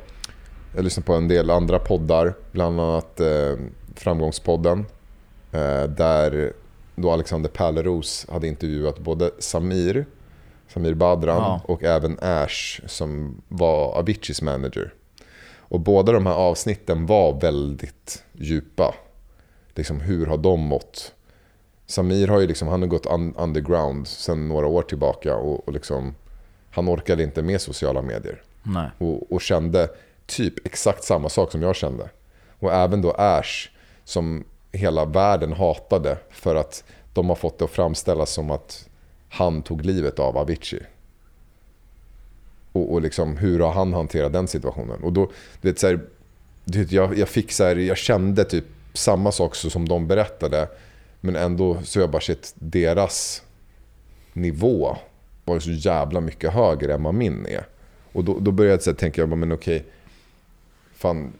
jag 0.74 0.84
lyssnade 0.84 1.06
på 1.06 1.14
en 1.14 1.28
del 1.28 1.50
andra 1.50 1.78
poddar, 1.78 2.34
bland 2.52 2.80
annat 2.80 3.20
eh, 3.20 3.56
Framgångspodden. 3.94 4.86
Eh, 5.52 5.82
där 5.82 6.52
då 6.96 7.10
Alexander 7.10 7.50
Pärleros 7.50 8.26
hade 8.32 8.48
intervjuat 8.48 8.98
både 8.98 9.30
Samir, 9.38 10.06
Samir 10.74 10.94
Badran 10.94 11.36
Ja. 11.36 11.60
och 11.64 11.84
även 11.84 12.18
Ash 12.22 12.80
som 12.86 13.42
var 13.48 13.92
Aviciis 13.92 14.42
manager. 14.42 14.94
Och 15.68 15.80
båda 15.80 16.12
de 16.12 16.26
här 16.26 16.34
avsnitten 16.34 17.06
var 17.06 17.40
väldigt 17.40 18.24
djupa. 18.32 18.94
Liksom 19.74 20.00
hur 20.00 20.26
har 20.26 20.36
de 20.36 20.60
mått? 20.60 21.14
Samir 21.86 22.28
har 22.28 22.40
ju 22.40 22.46
liksom, 22.46 22.68
han 22.68 22.82
har 22.82 22.88
gått 22.88 23.06
un- 23.06 23.34
underground 23.36 24.08
sedan 24.08 24.48
några 24.48 24.66
år 24.66 24.82
tillbaka 24.82 25.36
och, 25.36 25.68
och 25.68 25.72
liksom, 25.72 26.14
han 26.70 26.88
orkade 26.88 27.22
inte 27.22 27.42
med 27.42 27.60
sociala 27.60 28.02
medier. 28.02 28.42
Nej. 28.62 28.90
Och, 28.98 29.32
och 29.32 29.40
kände 29.40 29.88
typ 30.26 30.66
exakt 30.66 31.04
samma 31.04 31.28
sak 31.28 31.52
som 31.52 31.62
jag 31.62 31.76
kände. 31.76 32.10
Och 32.58 32.72
även 32.72 33.02
då 33.02 33.10
Ash 33.10 33.68
som 34.04 34.44
hela 34.72 35.04
världen 35.04 35.52
hatade 35.52 36.18
för 36.30 36.54
att 36.54 36.84
de 37.12 37.28
har 37.28 37.36
fått 37.36 37.58
det 37.58 37.64
att 37.64 37.70
framställas 37.70 38.30
som 38.30 38.50
att 38.50 38.88
han 39.28 39.62
tog 39.62 39.84
livet 39.84 40.18
av 40.18 40.38
Avicii. 40.38 40.82
Och, 42.78 42.92
och 42.92 43.02
liksom, 43.02 43.36
hur 43.36 43.60
har 43.60 43.72
han 43.72 43.92
hanterat 43.92 44.32
den 44.32 44.48
situationen? 44.48 45.02
Och 45.02 45.12
då, 45.12 45.30
du 45.60 45.68
vet, 45.68 45.78
så 45.78 45.86
här, 45.86 46.00
du 46.64 46.78
vet, 46.78 46.92
jag, 46.92 47.18
jag 47.18 47.28
fick 47.28 47.52
så 47.52 47.64
här, 47.64 47.76
jag 47.76 47.96
kände 47.96 48.44
typ 48.44 48.64
samma 48.92 49.32
sak 49.32 49.54
som 49.54 49.88
de 49.88 50.06
berättade. 50.06 50.68
Men 51.20 51.36
ändå 51.36 51.78
så 51.82 52.00
jag 52.00 52.10
bara 52.10 52.20
shit, 52.20 52.54
deras 52.54 53.42
nivå 54.32 54.96
var 55.44 55.58
så 55.58 55.70
jävla 55.70 56.20
mycket 56.20 56.52
högre 56.52 56.94
än 56.94 57.02
vad 57.02 57.14
min 57.14 57.46
är. 57.46 57.66
Och 58.12 58.24
då, 58.24 58.38
då 58.38 58.50
började 58.50 58.74
jag 58.74 58.82
så 58.82 58.90
här 58.90 58.96
tänka, 58.96 59.20
jag 59.20 59.28
bara, 59.28 59.36
men 59.36 59.52
okej, 59.52 59.84
fan, 60.94 61.32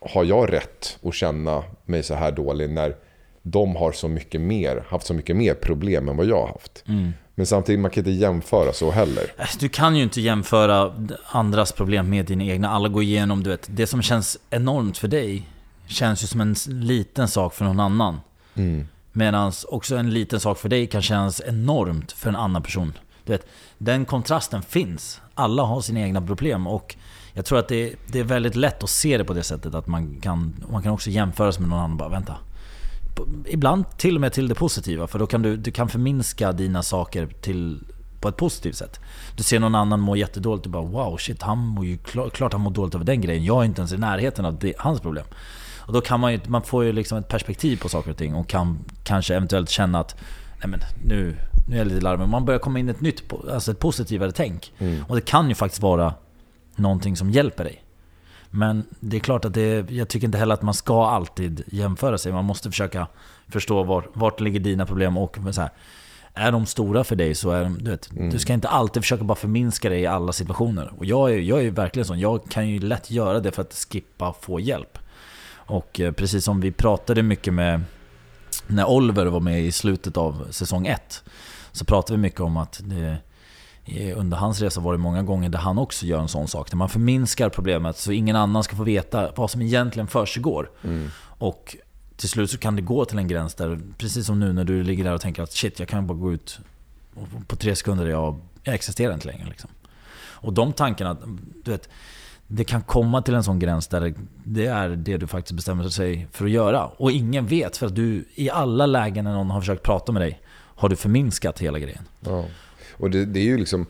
har 0.00 0.24
jag 0.24 0.52
rätt 0.52 0.98
att 1.02 1.14
känna 1.14 1.64
mig 1.84 2.02
så 2.02 2.14
här 2.14 2.32
dålig 2.32 2.70
när 2.70 2.96
de 3.42 3.76
har 3.76 3.92
så 3.92 4.08
mycket 4.08 4.40
mer, 4.40 4.84
haft 4.88 5.06
så 5.06 5.14
mycket 5.14 5.36
mer 5.36 5.54
problem 5.54 6.08
än 6.08 6.16
vad 6.16 6.26
jag 6.26 6.40
har 6.40 6.46
haft. 6.46 6.84
Mm. 6.88 7.12
Men 7.38 7.46
samtidigt, 7.46 7.80
man 7.80 7.90
kan 7.90 8.00
inte 8.00 8.10
jämföra 8.10 8.72
så 8.72 8.90
heller. 8.90 9.32
Äh, 9.38 9.46
Du 9.58 9.68
kan 9.68 9.96
ju 9.96 10.02
inte 10.02 10.20
jämföra 10.20 10.92
andras 11.26 11.72
problem 11.72 12.10
med 12.10 12.26
dina 12.26 12.44
egna. 12.44 12.70
Alla 12.70 12.88
går 12.88 13.02
igenom, 13.02 13.42
du 13.42 13.50
vet, 13.50 13.66
det 13.70 13.86
som 13.86 14.02
känns 14.02 14.38
enormt 14.50 14.98
för 14.98 15.08
dig 15.08 15.48
känns 15.86 16.22
ju 16.22 16.26
som 16.26 16.40
en 16.40 16.56
liten 16.66 17.28
sak 17.28 17.54
för 17.54 17.64
någon 17.64 17.80
annan. 17.80 18.20
Mm. 18.54 18.86
Medan 19.12 19.52
också 19.68 19.96
en 19.96 20.10
liten 20.10 20.40
sak 20.40 20.58
för 20.58 20.68
dig 20.68 20.86
kan 20.86 21.02
kännas 21.02 21.42
enormt 21.46 22.12
för 22.12 22.28
en 22.28 22.36
annan 22.36 22.62
person. 22.62 22.92
Du 23.24 23.32
vet, 23.32 23.46
den 23.78 24.04
kontrasten 24.04 24.62
finns. 24.62 25.20
Alla 25.34 25.62
har 25.62 25.80
sina 25.80 26.00
egna 26.00 26.22
problem 26.22 26.66
och 26.66 26.96
jag 27.32 27.44
tror 27.44 27.58
att 27.58 27.68
det, 27.68 27.94
är 28.14 28.24
väldigt 28.24 28.56
lätt 28.56 28.82
att 28.82 28.90
se 28.90 29.18
det 29.18 29.24
på 29.24 29.34
det 29.34 29.42
sättet 29.42 29.74
att 29.74 29.86
man 29.86 30.20
kan, 30.20 30.54
man 30.72 30.82
kan 30.82 30.92
också 30.92 31.10
jämföra 31.10 31.52
sig 31.52 31.60
med 31.60 31.70
någon 31.70 31.78
annan 31.78 31.96
bara 31.96 32.08
vänta. 32.08 32.36
Ibland 33.46 33.84
till 33.98 34.14
och 34.14 34.20
med 34.20 34.32
till 34.32 34.48
det 34.48 34.54
positiva 34.54 35.06
för 35.06 35.18
då 35.18 35.26
kan 35.26 35.42
du, 35.42 35.56
du 35.56 35.70
kan 35.70 35.88
förminska 35.88 36.52
dina 36.52 36.82
saker 36.82 37.26
till, 37.26 37.80
på 38.20 38.28
ett 38.28 38.36
positivt 38.36 38.76
sätt. 38.76 39.00
Du 39.36 39.42
ser 39.42 39.60
någon 39.60 39.74
annan 39.74 40.00
må 40.00 40.16
jättedåligt 40.16 40.66
och 40.66 40.72
bara 40.72 40.82
wow 40.82 41.16
shit 41.16 41.42
han 41.42 41.58
mår 41.58 41.84
ju 41.84 41.98
klart, 41.98 42.32
klart 42.32 42.52
han 42.52 42.60
mår 42.60 42.70
dåligt 42.70 42.94
över 42.94 43.04
den 43.04 43.20
grejen. 43.20 43.44
Jag 43.44 43.60
är 43.60 43.64
inte 43.64 43.80
ens 43.80 43.92
i 43.92 43.96
närheten 43.96 44.44
av 44.44 44.58
det, 44.58 44.74
hans 44.78 45.00
problem. 45.00 45.24
Och 45.86 45.92
då 45.92 46.00
kan 46.00 46.20
man 46.20 46.32
ju, 46.32 46.40
man 46.46 46.62
får 46.62 46.84
ju 46.84 46.92
liksom 46.92 47.18
ett 47.18 47.28
perspektiv 47.28 47.76
på 47.76 47.88
saker 47.88 48.10
och 48.10 48.16
ting 48.16 48.34
och 48.34 48.48
kan 48.48 48.78
kanske 49.04 49.34
eventuellt 49.34 49.70
känna 49.70 50.00
att 50.00 50.16
nej 50.58 50.68
men 50.68 50.80
nu, 51.04 51.36
nu 51.68 51.74
är 51.74 51.78
jag 51.78 51.86
lite 51.86 52.00
larvig. 52.00 52.28
Man 52.28 52.44
börjar 52.44 52.58
komma 52.58 52.78
in 52.78 52.88
i 52.88 52.90
ett 52.90 53.00
nytt, 53.00 53.22
alltså 53.52 53.70
ett 53.70 53.78
positivare 53.78 54.32
tänk. 54.32 54.72
Mm. 54.78 55.04
Och 55.08 55.14
det 55.14 55.20
kan 55.20 55.48
ju 55.48 55.54
faktiskt 55.54 55.82
vara 55.82 56.14
någonting 56.76 57.16
som 57.16 57.30
hjälper 57.30 57.64
dig. 57.64 57.82
Men 58.56 58.84
det 59.00 59.16
är 59.16 59.20
klart 59.20 59.44
att 59.44 59.54
det, 59.54 59.90
jag 59.90 60.08
tycker 60.08 60.26
inte 60.26 60.38
heller 60.38 60.54
att 60.54 60.62
man 60.62 60.74
ska 60.74 61.06
alltid 61.06 61.62
jämföra 61.66 62.18
sig. 62.18 62.32
Man 62.32 62.44
måste 62.44 62.70
försöka 62.70 63.06
förstå 63.48 63.82
var, 63.82 64.08
vart 64.12 64.40
ligger 64.40 64.60
dina 64.60 64.86
problem 64.86 65.16
och 65.18 65.38
så 65.52 65.60
här, 65.60 65.70
är 66.34 66.52
de 66.52 66.66
stora 66.66 67.04
för 67.04 67.16
dig 67.16 67.34
så 67.34 67.50
är 67.50 67.62
de, 67.64 67.78
du 67.78 67.90
vet, 67.90 68.10
Mm. 68.12 68.30
du 68.30 68.38
ska 68.38 68.52
inte 68.52 68.68
alltid 68.68 69.02
försöka 69.02 69.24
bara 69.24 69.34
förminska 69.34 69.88
dig 69.88 70.00
i 70.00 70.06
alla 70.06 70.32
situationer. 70.32 70.92
Och 70.98 71.04
jag 71.04 71.32
är, 71.32 71.38
jag 71.38 71.64
är 71.64 71.70
verkligen 71.70 72.06
sån, 72.06 72.20
jag 72.20 72.48
kan 72.50 72.68
ju 72.68 72.78
lätt 72.78 73.10
göra 73.10 73.40
det 73.40 73.52
för 73.52 73.62
att 73.62 73.86
skippa 73.90 74.32
få 74.40 74.60
hjälp. 74.60 74.98
Och 75.54 76.00
eh, 76.00 76.12
precis 76.12 76.44
som 76.44 76.60
vi 76.60 76.72
pratade 76.72 77.22
mycket 77.22 77.54
med 77.54 77.80
när 78.66 78.88
Oliver 78.88 79.26
var 79.26 79.40
med 79.40 79.62
i 79.64 79.72
slutet 79.72 80.16
av 80.16 80.46
säsong 80.50 80.86
1 80.86 81.24
så 81.72 81.84
pratade 81.84 82.16
vi 82.16 82.22
mycket 82.22 82.40
om 82.40 82.56
att 82.56 82.80
det, 82.84 83.16
under 84.16 84.36
hans 84.36 84.60
resa 84.60 84.80
var 84.80 84.92
det 84.92 84.98
många 84.98 85.22
gånger 85.22 85.48
där 85.48 85.58
han 85.58 85.78
också 85.78 86.06
gör 86.06 86.20
en 86.20 86.28
sån 86.28 86.48
sak. 86.48 86.70
Där 86.70 86.76
man 86.76 86.88
förminskar 86.88 87.48
problemet 87.48 87.96
så 87.96 88.12
ingen 88.12 88.36
annan 88.36 88.64
ska 88.64 88.76
få 88.76 88.84
veta 88.84 89.32
vad 89.36 89.50
som 89.50 89.62
egentligen 89.62 90.06
försiggår. 90.06 90.70
Mm. 90.84 91.10
Och 91.38 91.76
till 92.16 92.28
slut 92.28 92.50
så 92.50 92.58
kan 92.58 92.76
det 92.76 92.82
gå 92.82 93.04
till 93.04 93.18
en 93.18 93.28
gräns 93.28 93.54
där, 93.54 93.80
precis 93.98 94.26
som 94.26 94.40
nu 94.40 94.52
när 94.52 94.64
du 94.64 94.82
ligger 94.82 95.04
där 95.04 95.14
och 95.14 95.20
tänker 95.20 95.42
att 95.42 95.52
shit, 95.52 95.78
jag 95.78 95.88
kan 95.88 96.06
bara 96.06 96.18
gå 96.18 96.32
ut 96.32 96.58
och 97.14 97.48
på 97.48 97.56
tre 97.56 97.76
sekunder, 97.76 98.06
jag, 98.06 98.40
jag 98.62 98.74
existerar 98.74 99.14
inte 99.14 99.26
längre. 99.26 99.46
Liksom. 99.48 99.70
Och 100.18 100.52
de 100.52 100.72
tankarna, 100.72 101.16
du 101.64 101.70
vet, 101.70 101.88
det 102.46 102.64
kan 102.64 102.82
komma 102.82 103.22
till 103.22 103.34
en 103.34 103.44
sån 103.44 103.58
gräns 103.58 103.86
där 103.88 104.14
det 104.44 104.66
är 104.66 104.88
det 104.88 105.16
du 105.16 105.26
faktiskt 105.26 105.56
bestämmer 105.56 105.88
sig 105.88 106.26
för 106.32 106.44
att 106.44 106.50
göra. 106.50 106.86
Och 106.86 107.10
ingen 107.10 107.46
vet, 107.46 107.76
för 107.76 107.86
att 107.86 107.94
du 107.94 108.24
i 108.34 108.50
alla 108.50 108.86
lägen 108.86 109.24
när 109.24 109.32
någon 109.32 109.50
har 109.50 109.60
försökt 109.60 109.82
prata 109.82 110.12
med 110.12 110.22
dig, 110.22 110.40
har 110.54 110.88
du 110.88 110.96
förminskat 110.96 111.58
hela 111.58 111.78
grejen. 111.78 112.02
Ja. 112.20 112.44
Och 112.96 113.10
det, 113.10 113.24
det 113.24 113.40
är 113.40 113.44
ju 113.44 113.56
liksom 113.58 113.86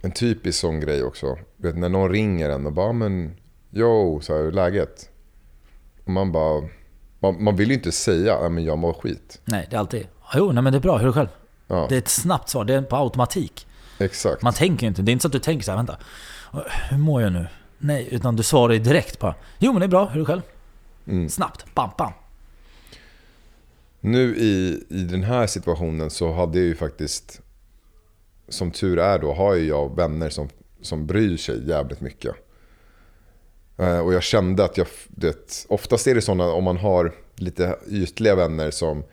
en 0.00 0.10
typisk 0.10 0.58
sån 0.60 0.80
grej 0.80 1.02
också. 1.02 1.38
Du 1.56 1.68
vet, 1.68 1.76
när 1.78 1.88
någon 1.88 2.10
ringer 2.10 2.50
en 2.50 2.66
och 2.66 2.72
bara 2.72 2.92
men 2.92 3.36
yo, 3.72 4.20
så 4.20 4.32
här, 4.34 4.40
hur 4.40 4.48
är 4.48 4.52
läget? 4.52 5.10
Och 6.04 6.10
man 6.10 6.32
bara, 6.32 6.68
man, 7.20 7.42
man 7.44 7.56
vill 7.56 7.68
ju 7.68 7.74
inte 7.74 7.92
säga 7.92 8.38
"Ja, 8.42 8.48
men 8.48 8.64
jag 8.64 8.78
mår 8.78 8.92
skit. 8.92 9.40
Nej, 9.44 9.66
det 9.70 9.76
är 9.76 9.80
alltid 9.80 10.06
Jo, 10.34 10.52
nej 10.52 10.62
men 10.62 10.72
det 10.72 10.78
är 10.78 10.80
bra, 10.80 10.96
hur 10.96 11.02
är 11.02 11.06
det 11.06 11.12
själv? 11.12 11.28
Ja, 11.66 11.86
Det 11.88 11.94
är 11.94 11.98
ett 11.98 12.08
snabbt 12.08 12.48
svar, 12.48 12.64
det 12.64 12.74
är 12.74 12.82
på 12.82 12.96
automatik. 12.96 13.66
exakt. 13.98 14.42
Man 14.42 14.52
tänker 14.52 14.86
inte, 14.86 15.02
det 15.02 15.10
är 15.10 15.12
inte 15.12 15.22
så 15.22 15.28
att 15.28 15.32
du 15.32 15.38
tänker 15.38 15.64
så 15.64 15.70
här, 15.70 15.76
vänta, 15.76 15.96
hur 16.90 16.98
mår 16.98 17.22
jag 17.22 17.32
nu? 17.32 17.46
Nej, 17.78 18.08
utan 18.10 18.36
du 18.36 18.42
svarar 18.42 18.72
ju 18.72 18.78
direkt 18.78 19.18
bara 19.18 19.34
Jo 19.58 19.72
men 19.72 19.80
det 19.80 19.86
är 19.86 19.88
bra, 19.88 20.04
hur 20.06 20.14
är 20.14 20.18
det 20.18 20.24
själv? 20.26 20.42
Mm. 21.06 21.28
Snabbt, 21.28 21.74
bam, 21.74 21.90
bam. 21.98 22.12
Nu 24.00 24.36
i, 24.36 24.84
i 24.88 25.02
den 25.02 25.22
här 25.22 25.46
situationen 25.46 26.10
så 26.10 26.32
hade 26.32 26.58
jag 26.58 26.66
ju 26.66 26.74
faktiskt, 26.74 27.40
som 28.48 28.70
tur 28.70 28.98
är 28.98 29.18
då, 29.18 29.32
har 29.34 29.54
ju 29.54 29.66
jag 29.68 29.96
vänner 29.96 30.28
som, 30.30 30.48
som 30.82 31.06
bryr 31.06 31.36
sig 31.36 31.68
jävligt 31.68 32.00
mycket. 32.00 32.34
Eh, 33.78 33.98
och 33.98 34.14
jag 34.14 34.22
kände 34.22 34.64
att 34.64 34.76
jag, 34.78 34.86
det, 35.08 35.66
oftast 35.68 36.06
är 36.06 36.14
det 36.14 36.20
sådana 36.22 36.44
om 36.52 36.64
man 36.64 36.76
har 36.76 37.12
lite 37.36 37.76
ytliga 37.90 38.34
vänner 38.34 38.70
som, 38.70 39.04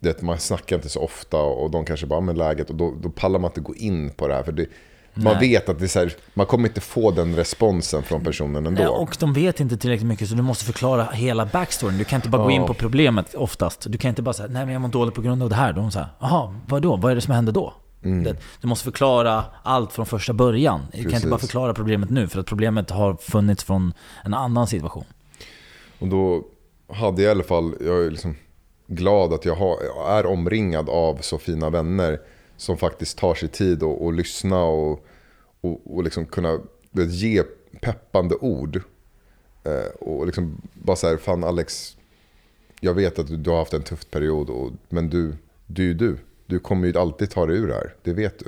det, 0.00 0.22
man 0.22 0.38
snackar 0.38 0.76
inte 0.76 0.88
så 0.88 1.00
ofta 1.00 1.36
och 1.36 1.70
de 1.70 1.84
kanske 1.84 2.06
bara, 2.06 2.16
"Ja, 2.16 2.20
men 2.20 2.36
läget, 2.36 2.70
och 2.70 2.76
då, 2.76 2.94
då 3.02 3.10
pallar 3.10 3.38
man 3.38 3.50
inte 3.50 3.60
gå 3.60 3.74
in 3.74 4.10
på 4.10 4.28
det 4.28 4.34
här. 4.34 4.42
För 4.42 4.52
det, 4.52 4.66
man 5.14 5.40
vet 5.40 5.68
att 5.68 5.78
det 5.78 5.84
är 5.84 5.88
så 5.88 5.98
här, 5.98 6.16
man 6.34 6.46
kommer 6.46 6.68
inte 6.68 6.80
få 6.80 7.10
den 7.10 7.36
responsen 7.36 8.02
från 8.02 8.24
personen 8.24 8.66
ändå. 8.66 8.82
Nej, 8.82 8.88
och 8.88 9.16
de 9.20 9.32
vet 9.32 9.60
inte 9.60 9.76
tillräckligt 9.76 10.08
mycket 10.08 10.28
så 10.28 10.34
du 10.34 10.42
måste 10.42 10.64
förklara 10.64 11.04
hela 11.04 11.46
backstoryn. 11.46 11.98
Du 11.98 12.04
kan 12.04 12.16
inte 12.16 12.28
bara 12.28 12.42
gå 12.42 12.50
in 12.50 12.60
Ja. 12.60 12.66
på 12.66 12.74
problemet 12.74 13.34
oftast. 13.34 13.84
Du 13.92 13.98
kan 13.98 14.08
inte 14.08 14.22
bara 14.22 14.32
säga 14.32 14.48
nej 14.48 14.64
men 14.64 14.72
jag 14.72 14.82
mår 14.82 14.88
dåligt 14.88 15.14
på 15.14 15.22
grund 15.22 15.42
av 15.42 15.48
det 15.48 15.54
här. 15.54 15.72
De 15.72 15.90
säger 15.90 16.08
jaha, 16.20 16.54
vadå? 16.68 16.96
Vad 16.96 17.10
är 17.12 17.14
det 17.14 17.20
som 17.20 17.34
händer 17.34 17.52
då? 17.52 17.74
Mm. 18.02 18.36
Du 18.60 18.68
måste 18.68 18.84
förklara 18.84 19.44
allt 19.62 19.92
från 19.92 20.06
första 20.06 20.32
början. 20.32 20.80
Du 20.92 21.02
kan 21.02 21.14
inte 21.14 21.28
bara 21.28 21.40
förklara 21.40 21.74
problemet 21.74 22.10
nu 22.10 22.28
för 22.28 22.40
att 22.40 22.46
problemet 22.46 22.90
har 22.90 23.14
funnits 23.14 23.64
från 23.64 23.92
en 24.24 24.34
annan 24.34 24.66
situation. 24.66 25.04
Och 25.98 26.08
då 26.08 26.44
hade 26.88 27.22
jag 27.22 27.28
i 27.28 27.30
alla 27.30 27.44
fall, 27.44 27.74
jag 27.80 28.06
är 28.06 28.10
liksom 28.10 28.34
glad 28.86 29.32
att 29.32 29.44
jag, 29.44 29.54
har, 29.54 29.76
jag 29.82 30.18
är 30.18 30.26
omringad 30.26 30.88
av 30.88 31.18
så 31.20 31.38
fina 31.38 31.70
vänner 31.70 32.20
som 32.56 32.76
faktiskt 32.76 33.18
tar 33.18 33.34
sig 33.34 33.48
tid 33.48 33.82
att 33.82 34.00
och 34.00 34.12
lyssna 34.12 34.62
och, 34.62 35.06
och, 35.60 35.96
och 35.96 36.04
liksom 36.04 36.26
kunna 36.26 36.58
vet, 36.90 37.12
ge 37.12 37.42
peppande 37.80 38.34
ord. 38.34 38.82
Eh, 39.64 39.90
och 40.00 40.26
liksom 40.26 40.60
bara 40.72 40.96
så 40.96 41.08
här, 41.08 41.16
fan 41.16 41.44
Alex, 41.44 41.96
jag 42.80 42.94
vet 42.94 43.18
att 43.18 43.26
du, 43.26 43.36
du 43.36 43.50
har 43.50 43.58
haft 43.58 43.74
en 43.74 43.82
tuff 43.82 44.10
period, 44.10 44.50
och, 44.50 44.70
men 44.88 45.10
du, 45.10 45.36
du 45.66 45.82
är 45.82 45.86
ju 45.86 45.94
du. 45.94 46.18
Du 46.50 46.58
kommer 46.58 46.86
ju 46.86 46.98
alltid 46.98 47.30
ta 47.30 47.46
dig 47.46 47.56
ur 47.56 47.68
det 47.68 47.74
här, 47.74 47.94
det 48.02 48.12
vet 48.12 48.38
du. 48.38 48.44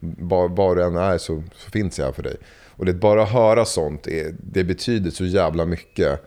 Var, 0.00 0.48
var 0.48 0.76
du 0.76 0.84
än 0.84 0.96
är 0.96 1.18
så, 1.18 1.42
så 1.54 1.70
finns 1.70 1.98
jag 1.98 2.06
här 2.06 2.12
för 2.12 2.22
dig. 2.22 2.36
Och 2.76 2.84
det 2.84 2.94
bara 2.94 3.22
att 3.22 3.32
höra 3.32 3.64
sånt, 3.64 4.06
är, 4.06 4.34
det 4.38 4.64
betyder 4.64 5.10
så 5.10 5.24
jävla 5.24 5.66
mycket. 5.66 6.20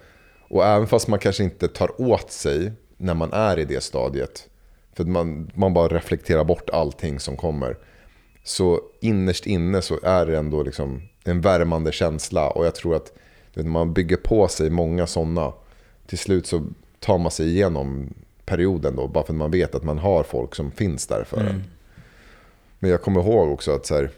Och 0.50 0.66
även 0.66 0.88
fast 0.88 1.08
man 1.08 1.20
kanske 1.20 1.44
inte 1.44 1.68
tar 1.68 2.02
åt 2.02 2.32
sig 2.32 2.72
när 2.98 3.14
man 3.14 3.34
är 3.34 3.60
i 3.60 3.66
det 3.66 3.84
stadiet. 3.84 4.50
För 4.94 5.04
att 5.04 5.10
man, 5.10 5.52
man 5.56 5.74
bara 5.74 5.88
reflekterar 5.88 6.44
bort 6.44 6.70
allting 6.70 7.20
som 7.20 7.38
kommer. 7.38 7.78
Så 8.44 8.80
innerst 9.02 9.46
inne 9.46 9.82
så 9.82 10.00
är 10.04 10.26
det 10.26 10.38
ändå 10.38 10.64
liksom 10.64 11.02
en 11.24 11.42
värmande 11.42 11.92
känsla. 11.92 12.50
Och 12.50 12.66
jag 12.66 12.76
tror 12.76 12.96
att 12.96 13.12
vet, 13.54 13.66
när 13.66 13.72
man 13.72 13.94
bygger 13.94 14.18
på 14.18 14.48
sig 14.48 14.70
många 14.70 15.08
sådana. 15.08 15.54
Till 16.08 16.18
slut 16.18 16.48
så 16.48 16.66
tar 17.00 17.18
man 17.18 17.32
sig 17.32 17.48
igenom 17.48 18.14
perioden 18.46 18.96
då. 18.96 19.08
Bara 19.08 19.24
för 19.24 19.34
att 19.34 19.38
man 19.38 19.52
vet 19.52 19.76
att 19.76 19.84
man 19.84 19.98
har 19.98 20.24
folk 20.24 20.56
som 20.56 20.72
finns 20.72 21.08
där 21.08 21.24
för 21.24 21.38
en. 21.38 21.64
Men 22.80 22.92
jag 22.92 23.02
kommer 23.02 23.22
ihåg 23.22 23.52
också 23.52 23.76
att 23.76 23.86
så 23.86 23.96
här, 23.96 24.10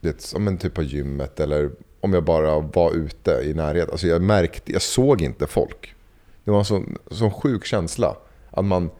det, 0.00 0.20
som 0.20 0.48
en 0.48 0.58
typ 0.58 0.74
på 0.74 0.82
gymmet 0.82 1.40
eller 1.40 1.70
om 2.00 2.12
jag 2.12 2.24
bara 2.24 2.58
var 2.58 2.92
ute 2.92 3.30
i 3.30 3.54
närheten. 3.54 3.90
Alltså 3.90 4.06
jag 4.06 4.22
märkte, 4.22 4.72
jag 4.72 4.82
såg 4.82 5.22
inte 5.22 5.46
folk. 5.46 5.94
Det 6.44 6.50
var 6.50 6.58
en 6.58 6.64
sån, 6.64 6.98
sån 7.10 7.30
sjuk 7.30 7.64
känsla. 7.64 8.16
Att 8.50 8.64
man, 8.64 8.90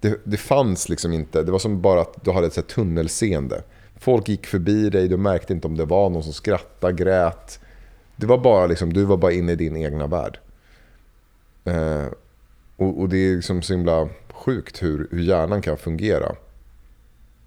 det, 0.00 0.20
det 0.24 0.36
fanns 0.36 0.88
liksom 0.88 1.12
inte, 1.12 1.42
det 1.42 1.52
var 1.52 1.58
som 1.58 1.80
bara 1.80 2.00
att 2.00 2.24
du 2.24 2.30
hade 2.30 2.46
ett 2.46 2.52
så 2.52 2.62
tunnelseende. 2.62 3.62
Folk 3.96 4.28
gick 4.28 4.46
förbi 4.46 4.90
dig, 4.90 5.08
du 5.08 5.16
märkte 5.16 5.52
inte 5.52 5.66
om 5.66 5.76
det 5.76 5.84
var 5.84 6.10
någon 6.10 6.22
som 6.22 6.32
skrattade, 6.32 6.92
grät. 6.92 7.60
Det 8.16 8.26
var 8.26 8.38
bara 8.38 8.66
liksom, 8.66 8.92
du 8.92 9.04
var 9.04 9.16
bara 9.16 9.32
inne 9.32 9.52
i 9.52 9.56
din 9.56 9.76
egna 9.76 10.06
värld. 10.06 10.38
Eh, 11.64 12.06
och, 12.80 13.00
och 13.00 13.08
det 13.08 13.16
är 13.16 13.36
liksom 13.36 13.62
så 13.62 13.72
himla 13.72 14.08
sjukt 14.32 14.82
hur, 14.82 15.08
hur 15.10 15.20
hjärnan 15.22 15.62
kan 15.62 15.76
fungera. 15.76 16.36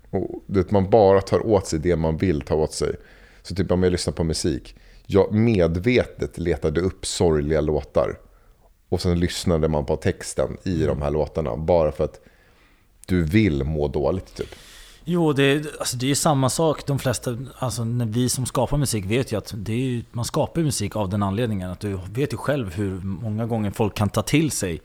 Och 0.10 0.44
vet, 0.48 0.72
man 0.72 0.90
bara 0.90 1.22
tar 1.22 1.46
åt 1.48 1.68
sig 1.68 1.80
det 1.80 1.96
man 1.96 2.18
vill 2.18 2.42
ta 2.42 2.56
åt 2.56 2.74
sig. 2.74 2.96
Så 3.42 3.56
typ 3.56 3.72
om 3.72 3.84
jag 3.84 3.92
lyssnar 3.92 4.14
på 4.14 4.24
musik. 4.24 4.76
Jag 5.06 5.34
medvetet 5.34 6.38
letade 6.38 6.82
upp 6.82 7.06
sorgliga 7.06 7.62
låtar. 7.62 8.20
Och 8.90 9.02
sen 9.02 9.20
lyssnade 9.20 9.68
man 9.68 9.86
på 9.86 9.96
texten 9.96 10.58
i 10.64 10.84
de 10.86 11.02
här 11.02 11.12
låtarna. 11.12 11.58
Bara 11.58 11.92
för 11.92 12.04
att 12.04 12.20
du 13.08 13.24
vill 13.24 13.64
må 13.64 13.88
dåligt 13.88 14.36
typ. 14.36 14.56
Jo, 15.06 15.34
det, 15.34 15.44
är- 15.44 15.66
alltså 15.80 15.98
det 15.98 16.12
är 16.12 16.16
samma 16.16 16.50
sak. 16.50 16.86
De 16.86 17.00
flesta, 17.00 17.38
alltså 17.56 17.84
när 17.84 18.06
vi 18.06 18.30
som 18.30 18.46
skapar 18.46 18.78
musik 18.78 19.06
vet 19.06 19.32
ju 19.32 19.38
att 19.38 19.54
det 19.58 19.74
är 19.74 20.04
man 20.12 20.26
skapar 20.26 20.62
musik 20.62 20.96
av 20.96 21.10
den 21.10 21.24
anledningen. 21.24 21.70
Att 21.72 21.80
du 21.80 22.00
vet 22.12 22.34
ju 22.34 22.38
själv 22.38 22.74
hur 22.74 23.00
många 23.04 23.46
gånger 23.46 23.72
folk 23.72 23.96
kan 23.96 24.10
ta 24.10 24.22
till 24.22 24.52
sig 24.52 24.82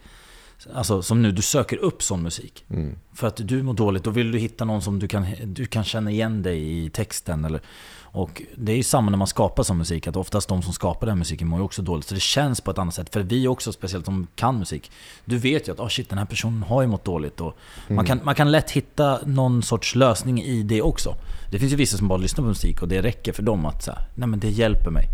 Alltså 0.75 1.03
som 1.03 1.23
nu, 1.23 1.33
du 1.33 1.43
söker 1.43 1.77
upp 1.77 2.03
sån 2.03 2.23
musik. 2.23 2.65
Mm. 2.71 2.97
För 3.15 3.27
att 3.27 3.37
du 3.49 3.63
mår 3.63 3.75
dåligt, 3.75 4.05
då 4.05 4.11
vill 4.11 4.33
du 4.33 4.39
hitta 4.39 4.65
någon 4.65 4.83
som 4.83 4.99
du 4.99 5.09
kan, 5.09 5.27
du 5.45 5.67
kan 5.67 5.85
känna 5.85 6.11
igen 6.11 6.43
dig 6.43 6.85
i 6.85 6.91
texten. 6.91 7.45
Eller, 7.45 7.61
och 8.03 8.43
det 8.57 8.73
är 8.73 8.77
ju 8.77 8.83
samma 8.83 9.11
när 9.11 9.19
man 9.19 9.27
skapar 9.27 9.63
sån 9.63 9.79
musik, 9.79 10.07
att 10.07 10.17
oftast 10.17 10.49
de 10.49 10.63
som 10.63 10.73
skapar 10.73 11.07
den 11.07 11.19
musiken 11.19 11.49
mår 11.49 11.59
ju 11.59 11.65
också 11.65 11.83
dåligt. 11.83 12.07
Så 12.07 12.15
det 12.15 12.21
känns 12.21 12.61
på 12.61 12.71
ett 12.71 12.79
annat 12.79 12.95
sätt. 12.95 13.13
För 13.13 13.21
vi 13.21 13.49
också, 13.49 13.73
speciellt 13.73 14.05
som 14.05 14.27
kan 14.35 14.59
musik, 14.59 14.91
du 15.25 15.39
vet 15.39 15.69
ju 15.69 15.73
att 15.73 15.81
oh 15.81 15.89
shit, 15.89 16.09
den 16.09 16.19
här 16.19 16.27
personen 16.27 16.63
har 16.63 16.83
ju 16.83 16.89
mått 16.89 17.05
dåligt. 17.05 17.41
Och 17.41 17.57
Mm. 17.87 17.97
man, 17.97 18.07
kan, 18.07 18.21
man 18.25 18.35
kan 18.35 18.51
lätt 18.51 18.71
hitta 18.71 19.19
någon 19.27 19.63
sorts 19.63 19.95
lösning 19.95 20.43
i 20.43 20.63
det 20.63 20.83
också. 20.83 21.15
Det 21.51 21.59
finns 21.59 21.73
ju 21.73 21.77
vissa 21.77 21.97
som 21.99 22.09
bara 22.09 22.19
lyssnar 22.19 22.43
på 22.45 22.49
musik 22.49 22.83
och 22.83 22.89
det 22.89 23.03
räcker 23.03 23.33
för 23.33 23.43
dem 23.43 23.67
att 23.67 23.83
säga, 23.85 23.99
nej 24.15 24.29
men 24.29 24.41
det 24.41 24.51
hjälper 24.51 24.91
mig. 24.91 25.05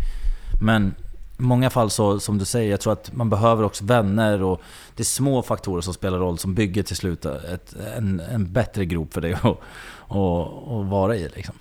Men 0.61 0.95
i 1.39 1.41
många 1.41 1.69
fall 1.69 1.89
så, 1.89 2.19
som 2.19 2.37
du 2.37 2.45
säger, 2.45 2.71
jag 2.71 2.79
tror 2.79 2.93
att 2.93 3.13
man 3.13 3.29
behöver 3.29 3.63
också 3.63 3.85
vänner 3.85 4.43
och 4.43 4.61
det 4.95 5.01
är 5.01 5.05
små 5.05 5.41
faktorer 5.41 5.81
som 5.81 5.93
spelar 5.93 6.19
roll 6.19 6.37
som 6.37 6.55
bygger 6.55 6.83
till 6.83 6.95
slut 6.95 7.25
ett, 7.25 7.75
en, 7.97 8.19
en 8.19 8.51
bättre 8.51 8.85
grop 8.85 9.13
för 9.13 9.21
dig 9.21 9.33
att, 9.33 9.45
att 9.45 10.89
vara 10.89 11.15
i. 11.15 11.29
Liksom. 11.35 11.55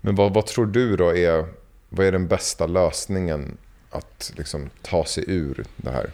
Men 0.00 0.14
vad, 0.14 0.34
vad 0.34 0.46
tror 0.46 0.66
du 0.66 0.96
då 0.96 1.16
är, 1.16 1.46
vad 1.88 2.06
är 2.06 2.12
den 2.12 2.28
bästa 2.28 2.66
lösningen 2.66 3.56
att 3.90 4.32
liksom 4.36 4.70
ta 4.82 5.04
sig 5.04 5.24
ur 5.26 5.64
det 5.76 5.90
här? 5.90 6.10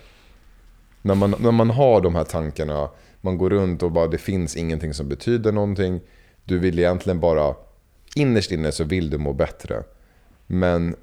När 1.03 1.14
man, 1.14 1.34
när 1.38 1.53
man 1.53 1.70
har 1.70 2.01
de 2.01 2.14
här 2.14 2.24
tankarna, 2.24 2.88
man 3.20 3.38
går 3.38 3.51
runt 3.51 3.82
och 3.82 3.93
bara 3.93 4.07
det 4.07 4.18
finns 4.18 4.57
ingenting 4.57 4.95
som 4.95 5.09
betyder 5.09 5.53
någonting. 5.53 6.01
Du 6.45 6.59
vill 6.59 6.78
egentligen 6.78 7.20
bara, 7.20 7.55
innerst 8.14 8.51
inne 8.51 8.72
så 8.72 8.84
vill 8.84 9.11
du 9.11 9.18
må 9.18 9.32
bättre. 9.32 9.82
Men 10.47 10.97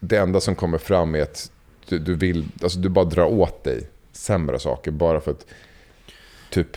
det 0.00 0.16
enda 0.16 0.40
som 0.40 0.54
kommer 0.54 0.78
fram 0.78 1.14
är 1.14 1.22
att 1.22 1.50
du, 1.88 1.98
du 1.98 2.14
vill, 2.14 2.48
alltså 2.62 2.78
du 2.78 2.88
bara 2.88 3.04
drar 3.04 3.26
åt 3.26 3.64
dig 3.64 3.88
sämre 4.12 4.58
saker 4.58 4.90
bara 4.90 5.20
för 5.20 5.30
att, 5.30 5.46
typ, 6.50 6.76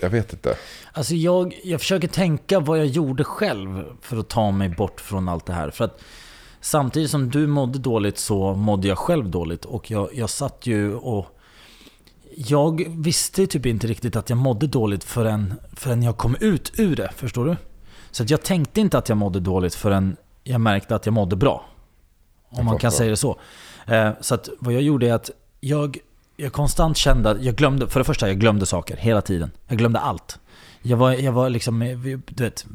jag 0.00 0.10
vet 0.10 0.32
inte. 0.32 0.56
Alltså 0.92 1.14
jag, 1.14 1.60
jag 1.64 1.80
försöker 1.80 2.08
tänka 2.08 2.60
vad 2.60 2.78
jag 2.78 2.86
gjorde 2.86 3.24
själv 3.24 3.84
för 4.00 4.16
att 4.16 4.28
ta 4.28 4.50
mig 4.50 4.68
bort 4.68 5.00
från 5.00 5.28
allt 5.28 5.46
det 5.46 5.52
här. 5.52 5.70
För 5.70 5.84
att 5.84 6.00
samtidigt 6.60 7.10
som 7.10 7.30
du 7.30 7.46
mådde 7.46 7.78
dåligt 7.78 8.18
så 8.18 8.54
mådde 8.54 8.88
jag 8.88 8.98
själv 8.98 9.30
dåligt. 9.30 9.64
Och 9.64 9.90
jag, 9.90 10.08
jag 10.14 10.30
satt 10.30 10.66
ju 10.66 10.94
och... 10.94 11.26
Jag 12.38 12.84
visste 12.88 13.46
typ 13.46 13.66
inte 13.66 13.86
riktigt 13.86 14.16
att 14.16 14.30
jag 14.30 14.36
mådde 14.36 14.66
dåligt 14.66 15.04
förrän, 15.04 15.54
förrän 15.72 16.02
jag 16.02 16.16
kom 16.16 16.36
ut 16.40 16.72
ur 16.76 16.96
det. 16.96 17.10
Förstår 17.16 17.44
du? 17.44 17.56
Så 18.10 18.22
att 18.22 18.30
jag 18.30 18.42
tänkte 18.42 18.80
inte 18.80 18.98
att 18.98 19.08
jag 19.08 19.18
mådde 19.18 19.40
dåligt 19.40 19.74
förrän 19.74 20.16
jag 20.44 20.60
märkte 20.60 20.94
att 20.94 21.06
jag 21.06 21.12
mådde 21.12 21.36
bra. 21.36 21.64
Om 22.58 22.64
man 22.64 22.78
kan 22.78 22.92
säga 22.92 23.10
det 23.10 23.16
så. 23.16 23.38
Eh, 23.86 24.10
Så 24.20 24.34
att 24.34 24.48
vad 24.58 24.74
jag 24.74 24.82
gjorde 24.82 25.08
är 25.08 25.12
att 25.14 25.30
jag, 25.60 25.98
jag 26.36 26.52
konstant 26.52 26.96
kände 26.96 27.30
att 27.30 27.42
jag 27.42 27.54
glömde, 27.54 27.88
för 27.88 28.00
det 28.00 28.04
första, 28.04 28.28
jag 28.28 28.38
glömde 28.38 28.66
saker 28.66 28.96
hela 28.96 29.20
tiden. 29.22 29.50
Jag 29.68 29.78
glömde 29.78 29.98
allt. 30.00 30.38
Jag 30.82 30.96
var, 30.96 31.12
jag 31.12 31.32
var 31.32 31.48
liksom, 31.50 31.82
eh, 31.82 31.98
du 31.98 32.44
vet, 32.44 32.66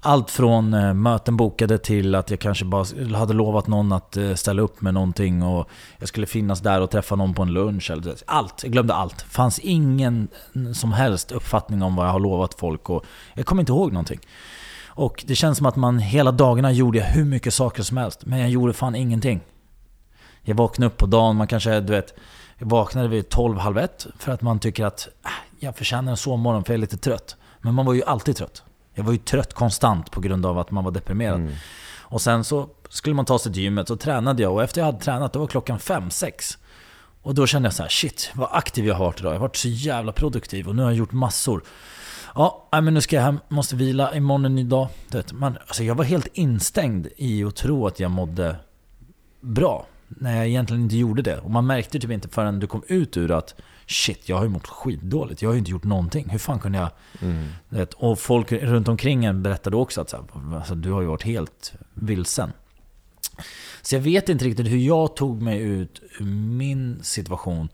allt 0.00 0.30
från 0.30 0.74
eh, 0.74 0.94
möten 0.94 1.36
bokade 1.36 1.78
till 1.78 2.14
att 2.14 2.30
jag 2.30 2.40
kanske 2.40 2.64
bara 2.64 3.16
hade 3.18 3.32
lovat 3.34 3.66
någon 3.66 3.92
att 3.92 4.16
ställa 4.34 4.62
upp 4.62 4.80
med 4.80 4.94
någonting 4.94 5.42
och 5.42 5.68
jag 5.98 6.08
skulle 6.08 6.26
finnas 6.26 6.60
där 6.60 6.80
och 6.80 6.90
träffa 6.90 7.16
någon 7.16 7.34
på 7.34 7.42
en 7.42 7.52
lunch. 7.52 7.90
Eller, 7.90 8.14
allt, 8.26 8.62
jag 8.62 8.72
glömde 8.72 8.94
allt. 8.94 9.22
Fanns 9.22 9.58
ingen 9.58 10.28
som 10.74 10.92
helst 10.92 11.32
uppfattning 11.32 11.82
om 11.82 11.96
vad 11.96 12.06
jag 12.06 12.12
har 12.12 12.20
lovat 12.20 12.54
folk 12.54 12.90
och 12.90 13.04
jag 13.34 13.46
kommer 13.46 13.62
inte 13.62 13.72
ihåg 13.72 13.92
någonting. 13.92 14.20
Och 14.96 15.24
det 15.26 15.34
känns 15.34 15.58
som 15.58 15.66
att 15.66 15.76
man 15.76 15.98
hela 15.98 16.32
dagarna 16.32 16.72
gjorde 16.72 16.98
jag 16.98 17.04
hur 17.04 17.24
mycket 17.24 17.54
saker 17.54 17.82
som 17.82 17.96
helst, 17.96 18.26
men 18.26 18.38
jag 18.38 18.50
gjorde 18.50 18.72
fan 18.72 18.94
ingenting. 18.94 19.40
Jag 20.42 20.54
vaknade 20.54 20.86
upp 20.86 20.96
på 20.96 21.06
dagen, 21.06 21.36
man 21.36 21.46
kanske, 21.46 21.80
du 21.80 21.92
vet, 21.92 22.14
vaknade 22.58 23.08
vid 23.08 23.28
12, 23.28 23.58
halv 23.58 23.78
ett 23.78 24.06
för 24.18 24.32
att 24.32 24.42
man 24.42 24.58
tycker 24.58 24.84
att 24.84 25.08
äh, 25.24 25.30
jag 25.60 25.76
förtjänar 25.76 26.10
en 26.10 26.16
sovmorgon 26.16 26.64
för 26.64 26.72
jag 26.72 26.78
är 26.78 26.80
lite 26.80 26.96
trött. 26.96 27.36
Men 27.60 27.74
man 27.74 27.86
var 27.86 27.94
ju 27.94 28.02
alltid 28.04 28.36
trött. 28.36 28.62
Jag 28.94 29.04
var 29.04 29.12
ju 29.12 29.18
trött 29.18 29.54
konstant 29.54 30.10
på 30.10 30.20
grund 30.20 30.46
av 30.46 30.58
att 30.58 30.70
man 30.70 30.84
var 30.84 30.90
deprimerad. 30.90 31.48
Och 32.00 32.20
sen 32.20 32.44
så 32.44 32.68
skulle 32.88 33.14
man 33.14 33.24
ta 33.24 33.38
sig 33.38 33.52
till 33.52 33.62
gymmet, 33.62 33.88
så 33.88 33.96
tränade 33.96 34.42
jag 34.42 34.52
och 34.52 34.62
efter 34.62 34.80
jag 34.80 34.86
hade 34.86 34.98
tränat, 34.98 35.32
då 35.32 35.38
var 35.38 35.46
klockan 35.46 35.78
fem 35.78 36.10
sex. 36.10 36.58
Och 37.22 37.34
då 37.34 37.46
kände 37.46 37.66
jag 37.66 37.74
så 37.74 37.82
här: 37.82 37.90
shit 37.90 38.30
vad 38.34 38.48
aktiv 38.52 38.86
jag 38.86 38.94
har 38.94 39.04
varit 39.04 39.20
idag. 39.20 39.30
Jag 39.30 39.38
har 39.38 39.48
varit 39.48 39.56
så 39.56 39.68
jävla 39.68 40.12
produktiv 40.12 40.68
och 40.68 40.76
nu 40.76 40.82
har 40.82 40.90
jag 40.90 40.98
gjort 40.98 41.12
massor. 41.12 41.62
Ja, 42.36 42.68
men 42.70 42.94
nu 42.94 43.00
ska 43.00 43.16
jag 43.16 43.22
hem, 43.22 43.40
måste 43.48 43.76
vila, 43.76 44.14
imorgon 44.14 44.44
är 44.44 44.48
en 44.48 44.54
ny 44.54 44.64
dag. 44.64 44.88
Man, 45.32 45.58
alltså 45.66 45.84
jag 45.84 45.94
var 45.94 46.04
helt 46.04 46.26
instängd 46.32 47.08
i 47.16 47.44
att 47.44 47.56
tro 47.56 47.86
att 47.86 48.00
jag 48.00 48.10
mådde 48.10 48.56
bra. 49.40 49.86
När 50.08 50.36
jag 50.36 50.46
egentligen 50.46 50.82
inte 50.82 50.96
gjorde 50.96 51.22
det. 51.22 51.38
Och 51.38 51.50
man 51.50 51.66
märkte 51.66 51.98
typ 51.98 52.10
inte 52.10 52.28
förrän 52.28 52.60
du 52.60 52.66
kom 52.66 52.82
ut 52.88 53.16
ur 53.16 53.30
att 53.30 53.54
Shit, 53.86 54.28
jag 54.28 54.36
har 54.36 54.42
ju 54.42 54.48
mått 54.48 54.66
skitdåligt. 54.66 55.42
Jag 55.42 55.48
har 55.48 55.54
ju 55.54 55.58
inte 55.58 55.70
gjort 55.70 55.84
någonting. 55.84 56.28
Hur 56.28 56.38
fan 56.38 56.58
kunde 56.58 56.78
jag... 56.78 56.90
Vet, 57.68 57.94
och 57.94 58.18
folk 58.18 58.52
runt 58.52 58.88
omkring 58.88 59.24
en 59.24 59.42
berättade 59.42 59.76
också 59.76 60.00
att 60.00 60.10
så 60.10 60.16
här, 60.16 60.56
alltså, 60.56 60.74
du 60.74 60.92
har 60.92 61.00
ju 61.00 61.06
varit 61.06 61.22
helt 61.22 61.72
vilsen. 61.94 62.52
Så 63.82 63.94
jag 63.94 64.00
vet 64.00 64.28
inte 64.28 64.44
riktigt 64.44 64.66
hur 64.66 64.78
jag 64.78 65.16
tog 65.16 65.42
mig 65.42 65.60
ut 65.60 66.02
ur 66.18 66.24
min 66.24 67.02
situation. 67.02 67.68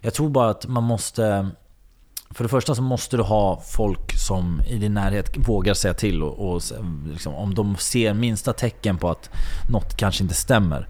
Jag 0.00 0.14
tror 0.14 0.28
bara 0.28 0.50
att 0.50 0.66
man 0.66 0.84
måste... 0.84 1.50
För 2.30 2.44
det 2.44 2.48
första 2.48 2.74
så 2.74 2.82
måste 2.82 3.16
du 3.16 3.22
ha 3.22 3.60
folk 3.60 4.18
som 4.18 4.62
i 4.66 4.78
din 4.78 4.94
närhet 4.94 5.36
vågar 5.36 5.74
säga 5.74 5.94
till 5.94 6.22
och, 6.22 6.54
och 6.54 6.62
liksom, 7.06 7.34
om 7.34 7.54
de 7.54 7.76
ser 7.76 8.14
minsta 8.14 8.52
tecken 8.52 8.98
på 8.98 9.10
att 9.10 9.30
något 9.70 9.96
kanske 9.96 10.22
inte 10.22 10.34
stämmer. 10.34 10.88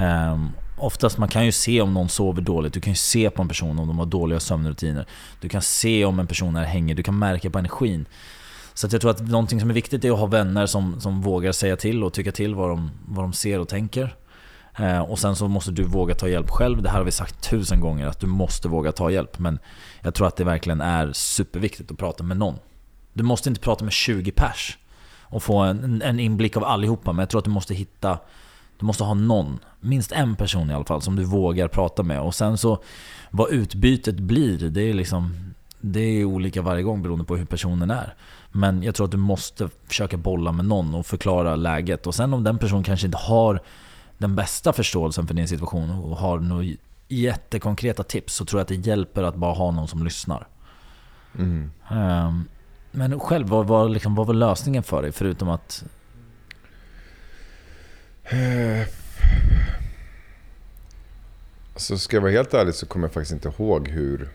Um, 0.00 0.50
oftast 0.78 1.18
man 1.18 1.28
kan 1.28 1.46
ju 1.46 1.52
se 1.52 1.80
om 1.80 1.94
någon 1.94 2.08
sover 2.08 2.42
dåligt, 2.42 2.72
du 2.72 2.80
kan 2.80 2.92
ju 2.92 2.96
se 2.96 3.30
på 3.30 3.42
en 3.42 3.48
person 3.48 3.78
om 3.78 3.88
de 3.88 3.98
har 3.98 4.06
dåliga 4.06 4.40
sömnrutiner. 4.40 5.06
Du 5.40 5.48
kan 5.48 5.62
se 5.62 6.04
om 6.04 6.18
en 6.18 6.26
person 6.26 6.56
är 6.56 6.64
hängig, 6.64 6.96
du 6.96 7.02
kan 7.02 7.18
märka 7.18 7.50
på 7.50 7.58
energin. 7.58 8.06
Så 8.74 8.86
att 8.86 8.92
jag 8.92 9.00
tror 9.00 9.10
att 9.10 9.20
någonting 9.20 9.60
som 9.60 9.70
är 9.70 9.74
viktigt 9.74 10.04
är 10.04 10.10
att 10.10 10.18
ha 10.18 10.26
vänner 10.26 10.66
som, 10.66 11.00
som 11.00 11.20
vågar 11.20 11.52
säga 11.52 11.76
till 11.76 12.04
och 12.04 12.12
tycka 12.12 12.32
till 12.32 12.54
vad 12.54 12.68
de, 12.70 12.90
vad 13.06 13.24
de 13.24 13.32
ser 13.32 13.58
och 13.58 13.68
tänker. 13.68 14.14
Eh, 14.76 15.00
och 15.00 15.18
sen 15.18 15.36
så 15.36 15.48
måste 15.48 15.70
du 15.70 15.82
våga 15.82 16.14
ta 16.14 16.28
hjälp 16.28 16.50
själv. 16.50 16.82
Det 16.82 16.90
här 16.90 16.98
har 16.98 17.04
vi 17.04 17.10
sagt 17.10 17.50
tusen 17.50 17.80
gånger, 17.80 18.06
att 18.06 18.20
du 18.20 18.26
måste 18.26 18.68
våga 18.68 18.92
ta 18.92 19.10
hjälp. 19.10 19.38
Men 19.38 19.58
jag 20.00 20.14
tror 20.14 20.26
att 20.26 20.36
det 20.36 20.44
verkligen 20.44 20.80
är 20.80 21.12
superviktigt 21.12 21.90
att 21.90 21.98
prata 21.98 22.24
med 22.24 22.36
någon. 22.36 22.54
Du 23.12 23.22
måste 23.24 23.48
inte 23.48 23.60
prata 23.60 23.84
med 23.84 23.92
20 23.92 24.30
pers 24.30 24.78
och 25.20 25.42
få 25.42 25.58
en, 25.58 26.02
en 26.02 26.20
inblick 26.20 26.56
av 26.56 26.64
allihopa. 26.64 27.12
Men 27.12 27.18
jag 27.22 27.28
tror 27.28 27.38
att 27.38 27.44
du 27.44 27.50
måste 27.50 27.74
hitta 27.74 28.18
du 28.78 28.86
måste 28.86 29.04
ha 29.04 29.14
någon, 29.14 29.58
minst 29.80 30.12
en 30.12 30.36
person 30.36 30.70
i 30.70 30.74
alla 30.74 30.84
fall, 30.84 31.02
som 31.02 31.16
du 31.16 31.24
vågar 31.24 31.68
prata 31.68 32.02
med. 32.02 32.20
Och 32.20 32.34
sen 32.34 32.58
så, 32.58 32.82
vad 33.30 33.50
utbytet 33.50 34.20
blir, 34.20 34.58
det 34.58 34.82
är 34.82 34.94
liksom 34.94 35.34
det 35.80 36.00
är 36.00 36.24
olika 36.24 36.62
varje 36.62 36.82
gång 36.82 37.02
beroende 37.02 37.24
på 37.24 37.36
hur 37.36 37.44
personen 37.44 37.90
är. 37.90 38.14
Men 38.52 38.82
jag 38.82 38.94
tror 38.94 39.04
att 39.04 39.10
du 39.10 39.16
måste 39.16 39.68
försöka 39.86 40.16
bolla 40.16 40.52
med 40.52 40.64
någon 40.64 40.94
och 40.94 41.06
förklara 41.06 41.56
läget. 41.56 42.06
Och 42.06 42.14
sen 42.14 42.34
om 42.34 42.44
den 42.44 42.58
personen 42.58 42.82
kanske 42.82 43.06
inte 43.06 43.18
har 43.18 43.62
den 44.22 44.36
bästa 44.36 44.72
förståelsen 44.72 45.26
för 45.26 45.34
din 45.34 45.48
situation 45.48 45.90
och 45.90 46.16
har 46.16 46.38
några 46.38 46.64
jättekonkreta 47.08 48.02
tips 48.02 48.34
så 48.34 48.44
tror 48.44 48.60
jag 48.60 48.62
att 48.62 48.68
det 48.68 48.88
hjälper 48.88 49.22
att 49.22 49.36
bara 49.36 49.54
ha 49.54 49.70
någon 49.70 49.88
som 49.88 50.04
lyssnar. 50.04 50.48
Mm. 51.38 51.70
Um, 51.90 52.48
men 52.90 53.20
själv, 53.20 53.48
vad 53.48 53.66
var, 53.66 53.88
liksom, 53.88 54.14
vad 54.14 54.26
var 54.26 54.34
lösningen 54.34 54.82
för 54.82 55.02
dig? 55.02 55.12
Förutom 55.12 55.48
att... 55.48 55.84
Eh, 58.24 58.88
Alltså 61.74 61.98
ska 61.98 62.16
jag 62.16 62.22
vara 62.22 62.32
helt 62.32 62.54
ärlig 62.54 62.74
så 62.74 62.86
kommer 62.86 63.06
jag 63.06 63.12
faktiskt 63.12 63.32
inte 63.32 63.48
ihåg 63.48 63.88
hur... 63.88 64.28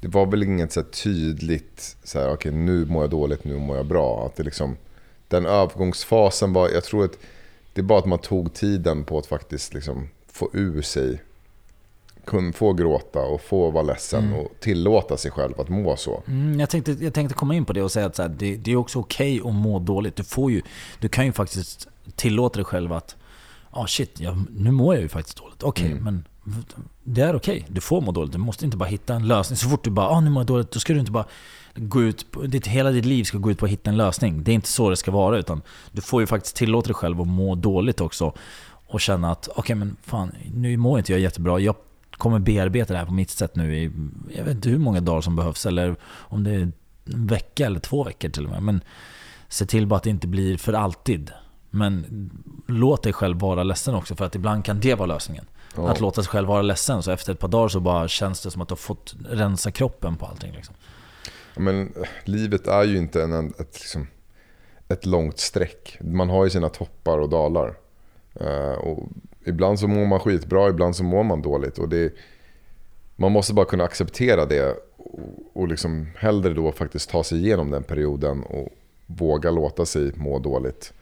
Det 0.00 0.08
var 0.08 0.26
väl 0.26 0.42
inget 0.42 0.72
så 0.72 0.82
tydligt 0.82 1.96
så 2.04 2.18
här, 2.18 2.32
okej 2.32 2.52
nu 2.52 2.86
mår 2.86 3.02
jag 3.02 3.10
dåligt, 3.10 3.44
nu 3.44 3.58
mår 3.58 3.76
jag 3.76 3.86
bra. 3.86 4.26
Att 4.26 4.36
det 4.36 4.42
liksom, 4.42 4.76
den 5.28 5.46
övergångsfasen 5.46 6.52
var, 6.52 6.68
jag 6.68 6.84
tror 6.84 7.04
att 7.04 7.18
det 7.74 7.80
är 7.80 7.82
bara 7.82 7.98
att 7.98 8.06
man 8.06 8.18
tog 8.18 8.54
tiden 8.54 9.04
på 9.04 9.18
att 9.18 9.26
faktiskt 9.26 9.74
liksom 9.74 10.08
få 10.32 10.50
ur 10.52 10.82
sig, 10.82 11.22
få 12.54 12.72
gråta 12.72 13.20
och 13.20 13.40
få 13.40 13.70
vara 13.70 13.82
ledsen 13.82 14.32
och 14.32 14.48
tillåta 14.60 15.16
sig 15.16 15.30
själv 15.30 15.60
att 15.60 15.68
må 15.68 15.96
så. 15.96 16.22
Mm, 16.26 16.60
jag, 16.60 16.70
tänkte, 16.70 16.92
jag 16.92 17.14
tänkte 17.14 17.34
komma 17.34 17.54
in 17.54 17.64
på 17.64 17.72
det 17.72 17.82
och 17.82 17.92
säga 17.92 18.06
att 18.06 18.18
här, 18.18 18.28
det, 18.28 18.56
det 18.56 18.72
är 18.72 18.76
också 18.76 18.98
okej 18.98 19.40
att 19.44 19.54
må 19.54 19.78
dåligt. 19.78 20.16
Du, 20.16 20.24
får 20.24 20.50
ju, 20.50 20.62
du 21.00 21.08
kan 21.08 21.26
ju 21.26 21.32
faktiskt 21.32 21.88
tillåta 22.16 22.56
dig 22.56 22.64
själv 22.64 22.92
att 22.92 23.16
ah 23.70 23.86
shit, 23.86 24.20
jag, 24.20 24.44
nu 24.56 24.70
mår 24.70 24.94
jag 24.94 25.02
ju 25.02 25.08
faktiskt 25.08 25.38
dåligt. 25.38 25.62
Okej, 25.62 25.90
Mm. 25.90 26.04
men 26.04 26.24
det 27.04 27.20
är 27.20 27.36
okej. 27.36 27.64
Du 27.68 27.80
får 27.80 28.00
må 28.00 28.12
dåligt. 28.12 28.32
Du 28.32 28.38
måste 28.38 28.64
inte 28.64 28.76
bara 28.76 28.88
hitta 28.88 29.14
en 29.14 29.28
lösning. 29.28 29.56
Så 29.56 29.68
fort 29.68 29.84
du 29.84 29.90
bara 29.90 30.08
ah, 30.08 30.20
nu 30.20 30.30
mår 30.30 30.40
jag 30.40 30.46
dåligt, 30.46 30.70
då 30.70 30.80
ska 30.80 30.92
du 30.92 30.98
inte 31.00 31.12
bara 31.12 31.24
gå 31.74 32.02
ut 32.02 32.30
på, 32.30 32.42
ditt, 32.42 32.66
hela 32.66 32.90
ditt 32.90 33.04
liv 33.04 33.24
ska 33.24 33.38
gå 33.38 33.50
ut 33.50 33.58
på 33.58 33.64
att 33.64 33.70
hitta 33.70 33.90
en 33.90 33.96
lösning. 33.96 34.44
Det 34.44 34.52
är 34.52 34.54
inte 34.54 34.68
så 34.68 34.90
det 34.90 34.96
ska 34.96 35.10
vara. 35.10 35.38
Utan 35.38 35.62
du 35.92 36.00
får 36.00 36.20
ju 36.20 36.26
faktiskt 36.26 36.56
tillåta 36.56 36.86
dig 36.86 36.94
själv 36.94 37.20
att 37.20 37.26
må 37.26 37.54
dåligt 37.54 38.00
också. 38.00 38.32
Och 38.86 39.00
känna 39.00 39.30
att 39.30 39.48
okej 39.56 39.76
men 39.76 39.96
fan, 40.02 40.32
nu 40.54 40.76
mår 40.76 40.98
inte 40.98 41.12
jag 41.12 41.20
jättebra. 41.20 41.60
Jag 41.60 41.76
kommer 42.10 42.38
bearbeta 42.38 42.92
det 42.92 42.98
här 42.98 43.06
på 43.06 43.12
mitt 43.12 43.30
sätt 43.30 43.56
nu 43.56 43.76
i, 43.76 43.90
jag 44.36 44.44
vet 44.44 44.54
inte 44.54 44.68
hur 44.68 44.78
många 44.78 45.00
dagar 45.00 45.20
som 45.20 45.36
behövs. 45.36 45.66
Eller 45.66 45.96
om 46.04 46.44
det 46.44 46.50
är 46.50 46.60
en 46.60 47.26
vecka 47.26 47.66
eller 47.66 47.80
två 47.80 48.04
veckor 48.04 48.28
till 48.28 48.44
och 48.44 48.50
med. 48.50 48.62
Men 48.62 48.80
se 49.48 49.66
till 49.66 49.86
bara 49.86 49.96
att 49.96 50.02
det 50.02 50.10
inte 50.10 50.26
blir 50.26 50.56
för 50.56 50.72
alltid. 50.72 51.30
Men 51.70 52.30
låt 52.66 53.02
dig 53.02 53.12
själv 53.12 53.38
vara 53.38 53.62
ledsen 53.62 53.94
också 53.94 54.16
för 54.16 54.24
att 54.24 54.34
ibland 54.34 54.64
kan 54.64 54.80
det 54.80 54.94
vara 54.94 55.06
lösningen. 55.06 55.44
Ja. 55.76 55.88
Att 55.88 56.00
låta 56.00 56.22
sig 56.22 56.30
själv 56.30 56.48
vara 56.48 56.62
ledsen. 56.62 57.02
Så 57.02 57.10
efter 57.10 57.32
ett 57.32 57.38
par 57.38 57.48
dagar 57.48 57.68
så 57.68 57.80
bara 57.80 58.08
känns 58.08 58.40
det 58.40 58.50
som 58.50 58.62
att 58.62 58.68
du 58.68 58.72
har 58.72 58.76
fått 58.76 59.14
rensa 59.28 59.70
kroppen 59.70 60.16
på 60.16 60.26
allting. 60.26 60.52
Liksom. 60.52 60.74
Men 61.56 61.80
eh, 61.96 62.08
livet 62.24 62.66
är 62.68 62.84
ju 62.84 62.96
inte 62.96 63.22
en, 63.22 63.32
en- 63.32 63.54
ett, 63.58 63.80
liksom, 63.80 64.06
ett 64.88 65.06
långt 65.06 65.38
streck. 65.38 65.98
Man 66.00 66.30
har 66.30 66.44
ju 66.44 66.50
sina 66.50 66.68
toppar 66.68 67.18
och 67.18 67.28
dalar. 67.28 67.74
Uh, 68.40 68.72
och 68.78 69.08
ibland 69.46 69.80
så 69.80 69.88
mår 69.88 70.06
man 70.06 70.20
skitbra, 70.20 70.68
ibland 70.68 70.96
så 70.96 71.04
mår 71.04 71.22
man 71.22 71.42
dåligt. 71.42 71.78
Och 71.78 71.88
det, 71.88 72.12
man 73.16 73.32
måste 73.32 73.54
bara 73.54 73.66
kunna 73.66 73.84
acceptera 73.84 74.46
det 74.46 74.76
och, 74.96 75.20
och 75.52 75.68
liksom 75.68 76.06
hellre 76.16 76.54
då 76.54 76.72
faktiskt 76.72 77.10
ta 77.10 77.24
sig 77.24 77.38
igenom 77.38 77.70
den 77.70 77.82
perioden 77.82 78.42
och 78.42 78.68
våga 79.06 79.50
låta 79.50 79.86
sig 79.86 80.12
må 80.16 80.38
dåligt. 80.38 80.92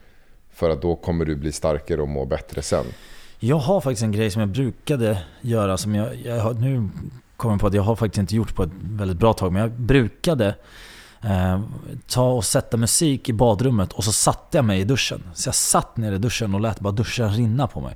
För 0.49 0.69
att 0.69 0.81
då 0.81 0.95
kommer 0.95 1.25
du 1.25 1.35
bli 1.35 1.51
starkare 1.51 2.01
och 2.01 2.07
må 2.07 2.25
bättre 2.25 2.61
sen. 2.61 2.85
Jag 3.39 3.55
har 3.55 3.81
faktiskt 3.81 4.03
en 4.03 4.11
grej 4.11 4.31
som 4.31 4.39
jag 4.39 4.49
brukade 4.49 5.23
göra 5.41 5.77
som 5.77 5.95
jag, 5.95 6.15
jag 6.15 6.39
har, 6.39 6.53
nu 6.53 6.89
kommer 7.43 7.57
på 7.57 7.67
att 7.67 7.73
jag 7.73 7.83
har 7.83 7.95
faktiskt 7.95 8.19
inte 8.19 8.35
gjort 8.35 8.55
på 8.55 8.63
ett 8.63 8.71
väldigt 8.81 9.17
bra 9.17 9.33
tag. 9.33 9.53
Men 9.53 9.61
jag 9.61 9.71
brukade 9.71 10.55
eh, 11.21 11.61
ta 12.07 12.31
och 12.31 12.45
sätta 12.45 12.77
musik 12.77 13.29
i 13.29 13.33
badrummet 13.33 13.93
och 13.93 14.03
så 14.03 14.11
satte 14.11 14.57
jag 14.57 14.65
mig 14.65 14.79
i 14.79 14.83
duschen. 14.83 15.23
Så 15.33 15.47
jag 15.47 15.55
satt 15.55 15.97
ner 15.97 16.11
i 16.11 16.17
duschen 16.17 16.55
och 16.55 16.61
lät 16.61 16.79
bara 16.79 16.93
duschen 16.93 17.33
rinna 17.33 17.67
på 17.67 17.81
mig. 17.81 17.95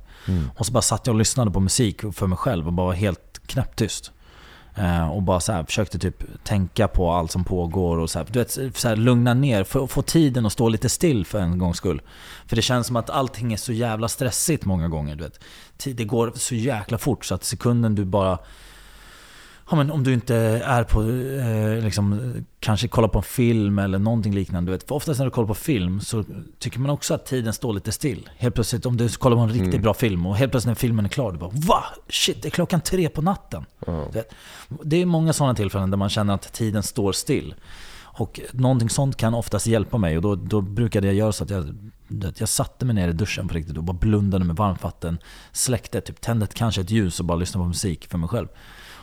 Och 0.56 0.66
så 0.66 0.72
bara 0.72 0.82
satt 0.82 1.06
jag 1.06 1.14
och 1.14 1.18
lyssnade 1.18 1.50
på 1.50 1.60
musik 1.60 2.00
för 2.12 2.26
mig 2.26 2.38
själv 2.38 2.66
och 2.66 2.72
bara 2.72 2.86
var 2.86 2.94
helt 2.94 3.40
knäpptyst. 3.46 4.12
Eh, 4.74 5.08
och 5.08 5.22
bara 5.22 5.40
så 5.40 5.52
här, 5.52 5.64
försökte 5.64 5.98
typ 5.98 6.44
tänka 6.44 6.88
på 6.88 7.12
allt 7.12 7.30
som 7.30 7.44
pågår 7.44 7.98
och 7.98 8.10
så 8.10 8.18
här, 8.18 8.26
du 8.30 8.38
vet, 8.38 8.50
så 8.76 8.88
här, 8.88 8.96
lugna 8.96 9.34
ner, 9.34 9.64
få, 9.64 9.86
få 9.86 10.02
tiden 10.02 10.46
att 10.46 10.52
stå 10.52 10.68
lite 10.68 10.88
still 10.88 11.26
för 11.26 11.40
en 11.40 11.58
gångs 11.58 11.76
skull. 11.76 12.02
För 12.46 12.56
det 12.56 12.62
känns 12.62 12.86
som 12.86 12.96
att 12.96 13.10
allting 13.10 13.52
är 13.52 13.56
så 13.56 13.72
jävla 13.72 14.08
stressigt 14.08 14.64
många 14.64 14.88
gånger. 14.88 15.16
Du 15.16 15.24
vet. 15.24 15.40
Det 15.96 16.04
går 16.04 16.32
så 16.34 16.54
jäkla 16.54 16.98
fort 16.98 17.24
så 17.24 17.34
att 17.34 17.44
sekunden 17.44 17.94
du 17.94 18.04
bara... 18.04 18.38
Ja, 19.70 19.76
men 19.76 19.90
om 19.90 20.04
du 20.04 20.12
inte 20.12 20.36
är 20.64 20.84
på, 20.84 21.02
eh, 21.02 21.84
liksom, 21.84 22.34
kanske 22.60 22.88
kollar 22.88 23.08
på 23.08 23.18
en 23.18 23.22
film 23.22 23.78
eller 23.78 23.98
någonting 23.98 24.34
liknande. 24.34 24.72
Du 24.72 24.76
vet. 24.76 24.88
För 24.88 24.94
oftast 24.94 25.18
när 25.18 25.24
du 25.24 25.30
kollar 25.30 25.48
på 25.48 25.54
film 25.54 26.00
så 26.00 26.24
tycker 26.58 26.80
man 26.80 26.90
också 26.90 27.14
att 27.14 27.26
tiden 27.26 27.52
står 27.52 27.72
lite 27.72 27.92
still. 27.92 28.30
Helt 28.36 28.54
plötsligt 28.54 28.86
om 28.86 28.96
du 28.96 29.08
kollar 29.08 29.36
på 29.36 29.42
en 29.42 29.48
riktigt 29.48 29.82
bra 29.82 29.94
film 29.94 30.26
och 30.26 30.36
helt 30.36 30.52
plötsligt 30.52 30.70
när 30.70 30.74
filmen 30.74 31.04
är 31.04 31.08
klar, 31.08 31.32
du 31.32 31.38
bara 31.38 31.50
Va? 31.52 31.84
Shit, 32.08 32.42
det 32.42 32.48
är 32.48 32.50
klockan 32.50 32.80
tre 32.80 33.08
på 33.08 33.22
natten. 33.22 33.64
Vet. 34.12 34.34
Det 34.82 35.02
är 35.02 35.06
många 35.06 35.32
sådana 35.32 35.54
tillfällen 35.54 35.90
där 35.90 35.96
man 35.96 36.08
känner 36.08 36.34
att 36.34 36.52
tiden 36.52 36.82
står 36.82 37.12
still. 37.12 37.54
Och 38.18 38.40
någonting 38.52 38.90
sånt 38.90 39.16
kan 39.16 39.34
oftast 39.34 39.66
hjälpa 39.66 39.98
mig 39.98 40.16
och 40.16 40.22
då, 40.22 40.34
då 40.34 40.60
brukade 40.60 41.06
jag 41.06 41.16
göra 41.16 41.32
så 41.32 41.44
att 41.44 41.50
jag, 41.50 41.74
jag 42.36 42.48
satte 42.48 42.84
mig 42.84 42.94
ner 42.94 43.08
i 43.08 43.12
duschen 43.12 43.48
på 43.48 43.54
riktigt 43.54 43.76
och 43.76 43.84
bara 43.84 43.96
blundade 43.96 44.44
med 44.44 44.56
varmt 44.56 44.82
vatten. 44.82 45.18
Släckte, 45.52 46.00
typ 46.00 46.20
tände 46.20 46.46
kanske 46.46 46.80
ett 46.80 46.90
ljus 46.90 47.20
och 47.20 47.26
bara 47.26 47.38
lyssnade 47.38 47.64
på 47.64 47.68
musik 47.68 48.06
för 48.10 48.18
mig 48.18 48.28
själv. 48.28 48.48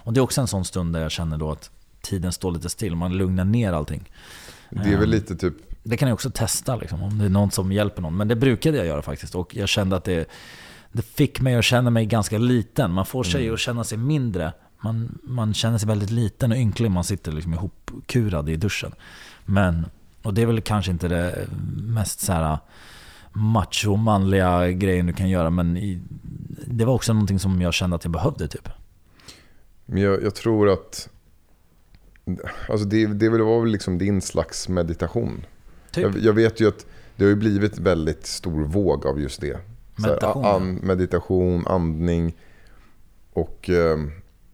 Och 0.05 0.13
det 0.13 0.19
är 0.19 0.21
också 0.21 0.41
en 0.41 0.47
sån 0.47 0.65
stund 0.65 0.93
där 0.93 1.01
jag 1.01 1.11
känner 1.11 1.37
då 1.37 1.51
att 1.51 1.69
tiden 2.01 2.31
står 2.31 2.51
lite 2.51 2.69
still, 2.69 2.95
man 2.95 3.17
lugnar 3.17 3.45
ner 3.45 3.73
allting. 3.73 4.09
Det 4.69 4.93
är 4.93 4.97
väl 4.97 5.09
lite 5.09 5.35
typ 5.35 5.53
Det 5.83 5.97
kan 5.97 6.07
jag 6.07 6.13
också 6.13 6.29
testa 6.29 6.75
liksom, 6.75 7.03
om 7.03 7.17
det 7.17 7.25
är 7.25 7.29
någon 7.29 7.51
som 7.51 7.71
hjälper 7.71 8.01
någon. 8.01 8.17
Men 8.17 8.27
det 8.27 8.35
brukade 8.35 8.77
jag 8.77 8.87
göra 8.87 9.01
faktiskt. 9.01 9.35
Och 9.35 9.55
jag 9.55 9.69
kände 9.69 9.95
att 9.95 10.03
det, 10.03 10.29
det 10.91 11.01
fick 11.01 11.41
mig 11.41 11.55
att 11.55 11.65
känna 11.65 11.89
mig 11.89 12.05
ganska 12.05 12.37
liten. 12.37 12.91
Man 12.91 13.05
får 13.05 13.23
sig 13.23 13.49
att 13.49 13.59
känna 13.59 13.83
sig 13.83 13.97
mindre. 13.97 14.53
Man, 14.79 15.17
man 15.23 15.53
känner 15.53 15.77
sig 15.77 15.87
väldigt 15.87 16.11
liten 16.11 16.51
och 16.51 16.57
ynklig. 16.57 16.91
Man 16.91 17.03
sitter 17.03 17.31
liksom 17.31 17.53
ihopkurad 17.53 18.49
i 18.49 18.55
duschen. 18.55 18.91
Men, 19.45 19.85
och 20.21 20.33
det 20.33 20.41
är 20.41 20.45
väl 20.45 20.61
kanske 20.61 20.91
inte 20.91 21.07
det 21.07 21.47
mest 21.77 22.19
så 22.19 22.33
här 22.33 22.57
macho-manliga 23.31 24.71
grejen 24.71 25.05
du 25.05 25.13
kan 25.13 25.29
göra. 25.29 25.49
Men 25.49 25.77
i, 25.77 25.99
det 26.65 26.85
var 26.85 26.93
också 26.93 27.13
någonting 27.13 27.39
som 27.39 27.61
jag 27.61 27.73
kände 27.73 27.95
att 27.95 28.03
jag 28.03 28.11
behövde 28.11 28.47
typ. 28.47 28.69
Men 29.85 30.01
jag, 30.01 30.23
jag 30.23 30.35
tror 30.35 30.69
att 30.69 31.09
alltså 32.69 32.87
det, 32.87 33.07
det 33.07 33.29
var 33.29 33.61
väl 33.61 33.71
liksom 33.71 33.97
din 33.97 34.21
slags 34.21 34.69
meditation. 34.69 35.45
Typ. 35.91 36.03
Jag, 36.03 36.17
jag 36.17 36.33
vet 36.33 36.59
ju 36.59 36.67
att 36.67 36.85
det 37.15 37.23
har 37.23 37.29
ju 37.29 37.35
blivit 37.35 37.77
väldigt 37.77 38.25
stor 38.25 38.63
våg 38.63 39.05
av 39.05 39.19
just 39.19 39.41
det. 39.41 39.57
Så 39.97 40.01
här, 40.01 40.09
Meditation, 40.09 40.45
an, 40.45 40.79
meditation, 40.83 41.67
andning. 41.67 42.35
Och 43.33 43.69
eh, 43.69 43.97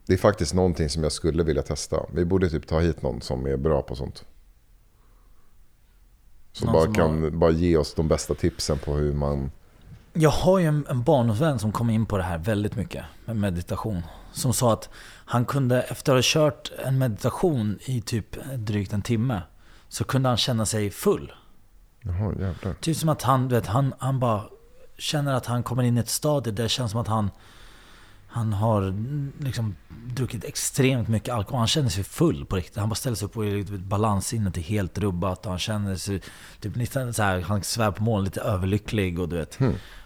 det 0.07 0.13
är 0.13 0.17
faktiskt 0.17 0.53
någonting 0.53 0.89
som 0.89 1.03
jag 1.03 1.11
skulle 1.11 1.43
vilja 1.43 1.61
testa. 1.61 2.05
Vi 2.13 2.25
borde 2.25 2.49
typ 2.49 2.67
ta 2.67 2.79
hit 2.79 3.01
någon 3.01 3.21
som 3.21 3.45
är 3.45 3.57
bra 3.57 3.81
på 3.81 3.95
sånt. 3.95 4.25
Som 6.51 6.65
Någon 6.65 6.73
bara 6.73 6.83
som 6.83 6.93
kan 6.93 7.39
bara 7.39 7.51
ge 7.51 7.77
oss 7.77 7.93
de 7.93 8.07
bästa 8.07 8.33
tipsen 8.33 8.77
på 8.77 8.93
hur 8.93 9.13
man... 9.13 9.51
Jag 10.13 10.29
har 10.29 10.59
ju 10.59 10.65
en, 10.65 10.85
en 10.89 11.03
barndomsvän 11.03 11.59
som 11.59 11.71
kom 11.71 11.89
in 11.89 12.05
på 12.05 12.17
det 12.17 12.23
här 12.23 12.37
väldigt 12.37 12.75
mycket 12.75 13.05
med 13.25 13.35
meditation. 13.35 14.01
Som 14.31 14.53
sa 14.53 14.73
att 14.73 14.89
han 15.25 15.45
kunde, 15.45 15.81
efter 15.81 16.11
att 16.11 16.17
ha 16.17 16.21
kört 16.23 16.71
en 16.85 16.97
meditation 16.97 17.79
i 17.85 18.01
typ 18.01 18.37
drygt 18.57 18.93
en 18.93 19.01
timme, 19.01 19.41
så 19.89 20.03
kunde 20.03 20.29
han 20.29 20.37
känna 20.37 20.65
sig 20.65 20.89
full. 20.89 21.31
Jaha, 22.01 22.33
jävlar. 22.39 22.73
Typ 22.73 22.97
som 22.97 23.09
att 23.09 23.21
han, 23.21 23.47
du 23.47 23.55
vet, 23.55 23.67
han, 23.67 23.93
han 23.99 24.19
bara 24.19 24.43
känner 24.97 25.33
att 25.33 25.45
han 25.45 25.63
kommer 25.63 25.83
in 25.83 25.97
i 25.97 25.99
ett 25.99 26.09
stadie 26.09 26.53
där 26.53 26.63
det 26.63 26.69
känns 26.69 26.91
som 26.91 27.01
att 27.01 27.07
han 27.07 27.29
han 28.33 28.53
har 28.53 28.81
mm, 28.81 29.31
liksom 29.39 29.75
druckit 30.05 30.43
extremt 30.43 31.07
mycket 31.07 31.33
alkohol. 31.33 31.57
Han 31.57 31.67
känner 31.67 31.89
sig 31.89 32.03
full 32.03 32.45
på 32.45 32.55
riktigt. 32.55 32.77
Han 32.77 32.89
bara 32.89 32.95
ställer 32.95 33.15
sig 33.15 33.25
upp 33.25 33.37
och 33.37 33.45
är 33.45 33.77
balanssinnet 33.77 34.57
är 34.57 34.61
helt 34.61 34.97
rubbat. 34.97 35.45
Han 35.45 35.59
känner 35.59 35.95
sig 35.95 36.21
typ 36.59 36.75
lite 36.75 37.13
så 37.13 37.23
här, 37.23 37.41
han 37.41 37.63
svär 37.63 37.91
på 37.91 38.03
moln, 38.03 38.25
lite 38.25 38.41
överlycklig 38.41 39.19
och 39.19 39.29
du 39.29 39.35
vet. 39.35 39.59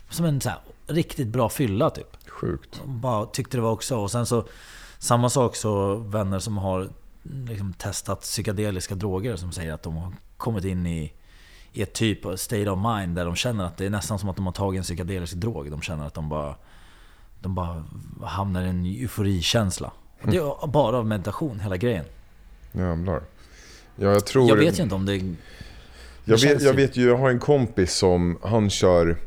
Som 0.09 0.25
en 0.25 0.41
så 0.41 0.49
här, 0.49 0.59
riktigt 0.87 1.27
bra 1.27 1.49
fylla 1.49 1.89
typ. 1.89 2.17
Sjukt. 2.35 2.81
Bara 2.85 3.25
tyckte 3.25 3.57
det 3.57 3.61
var 3.61 3.71
också. 3.71 3.97
Och 3.97 4.11
sen 4.11 4.25
så, 4.25 4.47
samma 4.99 5.29
sak 5.29 5.55
så 5.55 5.95
vänner 5.95 6.39
som 6.39 6.57
har 6.57 6.89
liksom 7.23 7.73
testat 7.73 8.21
psykedeliska 8.21 8.95
droger 8.95 9.35
som 9.35 9.51
säger 9.51 9.73
att 9.73 9.83
de 9.83 9.95
har 9.95 10.13
kommit 10.37 10.65
in 10.65 10.87
i, 10.87 11.13
i 11.73 11.81
ett 11.81 11.93
typ 11.93 12.25
av 12.25 12.35
state 12.35 12.69
of 12.69 12.79
mind 12.79 13.15
där 13.15 13.25
de 13.25 13.35
känner 13.35 13.65
att 13.65 13.77
det 13.77 13.85
är 13.85 13.89
nästan 13.89 14.19
som 14.19 14.29
att 14.29 14.35
de 14.35 14.45
har 14.45 14.53
tagit 14.53 14.77
en 14.77 14.83
psykedelisk 14.83 15.33
drog. 15.33 15.71
De 15.71 15.81
känner 15.81 16.07
att 16.07 16.13
de 16.13 16.29
bara, 16.29 16.55
de 17.39 17.55
bara 17.55 17.83
hamnar 18.23 18.61
i 18.61 18.69
en 18.69 18.85
euforikänsla. 18.85 19.91
Och 20.21 20.31
det 20.31 20.37
är 20.37 20.67
bara 20.67 20.97
av 20.97 21.05
meditation, 21.05 21.59
hela 21.59 21.77
grejen. 21.77 22.05
Jävlar. 22.71 23.21
Ja, 23.95 24.11
jag 24.11 24.25
tror... 24.25 24.49
Jag 24.49 24.55
vet 24.55 24.79
ju 24.79 24.83
inte 24.83 24.95
om 24.95 25.05
det... 25.05 25.35
Jag 26.25 26.37
vet, 26.37 26.61
jag 26.61 26.73
vet 26.73 26.97
ju, 26.97 27.07
jag 27.07 27.17
har 27.17 27.29
en 27.29 27.39
kompis 27.39 27.93
som, 27.93 28.39
han 28.43 28.69
kör 28.69 29.17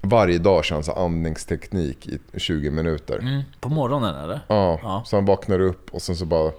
varje 0.00 0.38
dag 0.38 0.64
kör 0.64 0.76
han 0.76 0.84
så 0.84 0.92
andningsteknik 0.92 2.08
i 2.08 2.40
20 2.40 2.70
minuter. 2.70 3.18
Mm, 3.18 3.42
på 3.60 3.68
morgonen 3.68 4.14
eller? 4.14 4.40
Ja, 4.48 4.80
Ja. 4.82 5.02
så 5.06 5.16
han 5.16 5.24
vaknar 5.24 5.60
upp 5.60 5.94
och 5.94 6.02
sen 6.02 6.16
så 6.16 6.24
bara 6.24 6.52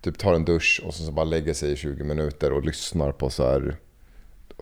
typ 0.00 0.18
tar 0.18 0.34
en 0.34 0.44
dusch 0.44 0.82
och 0.86 0.94
sen 0.94 1.06
så 1.06 1.12
bara 1.12 1.24
lägger 1.24 1.54
sig 1.54 1.72
i 1.72 1.76
20 1.76 2.04
minuter 2.04 2.52
och 2.52 2.64
lyssnar 2.64 3.12
på 3.12 3.30
så 3.30 3.46
här 3.46 3.76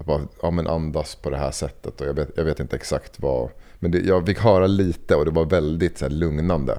bara, 0.04 0.20
ja 0.42 0.50
men 0.50 0.66
andas 0.66 1.14
på 1.14 1.30
det 1.30 1.36
här 1.36 1.50
sättet 1.50 2.00
och 2.00 2.06
jag 2.06 2.14
vet, 2.14 2.30
jag 2.36 2.44
vet 2.44 2.60
inte 2.60 2.76
exakt 2.76 3.20
vad 3.20 3.50
men 3.78 3.90
det, 3.90 3.98
jag 3.98 4.26
fick 4.26 4.38
höra 4.38 4.66
lite 4.66 5.14
och 5.16 5.24
det 5.24 5.30
var 5.30 5.44
väldigt 5.44 5.98
så 5.98 6.04
här, 6.04 6.12
lugnande. 6.12 6.78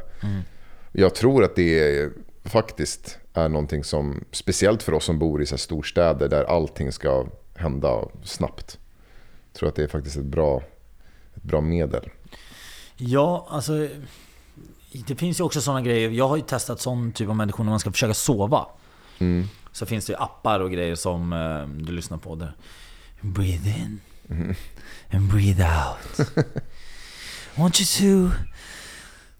Jag 0.92 1.16
tror 1.16 1.44
att 1.44 1.56
det 1.56 1.80
är, 2.00 2.12
faktiskt 2.44 3.20
är 3.34 3.50
någonting 3.50 3.84
som, 3.84 4.24
speciellt 4.32 4.84
för 4.84 4.94
oss 4.94 5.06
som 5.06 5.20
bor 5.20 5.42
i 5.42 5.46
så 5.46 5.56
här 5.56 5.58
storstäder 5.58 6.30
där 6.30 6.44
allting 6.44 6.92
ska 6.92 7.26
hända 7.56 8.08
snabbt. 8.24 8.80
Jag 9.52 9.60
tror 9.60 9.70
att 9.70 9.76
det 9.76 9.84
är 9.84 9.88
faktiskt 9.88 10.18
ett 10.18 10.26
bra, 10.26 10.64
bra 11.42 11.62
medel. 11.62 12.10
Ja, 12.98 13.48
alltså... 13.50 13.88
Det 15.08 15.16
finns 15.16 15.39
ju 15.39 15.44
också 15.44 15.62
sådana 15.62 15.82
grejer. 15.82 16.10
Jag 16.10 16.28
har 16.28 16.36
ju 16.36 16.42
testat 16.42 16.82
sån 16.82 17.12
typ 17.12 17.30
av 17.30 17.36
meditation 17.36 17.66
när 17.66 17.72
man 17.72 17.80
ska 17.80 17.92
försöka 17.92 18.14
sova. 18.14 18.66
Mm. 19.20 19.48
Så 19.72 19.86
finns 19.86 20.06
det 20.06 20.14
ju 20.14 20.18
appar 20.18 20.60
och 20.60 20.72
grejer 20.72 20.96
som 20.96 21.34
eh, 21.34 21.86
du 21.86 21.94
lyssnar 21.94 22.18
på 22.18 22.36
där. 22.36 22.54
Breathe 23.22 23.70
in 23.70 24.00
and 25.12 25.32
breathe 25.32 25.62
out. 25.62 26.20
I 27.56 27.60
want 27.62 27.80
you 27.82 27.86
to 27.86 28.36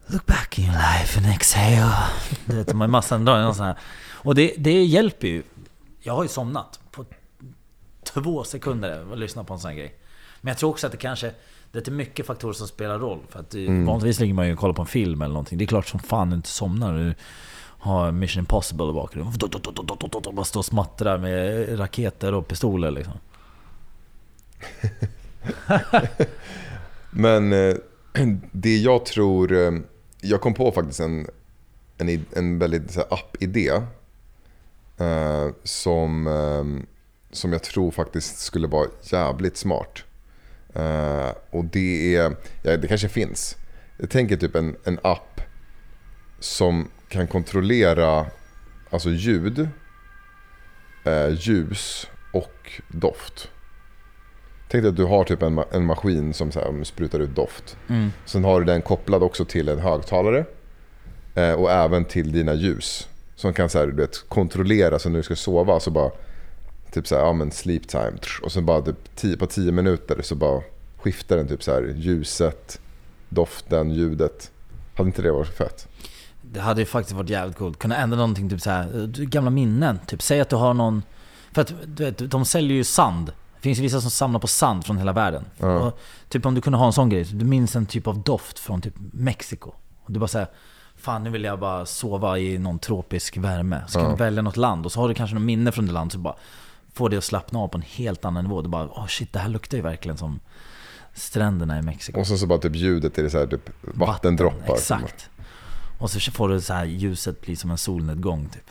look 0.08 0.26
back 0.26 0.60
in 0.60 0.66
your 0.66 0.74
life 0.74 1.20
and 1.20 1.28
exhale. 1.36 1.94
Du 2.46 2.56
vet, 2.56 2.74
ju 2.74 2.90
massa 2.90 3.16
andra 3.16 3.54
sådana 3.54 3.74
här. 3.74 3.82
Och 4.12 4.36
det, 4.36 4.54
det 4.58 4.84
hjälper 4.84 5.28
ju. 5.28 5.44
Jag 6.00 6.14
har 6.14 6.24
ju 6.24 6.30
somnat 6.30 6.80
på 6.92 7.06
två 8.04 8.44
sekunder 8.44 9.14
att 9.14 9.20
lyssna 9.20 9.44
på 9.44 9.54
en 9.54 9.60
sån 9.60 9.70
här 9.70 9.78
grej. 9.78 9.96
Men 10.42 10.52
jag 10.52 10.58
tror 10.58 10.70
också 10.70 10.88
att 10.88 10.92
det 10.92 10.98
kanske 10.98 11.32
det 11.72 11.88
är 11.88 11.92
mycket 11.92 12.26
faktorer 12.26 12.54
som 12.54 12.68
spelar 12.68 13.00
roll. 13.00 13.20
För 13.30 13.40
att 13.40 13.50
det- 13.50 13.68
vanligtvis 13.86 14.20
ligger 14.20 14.34
man 14.34 14.48
ju 14.48 14.54
och 14.54 14.60
kollar 14.60 14.74
på 14.74 14.82
en 14.82 14.88
film 14.88 15.22
eller 15.22 15.34
någonting. 15.34 15.58
Det 15.58 15.64
är 15.64 15.68
klart 15.68 15.88
som 15.88 16.00
fan 16.00 16.30
du 16.30 16.36
inte 16.36 16.50
somnar. 16.50 16.94
Du 16.98 17.14
har 17.84 18.12
Mission 18.12 18.40
Impossible 18.40 18.90
i 18.90 18.94
bakgrunden. 18.94 19.34
Bara 20.36 20.46
står 20.46 20.60
och 20.60 20.66
smattrar 20.66 21.18
med 21.18 21.80
raketer 21.80 22.34
och 22.34 22.48
pistoler 22.48 22.92
liksom. 22.92 23.14
Men 27.12 27.54
eh, 27.54 27.76
det 28.52 28.78
jag 28.78 29.06
tror, 29.06 29.52
eh, 29.54 29.72
jag 30.22 30.42
kom 30.42 30.54
på 30.54 30.72
faktiskt 30.72 31.00
en, 31.00 31.28
en, 31.98 32.26
en 32.36 32.60
väldigt 32.60 32.98
app-idé. 32.98 33.70
Eh, 34.98 35.48
som, 35.64 36.28
eh, 36.28 36.84
som 37.32 37.52
jag 37.54 37.64
tror 37.64 37.92
faktiskt 37.92 38.40
skulle 38.40 38.68
vara 38.68 38.88
jävligt 39.04 39.58
smart. 39.58 40.04
Eh, 40.76 41.32
och 41.50 41.66
det 41.66 42.16
är, 42.16 42.36
ja, 42.62 42.78
det 42.78 42.88
kanske 42.88 43.10
finns. 43.10 43.58
jag 43.98 44.10
tänker 44.10 44.38
typ 44.38 44.56
en, 44.56 44.76
en 44.84 45.00
app 45.04 45.42
som 46.40 46.90
kan 47.10 47.28
kontrollera 47.28 48.26
alltså 48.90 49.10
ljud, 49.10 49.70
eh, 51.04 51.30
ljus 51.30 52.08
och 52.34 52.82
doft. 52.88 53.50
Tänk 54.70 54.84
dig 54.84 54.90
att 54.90 54.96
du 54.98 55.06
har 55.06 55.24
typ 55.24 55.42
en, 55.42 55.62
en 55.72 55.86
maskin 55.86 56.34
som 56.34 56.52
så 56.52 56.60
här, 56.60 56.84
sprutar 56.84 57.20
ut 57.20 57.36
doft. 57.36 57.78
Mm. 57.90 58.12
Sen 58.26 58.44
har 58.44 58.60
du 58.60 58.66
den 58.66 58.82
kopplad 58.82 59.24
också 59.24 59.46
till 59.46 59.70
en 59.70 59.80
högtalare 59.80 60.46
eh, 61.36 61.54
och 61.54 61.72
även 61.72 62.06
till 62.06 62.32
dina 62.32 62.54
ljus. 62.54 63.08
Som 63.36 63.54
kan 63.54 63.70
så 63.70 63.80
här, 63.80 63.88
du 63.88 63.94
vet, 63.94 64.30
kontrollera 64.30 65.00
så 65.00 65.10
när 65.10 65.18
du 65.18 65.24
ska 65.24 65.36
sova 65.36 65.80
så 65.80 65.92
bara 65.92 66.12
typ 66.92 67.08
så 67.08 67.16
här, 67.16 67.22
ja 67.24 67.34
men 67.34 67.52
sleep 67.52 67.88
time. 67.88 68.14
Och 68.44 68.52
sen 68.52 68.66
bara 68.66 68.82
typ 68.82 69.16
tio, 69.16 69.38
på 69.38 69.46
10 69.46 69.72
minuter 69.72 70.22
så 70.22 70.36
bara 70.36 70.62
skiftar 70.98 71.38
den 71.38 71.48
typ 71.48 71.64
så 71.64 71.72
här 71.74 71.94
ljuset, 71.98 72.80
doften, 73.30 73.92
ljudet. 73.92 74.52
Hade 74.96 75.08
inte 75.08 75.22
det 75.22 75.32
varit 75.32 75.58
fett? 75.58 75.88
Det 76.42 76.60
hade 76.60 76.82
ju 76.82 76.86
faktiskt 76.86 77.16
varit 77.18 77.30
jävligt 77.30 77.58
coolt. 77.58 77.80
Kunna 77.80 77.98
ändra 77.98 78.18
någonting, 78.18 78.50
typ 78.50 78.62
så 78.62 78.70
här, 78.70 79.08
du- 79.08 79.26
gamla 79.26 79.50
minnen. 79.50 80.00
Typ 80.08 80.22
säg 80.22 80.42
att 80.42 80.50
du 80.50 80.56
har 80.56 80.74
någon... 80.74 81.04
För 81.52 81.62
att 81.62 81.74
du 81.86 82.06
vet, 82.06 82.32
de 82.32 82.46
säljer 82.46 82.78
ju 82.78 82.84
sand. 82.84 83.26
Det 83.56 83.62
finns 83.62 83.78
ju 83.80 83.82
vissa 83.82 84.02
som 84.02 84.12
samlar 84.12 84.40
på 84.40 84.48
sand 84.48 84.86
från 84.86 84.98
hela 84.98 85.14
världen. 85.14 85.46
Ja. 85.58 85.80
Och, 85.80 86.00
typ 86.30 86.46
om 86.46 86.56
du 86.56 86.62
kunde 86.62 86.78
ha 86.80 86.86
en 86.86 86.94
sån 86.94 87.10
grej. 87.10 87.24
Du 87.24 87.46
minns 87.46 87.76
en 87.76 87.86
typ 87.86 88.08
av 88.08 88.24
doft 88.24 88.60
från 88.60 88.82
typ 88.82 88.94
Mexiko. 89.14 89.72
Och 90.06 90.12
du 90.12 90.20
bara 90.20 90.28
säger 90.28 90.48
Fan 90.96 91.24
nu 91.24 91.30
vill 91.30 91.44
jag 91.44 91.60
bara 91.60 91.86
sova 91.86 92.38
i 92.40 92.58
någon 92.58 92.80
tropisk 92.80 93.38
värme. 93.38 93.82
Så 93.88 94.00
kan 94.00 94.04
Ja. 94.10 94.16
du 94.16 94.24
välja 94.24 94.42
något 94.42 94.58
land 94.58 94.86
och 94.86 94.92
så 94.92 95.00
har 95.02 95.08
du 95.08 95.14
kanske 95.14 95.34
något 95.34 95.44
minne 95.44 95.72
från 95.72 95.86
det 95.86 95.92
landet. 95.92 96.14
Så 96.14 96.20
bara 96.20 96.36
får 96.94 97.10
det 97.10 97.18
att 97.18 97.24
slappna 97.24 97.60
av 97.60 97.68
på 97.68 97.78
en 97.78 97.82
helt 97.82 98.26
annan 98.26 98.44
nivå. 98.44 98.62
Du 98.62 98.70
bara 98.70 98.86
oh 98.86 99.08
shit 99.08 99.34
det 99.34 99.40
här 99.40 99.50
luktar 99.50 99.78
ju 99.78 99.84
verkligen 99.84 100.18
som 100.18 100.40
stränderna 101.14 101.80
i 101.80 101.82
Mexiko. 101.82 102.20
Och 102.20 102.28
sen 102.28 102.38
så 102.38 102.48
bara 102.48 102.60
typ 102.60 102.76
ljudet 102.76 103.18
är 103.18 103.24
det 103.24 103.30
så 103.30 103.40
här 103.40 103.48
typ 103.48 103.70
vattendroppar. 103.82 104.74
Exakt. 104.74 105.30
Och 106.00 106.12
så 106.12 106.32
får 106.32 106.50
du 106.50 106.62
så 106.62 106.74
här 106.74 106.86
ljuset 106.86 107.42
bli 107.42 107.56
som 107.56 107.72
en 107.72 107.78
solnedgång 107.78 108.50
typ. 108.54 108.64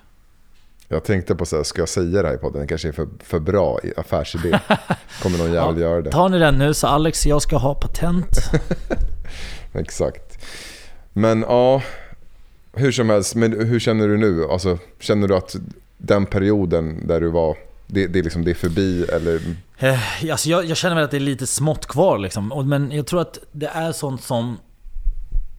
Jag 0.88 1.04
tänkte 1.04 1.34
på 1.34 1.46
så 1.46 1.56
här, 1.56 1.62
ska 1.62 1.82
jag 1.82 1.88
säga 1.88 2.22
det 2.22 2.28
här 2.28 2.34
i 2.34 2.38
podden? 2.38 2.60
Det 2.60 2.66
kanske 2.66 2.88
är 2.88 2.92
för, 2.92 3.08
för 3.18 3.38
bra 3.38 3.78
affärsidé. 3.96 4.60
Kommer 5.22 5.38
någon 5.38 5.52
jävel 5.52 5.74
Ja, 5.76 5.80
göra 5.80 6.02
det? 6.02 6.10
Tar 6.10 6.28
ni 6.28 6.38
den 6.38 6.58
nu 6.58 6.74
så 6.74 6.86
Alex, 6.86 7.26
jag 7.26 7.42
ska 7.42 7.56
ha 7.56 7.74
patent. 7.74 8.38
Exakt. 9.72 10.44
Men 11.12 11.40
ja, 11.40 11.82
hur 12.72 12.92
som 12.92 13.10
helst. 13.10 13.34
Men 13.34 13.52
hur 13.52 13.80
känner 13.80 14.08
du 14.08 14.16
nu? 14.16 14.44
Alltså, 14.44 14.78
känner 14.98 15.28
du 15.28 15.36
att 15.36 15.56
den 15.98 16.26
perioden 16.26 17.06
där 17.06 17.20
du 17.20 17.28
var, 17.28 17.56
det, 17.92 18.06
det, 18.06 18.18
är, 18.18 18.22
liksom, 18.22 18.44
det 18.44 18.50
är 18.50 18.54
förbi? 18.54 19.04
Eller? 19.04 19.40
Eh, 19.78 20.00
alltså 20.30 20.48
jag, 20.48 20.64
jag 20.64 20.76
känner 20.76 20.94
väl 20.94 21.04
att 21.04 21.10
det 21.10 21.16
är 21.16 21.20
lite 21.20 21.46
smått 21.46 21.86
kvar 21.86 22.18
liksom. 22.18 22.68
Men 22.68 22.92
jag 22.92 23.06
tror 23.06 23.20
att 23.20 23.38
det 23.52 23.66
är 23.66 23.92
sånt 23.92 24.22
som... 24.22 24.58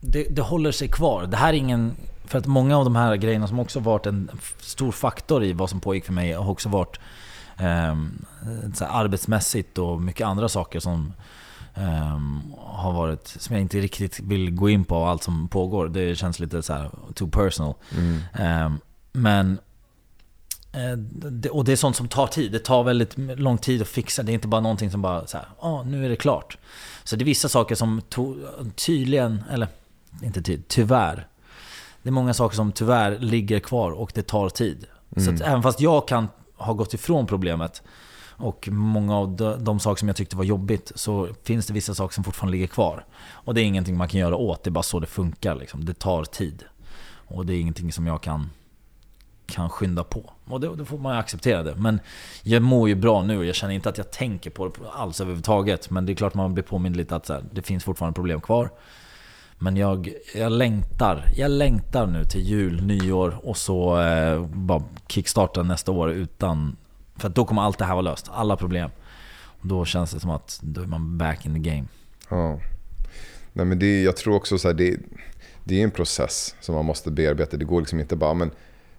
Det, 0.01 0.23
det 0.23 0.41
håller 0.41 0.71
sig 0.71 0.88
kvar. 0.88 1.25
Det 1.25 1.38
här 1.38 1.49
är 1.49 1.57
ingen... 1.57 1.95
För 2.25 2.38
att 2.38 2.45
många 2.45 2.77
av 2.77 2.84
de 2.84 2.95
här 2.95 3.15
grejerna 3.15 3.47
som 3.47 3.59
också 3.59 3.79
varit 3.79 4.05
en 4.05 4.29
stor 4.59 4.91
faktor 4.91 5.43
i 5.43 5.53
vad 5.53 5.69
som 5.69 5.79
pågick 5.79 6.05
för 6.05 6.13
mig 6.13 6.34
har 6.34 6.49
också 6.49 6.69
varit 6.69 6.99
här 7.55 7.97
arbetsmässigt 8.79 9.77
och 9.77 10.01
mycket 10.01 10.27
andra 10.27 10.49
saker 10.49 10.79
som 10.79 11.13
ehm, 11.73 12.41
har 12.57 12.93
varit, 12.93 13.27
som 13.27 13.55
jag 13.55 13.61
inte 13.61 13.79
riktigt 13.79 14.19
vill 14.19 14.51
gå 14.51 14.69
in 14.69 14.84
på 14.84 15.05
allt 15.05 15.23
som 15.23 15.47
pågår. 15.47 15.88
Det 15.88 16.15
känns 16.15 16.39
lite 16.39 16.63
så 16.63 16.73
här 16.73 16.91
too 17.13 17.29
personal. 17.29 17.73
Mm. 17.97 18.79
Men 19.11 19.51
eh, 19.51 19.57
det, 19.57 19.70
och 21.51 21.65
det 21.65 21.72
är 21.72 21.76
sånt 21.76 21.95
som 21.95 22.07
tar 22.07 22.28
tid. 22.28 22.51
Det 22.51 22.59
tar 22.59 22.84
väldigt 22.84 23.17
lång 23.17 23.57
tid 23.57 23.82
att 23.82 23.88
fixa. 23.88 24.24
Det 24.24 24.32
är 24.32 24.34
inte 24.34 24.47
bara 24.47 24.61
någonting 24.61 24.91
som 24.91 25.01
bara 25.01 25.28
så 25.28 25.38
här, 25.38 25.45
ja 25.61 25.84
nu 25.84 26.05
är 26.05 26.09
det 26.09 26.15
klart. 26.15 26.57
Så 27.03 27.15
det 27.15 27.24
är 27.24 27.26
vissa 27.26 27.49
saker 27.49 27.76
som 27.76 28.01
to, 28.09 28.36
tydligen, 28.76 29.43
eller 29.51 29.67
inte 30.24 30.41
tydligen, 30.41 30.63
tyvärr. 30.67 31.28
Det 32.03 32.09
är 32.09 32.13
många 32.13 32.34
saker 32.34 32.55
som 32.55 32.72
tyvärr 32.72 33.19
ligger 33.19 33.59
kvar 33.59 33.91
och 33.91 34.11
det 34.15 34.22
tar 34.22 34.49
tid. 34.49 34.86
Så 35.17 35.32
att 35.32 35.41
även 35.41 35.63
fast 35.63 35.82
jag 35.82 36.07
kan 36.07 36.28
ha 36.55 36.74
gått 36.74 36.93
ifrån 36.93 37.28
problemet 37.28 37.82
och 38.41 38.69
många 38.72 39.17
av 39.17 39.36
de, 39.36 39.63
de 39.63 39.80
saker 39.80 39.99
som 39.99 40.07
jag 40.07 40.17
tyckte 40.17 40.36
var 40.36 40.43
jobbigt 40.43 40.91
så 40.95 41.28
finns 41.43 41.67
det 41.67 41.74
vissa 41.74 41.95
saker 41.95 42.13
som 42.13 42.24
fortfarande 42.24 42.51
ligger 42.51 42.67
kvar. 42.67 43.05
Och 43.30 43.53
det 43.53 43.61
är 43.61 43.65
ingenting 43.65 43.97
man 43.97 44.07
kan 44.07 44.19
göra 44.19 44.36
åt, 44.36 44.63
det 44.63 44.69
är 44.69 44.72
bara 44.72 44.84
så 44.84 44.99
det 44.99 45.07
funkar. 45.07 45.55
Liksom. 45.55 45.86
Det 45.86 45.93
tar 45.93 46.24
tid. 46.24 46.63
Och 47.28 47.45
det 47.45 47.53
är 47.53 47.59
ingenting 47.59 47.91
som 47.91 48.07
jag 48.07 48.22
kan, 48.22 48.49
kan 49.52 49.70
skynda 49.70 50.04
på. 50.04 50.34
Och 50.45 50.60
då, 50.60 50.76
då 50.76 50.86
får 50.86 50.97
man 50.97 51.14
ju 51.14 51.20
acceptera 51.20 51.64
det. 51.64 51.76
Men 51.76 51.99
jag 52.43 52.62
mår 52.62 52.89
ju 52.89 52.95
bra 52.95 53.24
nu 53.24 53.38
och 53.38 53.45
jag 53.45 53.56
känner 53.56 53.74
inte 53.74 53.89
att 53.89 53.97
jag 53.97 54.12
tänker 54.12 54.49
på 54.49 54.68
det 54.68 54.74
alls 54.93 55.22
överhuvudtaget. 55.22 55.89
Men 55.89 56.06
det 56.06 56.12
är 56.12 56.16
klart 56.16 56.34
man 56.34 56.54
blir 56.54 56.64
påmind 56.64 56.95
lite 56.95 57.16
att 57.16 57.26
så 57.26 57.34
här, 57.34 57.43
det 57.52 57.62
finns 57.62 57.84
fortfarande 57.84 58.16
problem 58.16 58.41
kvar. 58.41 58.70
Men 59.60 59.78
jag, 59.78 60.14
jag 60.36 60.52
längtar. 60.52 61.26
Jag 61.36 61.52
längtar 61.52 62.08
nu 62.08 62.26
till 62.26 62.41
jul, 62.41 62.84
nyår 62.84 63.39
och 63.43 63.58
så 63.58 64.02
eh, 64.02 64.45
bara 64.45 64.84
kickstarta 65.08 65.64
nästa 65.64 65.91
år 65.91 66.12
utan... 66.12 66.78
För 67.16 67.28
att 67.28 67.36
då 67.36 67.45
kommer 67.45 67.62
allt 67.62 67.78
det 67.78 67.86
här 67.86 67.93
vara 67.93 68.02
löst. 68.02 68.30
Alla 68.34 68.58
problem. 68.58 68.89
Och 69.62 69.68
då 69.68 69.86
känns 69.86 70.12
det 70.12 70.20
som 70.20 70.30
att 70.30 70.60
då 70.64 70.82
är 70.82 70.86
man 70.86 71.18
back 71.18 71.45
in 71.45 71.54
the 71.54 71.70
game. 71.70 71.86
Ja. 72.30 72.60
Nej, 73.54 73.66
men 73.66 73.80
det, 73.80 74.02
jag 74.02 74.18
tror 74.18 74.36
också 74.36 74.58
så 74.58 74.68
här, 74.68 74.76
det, 74.76 74.97
det 75.64 75.80
är 75.80 75.84
en 75.84 75.91
process 75.91 76.56
som 76.62 76.76
man 76.76 76.86
måste 76.86 77.12
bearbeta. 77.12 77.58
Det 77.58 77.66
går 77.66 77.80
liksom 77.80 77.99
inte 77.99 78.16
bara, 78.16 78.34
men 78.34 78.52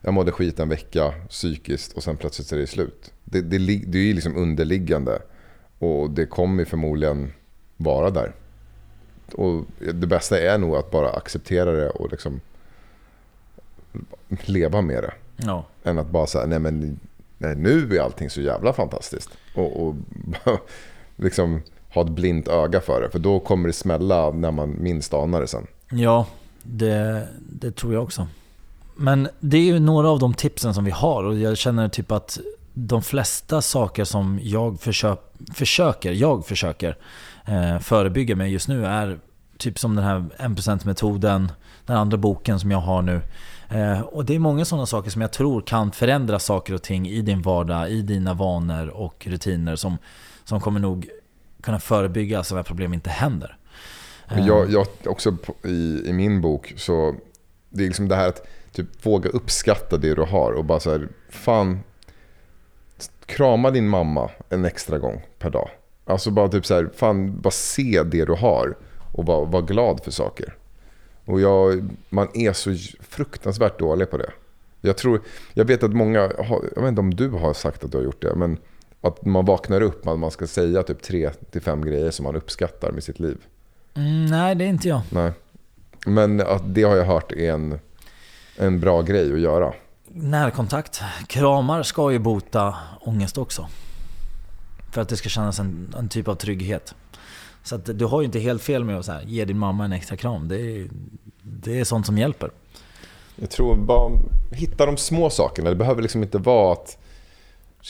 jag 0.02 0.14
mådde 0.14 0.32
skit 0.32 0.60
en 0.60 0.68
vecka 0.68 1.14
psykiskt 1.28 1.92
och 1.92 2.02
sen 2.02 2.16
plötsligt 2.16 2.48
så 2.48 2.54
är 2.54 2.58
det 2.60 2.66
slut. 2.66 3.12
Det, 3.24 3.40
det, 3.40 3.58
det 3.86 3.98
är 3.98 4.02
ju 4.02 4.14
liksom 4.14 4.36
underliggande 4.36 5.22
och 5.78 6.10
det 6.10 6.26
kommer 6.26 6.64
förmodligen 6.64 7.32
vara 7.76 8.10
där. 8.10 8.32
Och 9.34 9.64
det 9.78 10.06
bästa 10.06 10.40
är 10.40 10.58
nog 10.58 10.76
att 10.76 10.90
bara 10.90 11.10
acceptera 11.10 11.72
det 11.72 11.90
och 11.90 12.10
liksom 12.10 12.40
leva 14.30 14.80
med 14.80 15.02
det. 15.02 15.12
Ja. 15.36 15.64
Än 15.84 15.98
att 15.98 16.10
bara 16.10 16.26
säga, 16.26 16.46
nej 16.46 16.58
men 16.58 16.98
nej, 17.38 17.56
nu 17.56 17.96
är 17.96 18.00
allting 18.00 18.30
så 18.30 18.40
jävla 18.40 18.72
fantastiskt. 18.72 19.30
Och, 19.54 19.86
och 19.86 19.94
liksom 21.16 21.62
ha 21.88 22.02
ett 22.02 22.10
blint 22.10 22.48
öga 22.48 22.80
för 22.80 23.00
det. 23.00 23.10
För 23.10 23.18
då 23.18 23.40
kommer 23.40 23.66
det 23.66 23.72
smälla 23.72 24.30
när 24.30 24.50
man 24.50 24.76
minst 24.82 25.14
anar 25.14 25.40
det 25.40 25.46
sen. 25.46 25.66
Ja, 25.90 26.26
det, 26.62 27.28
det 27.38 27.76
tror 27.76 27.94
jag 27.94 28.02
också. 28.02 28.26
Men 28.94 29.28
det 29.40 29.56
är 29.56 29.62
ju 29.62 29.78
några 29.78 30.10
av 30.10 30.18
de 30.18 30.34
tipsen 30.34 30.74
som 30.74 30.84
vi 30.84 30.90
har 30.90 31.24
och 31.24 31.38
jag 31.38 31.58
känner 31.58 31.88
typ 31.88 32.12
att 32.12 32.38
de 32.74 33.02
flesta 33.02 33.62
saker 33.62 34.04
som 34.04 34.40
jag 34.42 34.80
försö 34.80 35.16
försöker, 35.54 36.12
jag 36.12 36.46
försöker 36.46 36.96
eh, 37.44 37.78
förebygga 37.78 38.36
med 38.36 38.50
just 38.50 38.68
nu 38.68 38.86
är 38.86 39.18
typ 39.58 39.78
som 39.78 39.96
den 39.96 40.04
här 40.04 40.24
1%-metoden, 40.38 41.52
den 41.86 41.96
andra 41.96 42.16
boken 42.16 42.60
som 42.60 42.70
jag 42.70 42.78
har 42.78 43.02
nu. 43.02 43.20
Eh, 43.68 44.00
och 44.00 44.24
det 44.24 44.34
är 44.34 44.38
många 44.38 44.64
sådana 44.64 44.86
saker 44.86 45.10
som 45.10 45.22
jag 45.22 45.32
tror 45.32 45.60
kan 45.60 45.92
förändra 45.92 46.38
saker 46.38 46.74
och 46.74 46.82
ting 46.82 47.08
i 47.08 47.22
din 47.22 47.42
vardag, 47.42 47.90
i 47.90 48.02
dina 48.02 48.34
vanor 48.34 48.88
och 48.88 49.26
rutiner 49.26 49.76
som, 49.76 49.98
som 50.44 50.60
kommer 50.60 50.80
nog 50.80 51.08
kunna 51.62 51.78
förebygga 51.80 52.44
så 52.44 52.56
att 52.56 52.66
problem 52.66 52.94
inte 52.94 53.10
händer. 53.10 53.56
Men 54.28 54.46
jag, 54.46 54.70
jag 54.70 54.86
också 55.04 55.36
i, 55.64 56.02
i 56.06 56.12
min 56.12 56.40
bok 56.40 56.74
så 56.76 57.14
det 57.70 57.82
är 57.82 57.86
liksom 57.86 58.08
det 58.08 58.16
här 58.16 58.28
att 58.28 58.46
typ 58.72 59.06
våga 59.06 59.30
uppskatta 59.30 59.96
det 59.96 60.14
du 60.14 60.22
har 60.22 60.52
och 60.52 60.64
bara 60.64 60.80
så 60.80 60.90
här, 60.90 61.08
fan 61.28 61.80
krama 63.26 63.70
din 63.70 63.88
mamma 63.88 64.30
en 64.48 64.64
extra 64.64 64.98
gång 64.98 65.26
per 65.38 65.50
dag. 65.50 65.70
Alltså 66.04 66.30
bara 66.30 66.48
typ 66.48 66.66
så 66.66 66.74
här, 66.74 66.90
fan 66.94 67.40
bara 67.40 67.50
se 67.50 68.02
det 68.02 68.24
du 68.24 68.32
har 68.32 68.76
och 69.12 69.26
vara 69.26 69.44
var 69.44 69.62
glad 69.62 70.04
för 70.04 70.10
saker. 70.10 70.56
Och 71.24 71.40
jag, 71.40 71.90
man 72.08 72.28
är 72.34 72.52
så 72.52 72.76
fruktansvärt 73.00 73.78
dålig 73.78 74.10
på 74.10 74.16
det. 74.16 74.30
Jag 74.80 74.96
tror, 74.96 75.20
jag 75.52 75.64
vet 75.64 75.82
att 75.82 75.92
många, 75.92 76.20
har, 76.20 76.64
jag 76.74 76.82
vet 76.82 76.88
inte 76.88 77.00
om 77.00 77.14
du 77.14 77.28
har 77.28 77.54
sagt 77.54 77.84
att 77.84 77.92
du 77.92 77.98
har 77.98 78.04
gjort 78.04 78.22
det, 78.22 78.34
men 78.34 78.58
att 79.00 79.24
man 79.24 79.44
vaknar 79.44 79.80
upp, 79.80 80.06
att 80.06 80.18
man 80.18 80.30
ska 80.30 80.46
säga 80.46 80.82
typ 80.82 81.02
tre 81.02 81.30
till 81.50 81.60
fem 81.60 81.84
grejer 81.84 82.10
som 82.10 82.24
man 82.24 82.36
uppskattar 82.36 82.92
med 82.92 83.04
sitt 83.04 83.20
liv. 83.20 83.38
Mm, 83.94 84.26
nej, 84.26 84.54
det 84.54 84.64
är 84.64 84.68
inte 84.68 84.88
jag. 84.88 85.00
Nej. 85.10 85.32
Men 86.06 86.40
att 86.40 86.74
det 86.74 86.82
har 86.82 86.96
jag 86.96 87.04
hört 87.04 87.32
är 87.32 87.52
en, 87.52 87.78
en 88.66 88.80
bra 88.80 89.02
grej 89.02 89.32
att 89.32 89.40
göra. 89.40 89.72
Närkontakt. 90.08 91.02
Kramar 91.26 91.82
ska 91.82 92.12
ju 92.12 92.18
bota 92.18 92.74
ångest 93.00 93.38
också. 93.38 93.68
För 94.92 95.00
att 95.00 95.08
det 95.08 95.16
ska 95.16 95.28
kännas 95.28 95.58
en, 95.58 95.94
en 95.98 96.08
typ 96.08 96.28
av 96.28 96.34
trygghet. 96.34 96.94
Så 97.62 97.74
att 97.74 97.98
du 97.98 98.04
har 98.04 98.20
ju 98.20 98.24
inte 98.24 98.38
helt 98.38 98.62
fel 98.62 98.84
med 98.84 98.98
att 98.98 99.04
så 99.04 99.12
här, 99.12 99.22
ge 99.22 99.44
din 99.44 99.58
mamma 99.58 99.84
en 99.84 99.92
extra 99.92 100.16
kram. 100.16 100.48
Det 100.48 100.60
är, 100.60 100.88
det 101.42 101.80
är 101.80 101.84
sånt 101.84 102.06
som 102.06 102.18
hjälper. 102.18 102.50
Jag 103.36 103.50
tror 103.50 103.76
bara 103.76 104.10
hitta 104.52 104.86
de 104.86 104.96
små 104.96 105.30
sakerna. 105.30 105.70
Det 105.70 105.76
behöver 105.76 106.02
liksom 106.02 106.22
inte 106.22 106.38
vara 106.38 106.72
att 106.72 106.98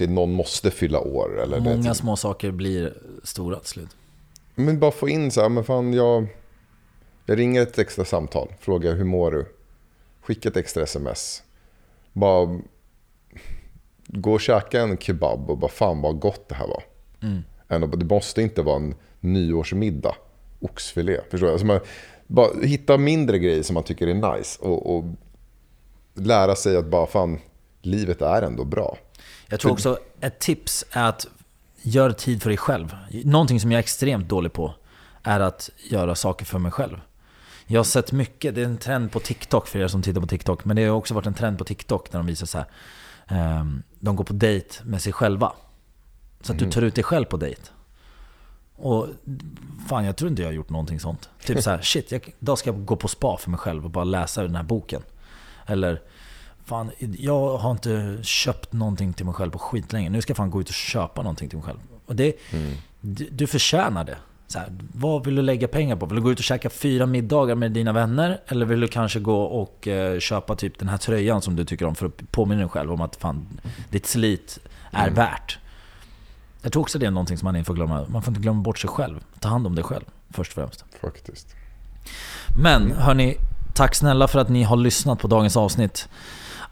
någon 0.00 0.32
måste 0.32 0.70
fylla 0.70 1.00
år. 1.00 1.42
Eller 1.42 1.60
det, 1.60 1.76
Många 1.76 1.94
små 1.94 2.16
saker 2.16 2.50
blir 2.50 2.94
stora 3.24 3.58
till 3.58 3.68
slut. 3.68 3.96
Men 4.54 4.78
bara 4.78 4.90
få 4.90 5.08
in 5.08 5.30
så 5.30 5.42
här, 5.42 5.48
men 5.48 5.64
fan 5.64 5.92
jag, 5.92 6.26
jag 7.26 7.38
ringer 7.38 7.62
ett 7.62 7.78
extra 7.78 8.04
samtal, 8.04 8.48
frågar 8.60 8.94
hur 8.94 9.04
mår 9.04 9.30
du? 9.30 9.46
Skicka 10.22 10.48
ett 10.48 10.56
extra 10.56 10.82
sms. 10.82 11.42
Bara 12.12 12.60
gå 14.06 14.32
och 14.32 14.40
käka 14.40 14.80
en 14.80 14.98
kebab 14.98 15.50
och 15.50 15.58
bara 15.58 15.70
fan 15.70 16.02
vad 16.02 16.18
gott 16.18 16.48
det 16.48 16.54
här 16.54 16.66
var. 16.66 16.82
Mm. 17.22 17.90
Det 17.98 18.04
måste 18.04 18.42
inte 18.42 18.62
vara 18.62 18.76
en 18.76 18.94
nyårsmiddag, 19.20 20.14
oxfilé. 20.60 21.20
Förstår 21.30 21.46
du? 21.46 21.52
Alltså 21.52 21.66
man, 21.66 21.80
bara 22.26 22.60
hitta 22.62 22.98
mindre 22.98 23.38
grejer 23.38 23.62
som 23.62 23.74
man 23.74 23.82
tycker 23.82 24.06
är 24.06 24.36
nice. 24.36 24.62
Och, 24.62 24.96
och 24.96 25.04
lära 26.14 26.54
sig 26.54 26.76
att 26.76 26.86
bara 26.86 27.06
fan, 27.06 27.38
livet 27.82 28.22
är 28.22 28.42
ändå 28.42 28.64
bra. 28.64 28.98
Jag 29.48 29.60
tror 29.60 29.72
också 29.72 29.98
ett 30.20 30.38
tips 30.38 30.84
är 30.90 31.08
att 31.08 31.26
göra 31.82 32.12
tid 32.12 32.42
för 32.42 32.50
dig 32.50 32.56
själv. 32.56 32.96
Någonting 33.24 33.60
som 33.60 33.72
jag 33.72 33.78
är 33.78 33.82
extremt 33.82 34.28
dålig 34.28 34.52
på 34.52 34.74
är 35.22 35.40
att 35.40 35.70
göra 35.90 36.14
saker 36.14 36.44
för 36.44 36.58
mig 36.58 36.72
själv. 36.72 37.00
Jag 37.66 37.78
har 37.78 37.84
sett 37.84 38.12
mycket, 38.12 38.54
det 38.54 38.60
är 38.60 38.64
en 38.64 38.76
trend 38.78 39.12
på 39.12 39.20
TikTok 39.20 39.66
för 39.68 39.78
er 39.78 39.88
som 39.88 40.02
tittar 40.02 40.20
på 40.20 40.26
TikTok, 40.26 40.64
men 40.64 40.76
det 40.76 40.84
har 40.84 40.96
också 40.96 41.14
varit 41.14 41.26
en 41.26 41.34
trend 41.34 41.58
på 41.58 41.64
TikTok 41.64 42.12
när 42.12 42.20
de 42.20 42.26
visar 42.26 42.46
så 42.46 42.58
här. 42.58 43.60
Um, 43.60 43.82
de 44.00 44.16
går 44.16 44.24
på 44.24 44.32
dejt 44.32 44.76
med 44.84 45.02
sig 45.02 45.12
själva. 45.12 45.52
Så 46.40 46.52
att 46.52 46.58
du 46.58 46.70
tar 46.70 46.82
ut 46.82 46.94
dig 46.94 47.04
själv 47.04 47.24
på 47.24 47.36
dejt. 47.36 47.60
Och 48.76 49.08
fan, 49.88 50.04
jag 50.04 50.16
tror 50.16 50.30
inte 50.30 50.42
jag 50.42 50.48
har 50.48 50.54
gjort 50.54 50.70
någonting 50.70 51.00
sånt. 51.00 51.28
Typ 51.44 51.62
så 51.62 51.70
här, 51.70 51.80
shit, 51.82 52.12
jag, 52.12 52.34
idag 52.40 52.58
ska 52.58 52.70
jag 52.70 52.84
gå 52.84 52.96
på 52.96 53.08
spa 53.08 53.36
för 53.36 53.50
mig 53.50 53.58
själv 53.58 53.84
och 53.84 53.90
bara 53.90 54.04
läsa 54.04 54.42
den 54.42 54.56
här 54.56 54.62
boken. 54.62 55.02
Eller, 55.66 56.02
fan, 56.64 56.90
jag 57.18 57.56
har 57.58 57.70
inte 57.70 58.18
köpt 58.22 58.72
någonting 58.72 59.12
till 59.12 59.26
mig 59.26 59.34
själv 59.34 59.50
på 59.50 59.58
skitlänge. 59.58 60.10
Nu 60.10 60.22
ska 60.22 60.30
jag 60.30 60.36
fan 60.36 60.50
gå 60.50 60.60
ut 60.60 60.68
och 60.68 60.74
köpa 60.74 61.22
någonting 61.22 61.48
till 61.48 61.58
mig 61.58 61.66
själv. 61.66 61.78
Och 62.06 62.16
det, 62.16 62.36
Mm. 62.52 62.74
du, 63.00 63.28
du 63.30 63.46
förtjänar 63.46 64.04
det. 64.04 64.16
Så 64.52 64.58
här, 64.58 64.68
vad 64.94 65.24
vill 65.24 65.34
du 65.34 65.42
lägga 65.42 65.68
pengar 65.68 65.96
på? 65.96 66.06
Vill 66.06 66.16
du 66.16 66.22
gå 66.22 66.32
ut 66.32 66.38
och 66.38 66.44
käka 66.44 66.70
fyra 66.70 67.06
middagar 67.06 67.54
med 67.54 67.72
dina 67.72 67.92
vänner? 67.92 68.40
Eller 68.46 68.66
vill 68.66 68.80
du 68.80 68.88
kanske 68.88 69.20
gå 69.20 69.42
och 69.42 69.88
eh, 69.88 70.18
köpa 70.18 70.56
typ 70.56 70.78
den 70.78 70.88
här 70.88 70.96
tröjan 70.96 71.42
som 71.42 71.56
du 71.56 71.64
tycker 71.64 71.86
om 71.86 71.94
för 71.94 72.06
att 72.06 72.32
påminna 72.32 72.60
dig 72.60 72.68
själv 72.68 72.92
om 72.92 73.00
att 73.00 73.16
fan, 73.16 73.46
ditt 73.90 74.06
slit 74.06 74.58
är 74.90 75.02
Mm. 75.02 75.14
värt? 75.14 75.58
Jag 76.62 76.72
tror 76.72 76.80
också 76.82 76.98
det 76.98 77.06
är 77.06 77.10
någonting 77.10 77.38
som 77.38 77.46
man 77.46 77.56
inte 77.56 77.66
får 77.66 77.74
glömma. 77.74 78.06
Man 78.08 78.22
får 78.22 78.30
inte 78.30 78.40
glömma 78.40 78.62
bort 78.62 78.78
sig 78.78 78.90
själv. 78.90 79.20
Ta 79.40 79.48
hand 79.48 79.66
om 79.66 79.74
dig 79.74 79.84
själv 79.84 80.04
först 80.30 80.50
och 80.52 80.54
främst. 80.54 80.84
Faktiskt. 81.00 81.54
Men 82.62 82.92
hörni, 82.92 83.36
tack 83.74 83.94
snälla 83.94 84.28
för 84.28 84.38
att 84.38 84.48
ni 84.48 84.62
har 84.62 84.76
lyssnat 84.76 85.18
på 85.20 85.28
dagens 85.28 85.56
avsnitt. 85.56 86.08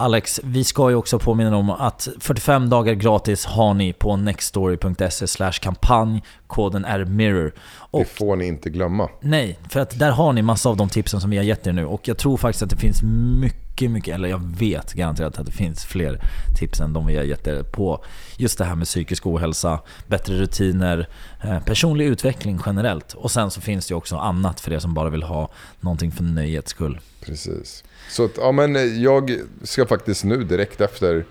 Alex, 0.00 0.40
vi 0.44 0.64
ska 0.64 0.90
ju 0.90 0.96
också 0.96 1.18
påminna 1.18 1.56
om 1.56 1.70
att 1.70 2.08
45 2.20 2.70
dagar 2.70 2.94
gratis 2.94 3.46
har 3.46 3.74
ni 3.74 3.92
på 3.92 4.16
nextstory.se 4.16 5.50
kampanj. 5.60 6.22
Koden 6.46 6.84
är 6.84 7.04
MIRROR. 7.04 7.44
Det 7.44 7.52
Och 7.90 8.06
får 8.06 8.36
ni 8.36 8.46
inte 8.46 8.70
glömma. 8.70 9.08
nej, 9.20 9.58
för 9.68 9.80
att 9.80 9.98
där 9.98 10.10
har 10.10 10.32
ni 10.32 10.42
massa 10.42 10.68
av 10.68 10.76
de 10.76 10.88
tipsen 10.88 11.20
som 11.20 11.30
vi 11.30 11.36
har 11.36 11.44
gett 11.44 11.66
er 11.66 11.72
nu. 11.72 11.86
Och 11.86 12.08
jag 12.08 12.18
tror 12.18 12.36
faktiskt 12.36 12.62
att 12.62 12.70
det 12.70 12.76
finns 12.76 13.02
mycket, 13.40 13.69
mycket, 13.88 14.14
eller 14.14 14.28
jag 14.28 14.56
vet 14.58 14.92
garanterat 14.92 15.38
att 15.38 15.46
det 15.46 15.52
finns 15.52 15.84
fler 15.84 16.20
tips 16.58 16.80
än 16.80 16.92
de 16.92 17.06
vi 17.06 17.16
har 17.16 17.24
gett 17.24 17.46
er 17.46 17.62
på 17.62 18.04
just 18.36 18.58
det 18.58 18.64
här 18.64 18.74
med 18.74 18.86
psykisk 18.86 19.26
ohälsa, 19.26 19.80
bättre 20.06 20.34
rutiner, 20.34 21.08
eh, 21.44 21.60
personlig 21.64 22.06
utveckling 22.06 22.60
generellt. 22.66 23.14
Och 23.14 23.30
sen 23.30 23.50
så 23.50 23.60
finns 23.60 23.86
det 23.86 23.92
ju 23.92 23.96
också 23.96 24.16
annat 24.16 24.60
för 24.60 24.72
er 24.72 24.78
som 24.78 24.94
bara 24.94 25.10
vill 25.10 25.22
ha 25.22 25.50
någonting 25.80 26.12
för 26.12 26.22
nöjets 26.22 26.70
skull. 26.70 27.00
Precis. 27.20 27.84
Så 28.08 28.24
att, 28.24 28.36
ja, 28.36 28.52
men 28.52 29.02
jag 29.02 29.40
ska 29.62 29.86
faktiskt 29.86 30.24
nu 30.24 30.44
direkt 30.44 30.80
efter 30.80 31.24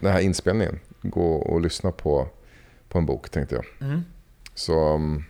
den 0.00 0.12
här 0.12 0.20
inspelningen 0.20 0.80
gå 1.02 1.34
och 1.34 1.60
lyssna 1.60 1.92
på, 1.92 2.28
på 2.88 2.98
en 2.98 3.06
bok 3.06 3.28
tänkte 3.28 3.54
jag. 3.54 3.88
Mm. 3.88 4.04
Så 4.54 4.94
um, 4.94 5.24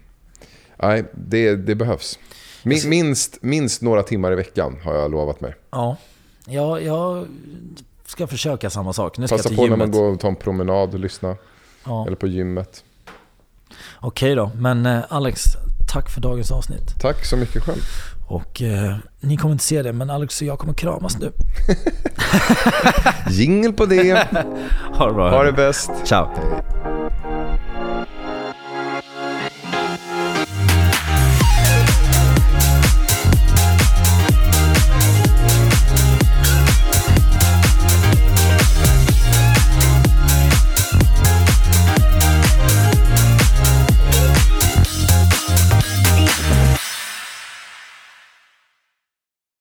nej, 0.76 1.04
det, 1.12 1.56
det 1.56 1.74
behövs. 1.74 2.18
Min, 2.62 2.88
minst, 2.88 3.38
minst 3.42 3.82
några 3.82 4.02
timmar 4.02 4.32
i 4.32 4.34
veckan 4.34 4.78
har 4.84 4.94
jag 4.94 5.11
lovat 5.11 5.40
mig. 5.40 5.54
Ja, 5.70 5.96
jag, 6.51 6.82
jag 6.82 7.26
ska 8.07 8.26
försöka 8.26 8.70
samma 8.70 8.92
sak. 8.92 9.18
Nu 9.18 9.26
ska 9.26 9.36
Passa 9.36 9.48
jag 9.48 9.57
på 9.57 9.62
till 9.62 9.70
när 9.70 9.76
gymmet. 9.76 9.94
man 9.94 10.03
går 10.03 10.12
och 10.12 10.20
tar 10.20 10.28
en 10.28 10.36
promenad 10.36 10.94
och 10.94 11.01
lyssna. 11.01 11.36
Ja. 11.84 12.07
Eller 12.07 12.16
på 12.16 12.26
gymmet. 12.26 12.84
Okej 14.01 14.34
då, 14.34 14.51
men 14.55 14.86
eh, 14.86 15.01
Alex, 15.09 15.42
tack 15.92 16.11
för 16.11 16.20
dagens 16.20 16.51
avsnitt. 16.51 17.01
Tack 17.01 17.24
så 17.24 17.36
mycket 17.36 17.62
själv. 17.62 17.80
Och 18.28 18.62
eh, 18.62 18.96
ni 19.20 19.36
kommer 19.36 19.53
inte 19.53 19.64
se 19.64 19.82
det, 19.82 19.92
men 19.92 20.11
Alex 20.11 20.40
och 20.40 20.46
jag 20.46 20.59
kommer 20.59 20.74
kramas 20.74 21.18
nu. 21.18 21.32
Jingel 23.30 23.72
på 23.72 23.86
det. 23.86 24.28
Ha 24.94 25.07
det 25.07 25.14
bra. 25.14 25.30
Ha 25.30 25.42
det 25.42 25.53
bäst. 25.53 25.90
Ciao. 26.05 26.28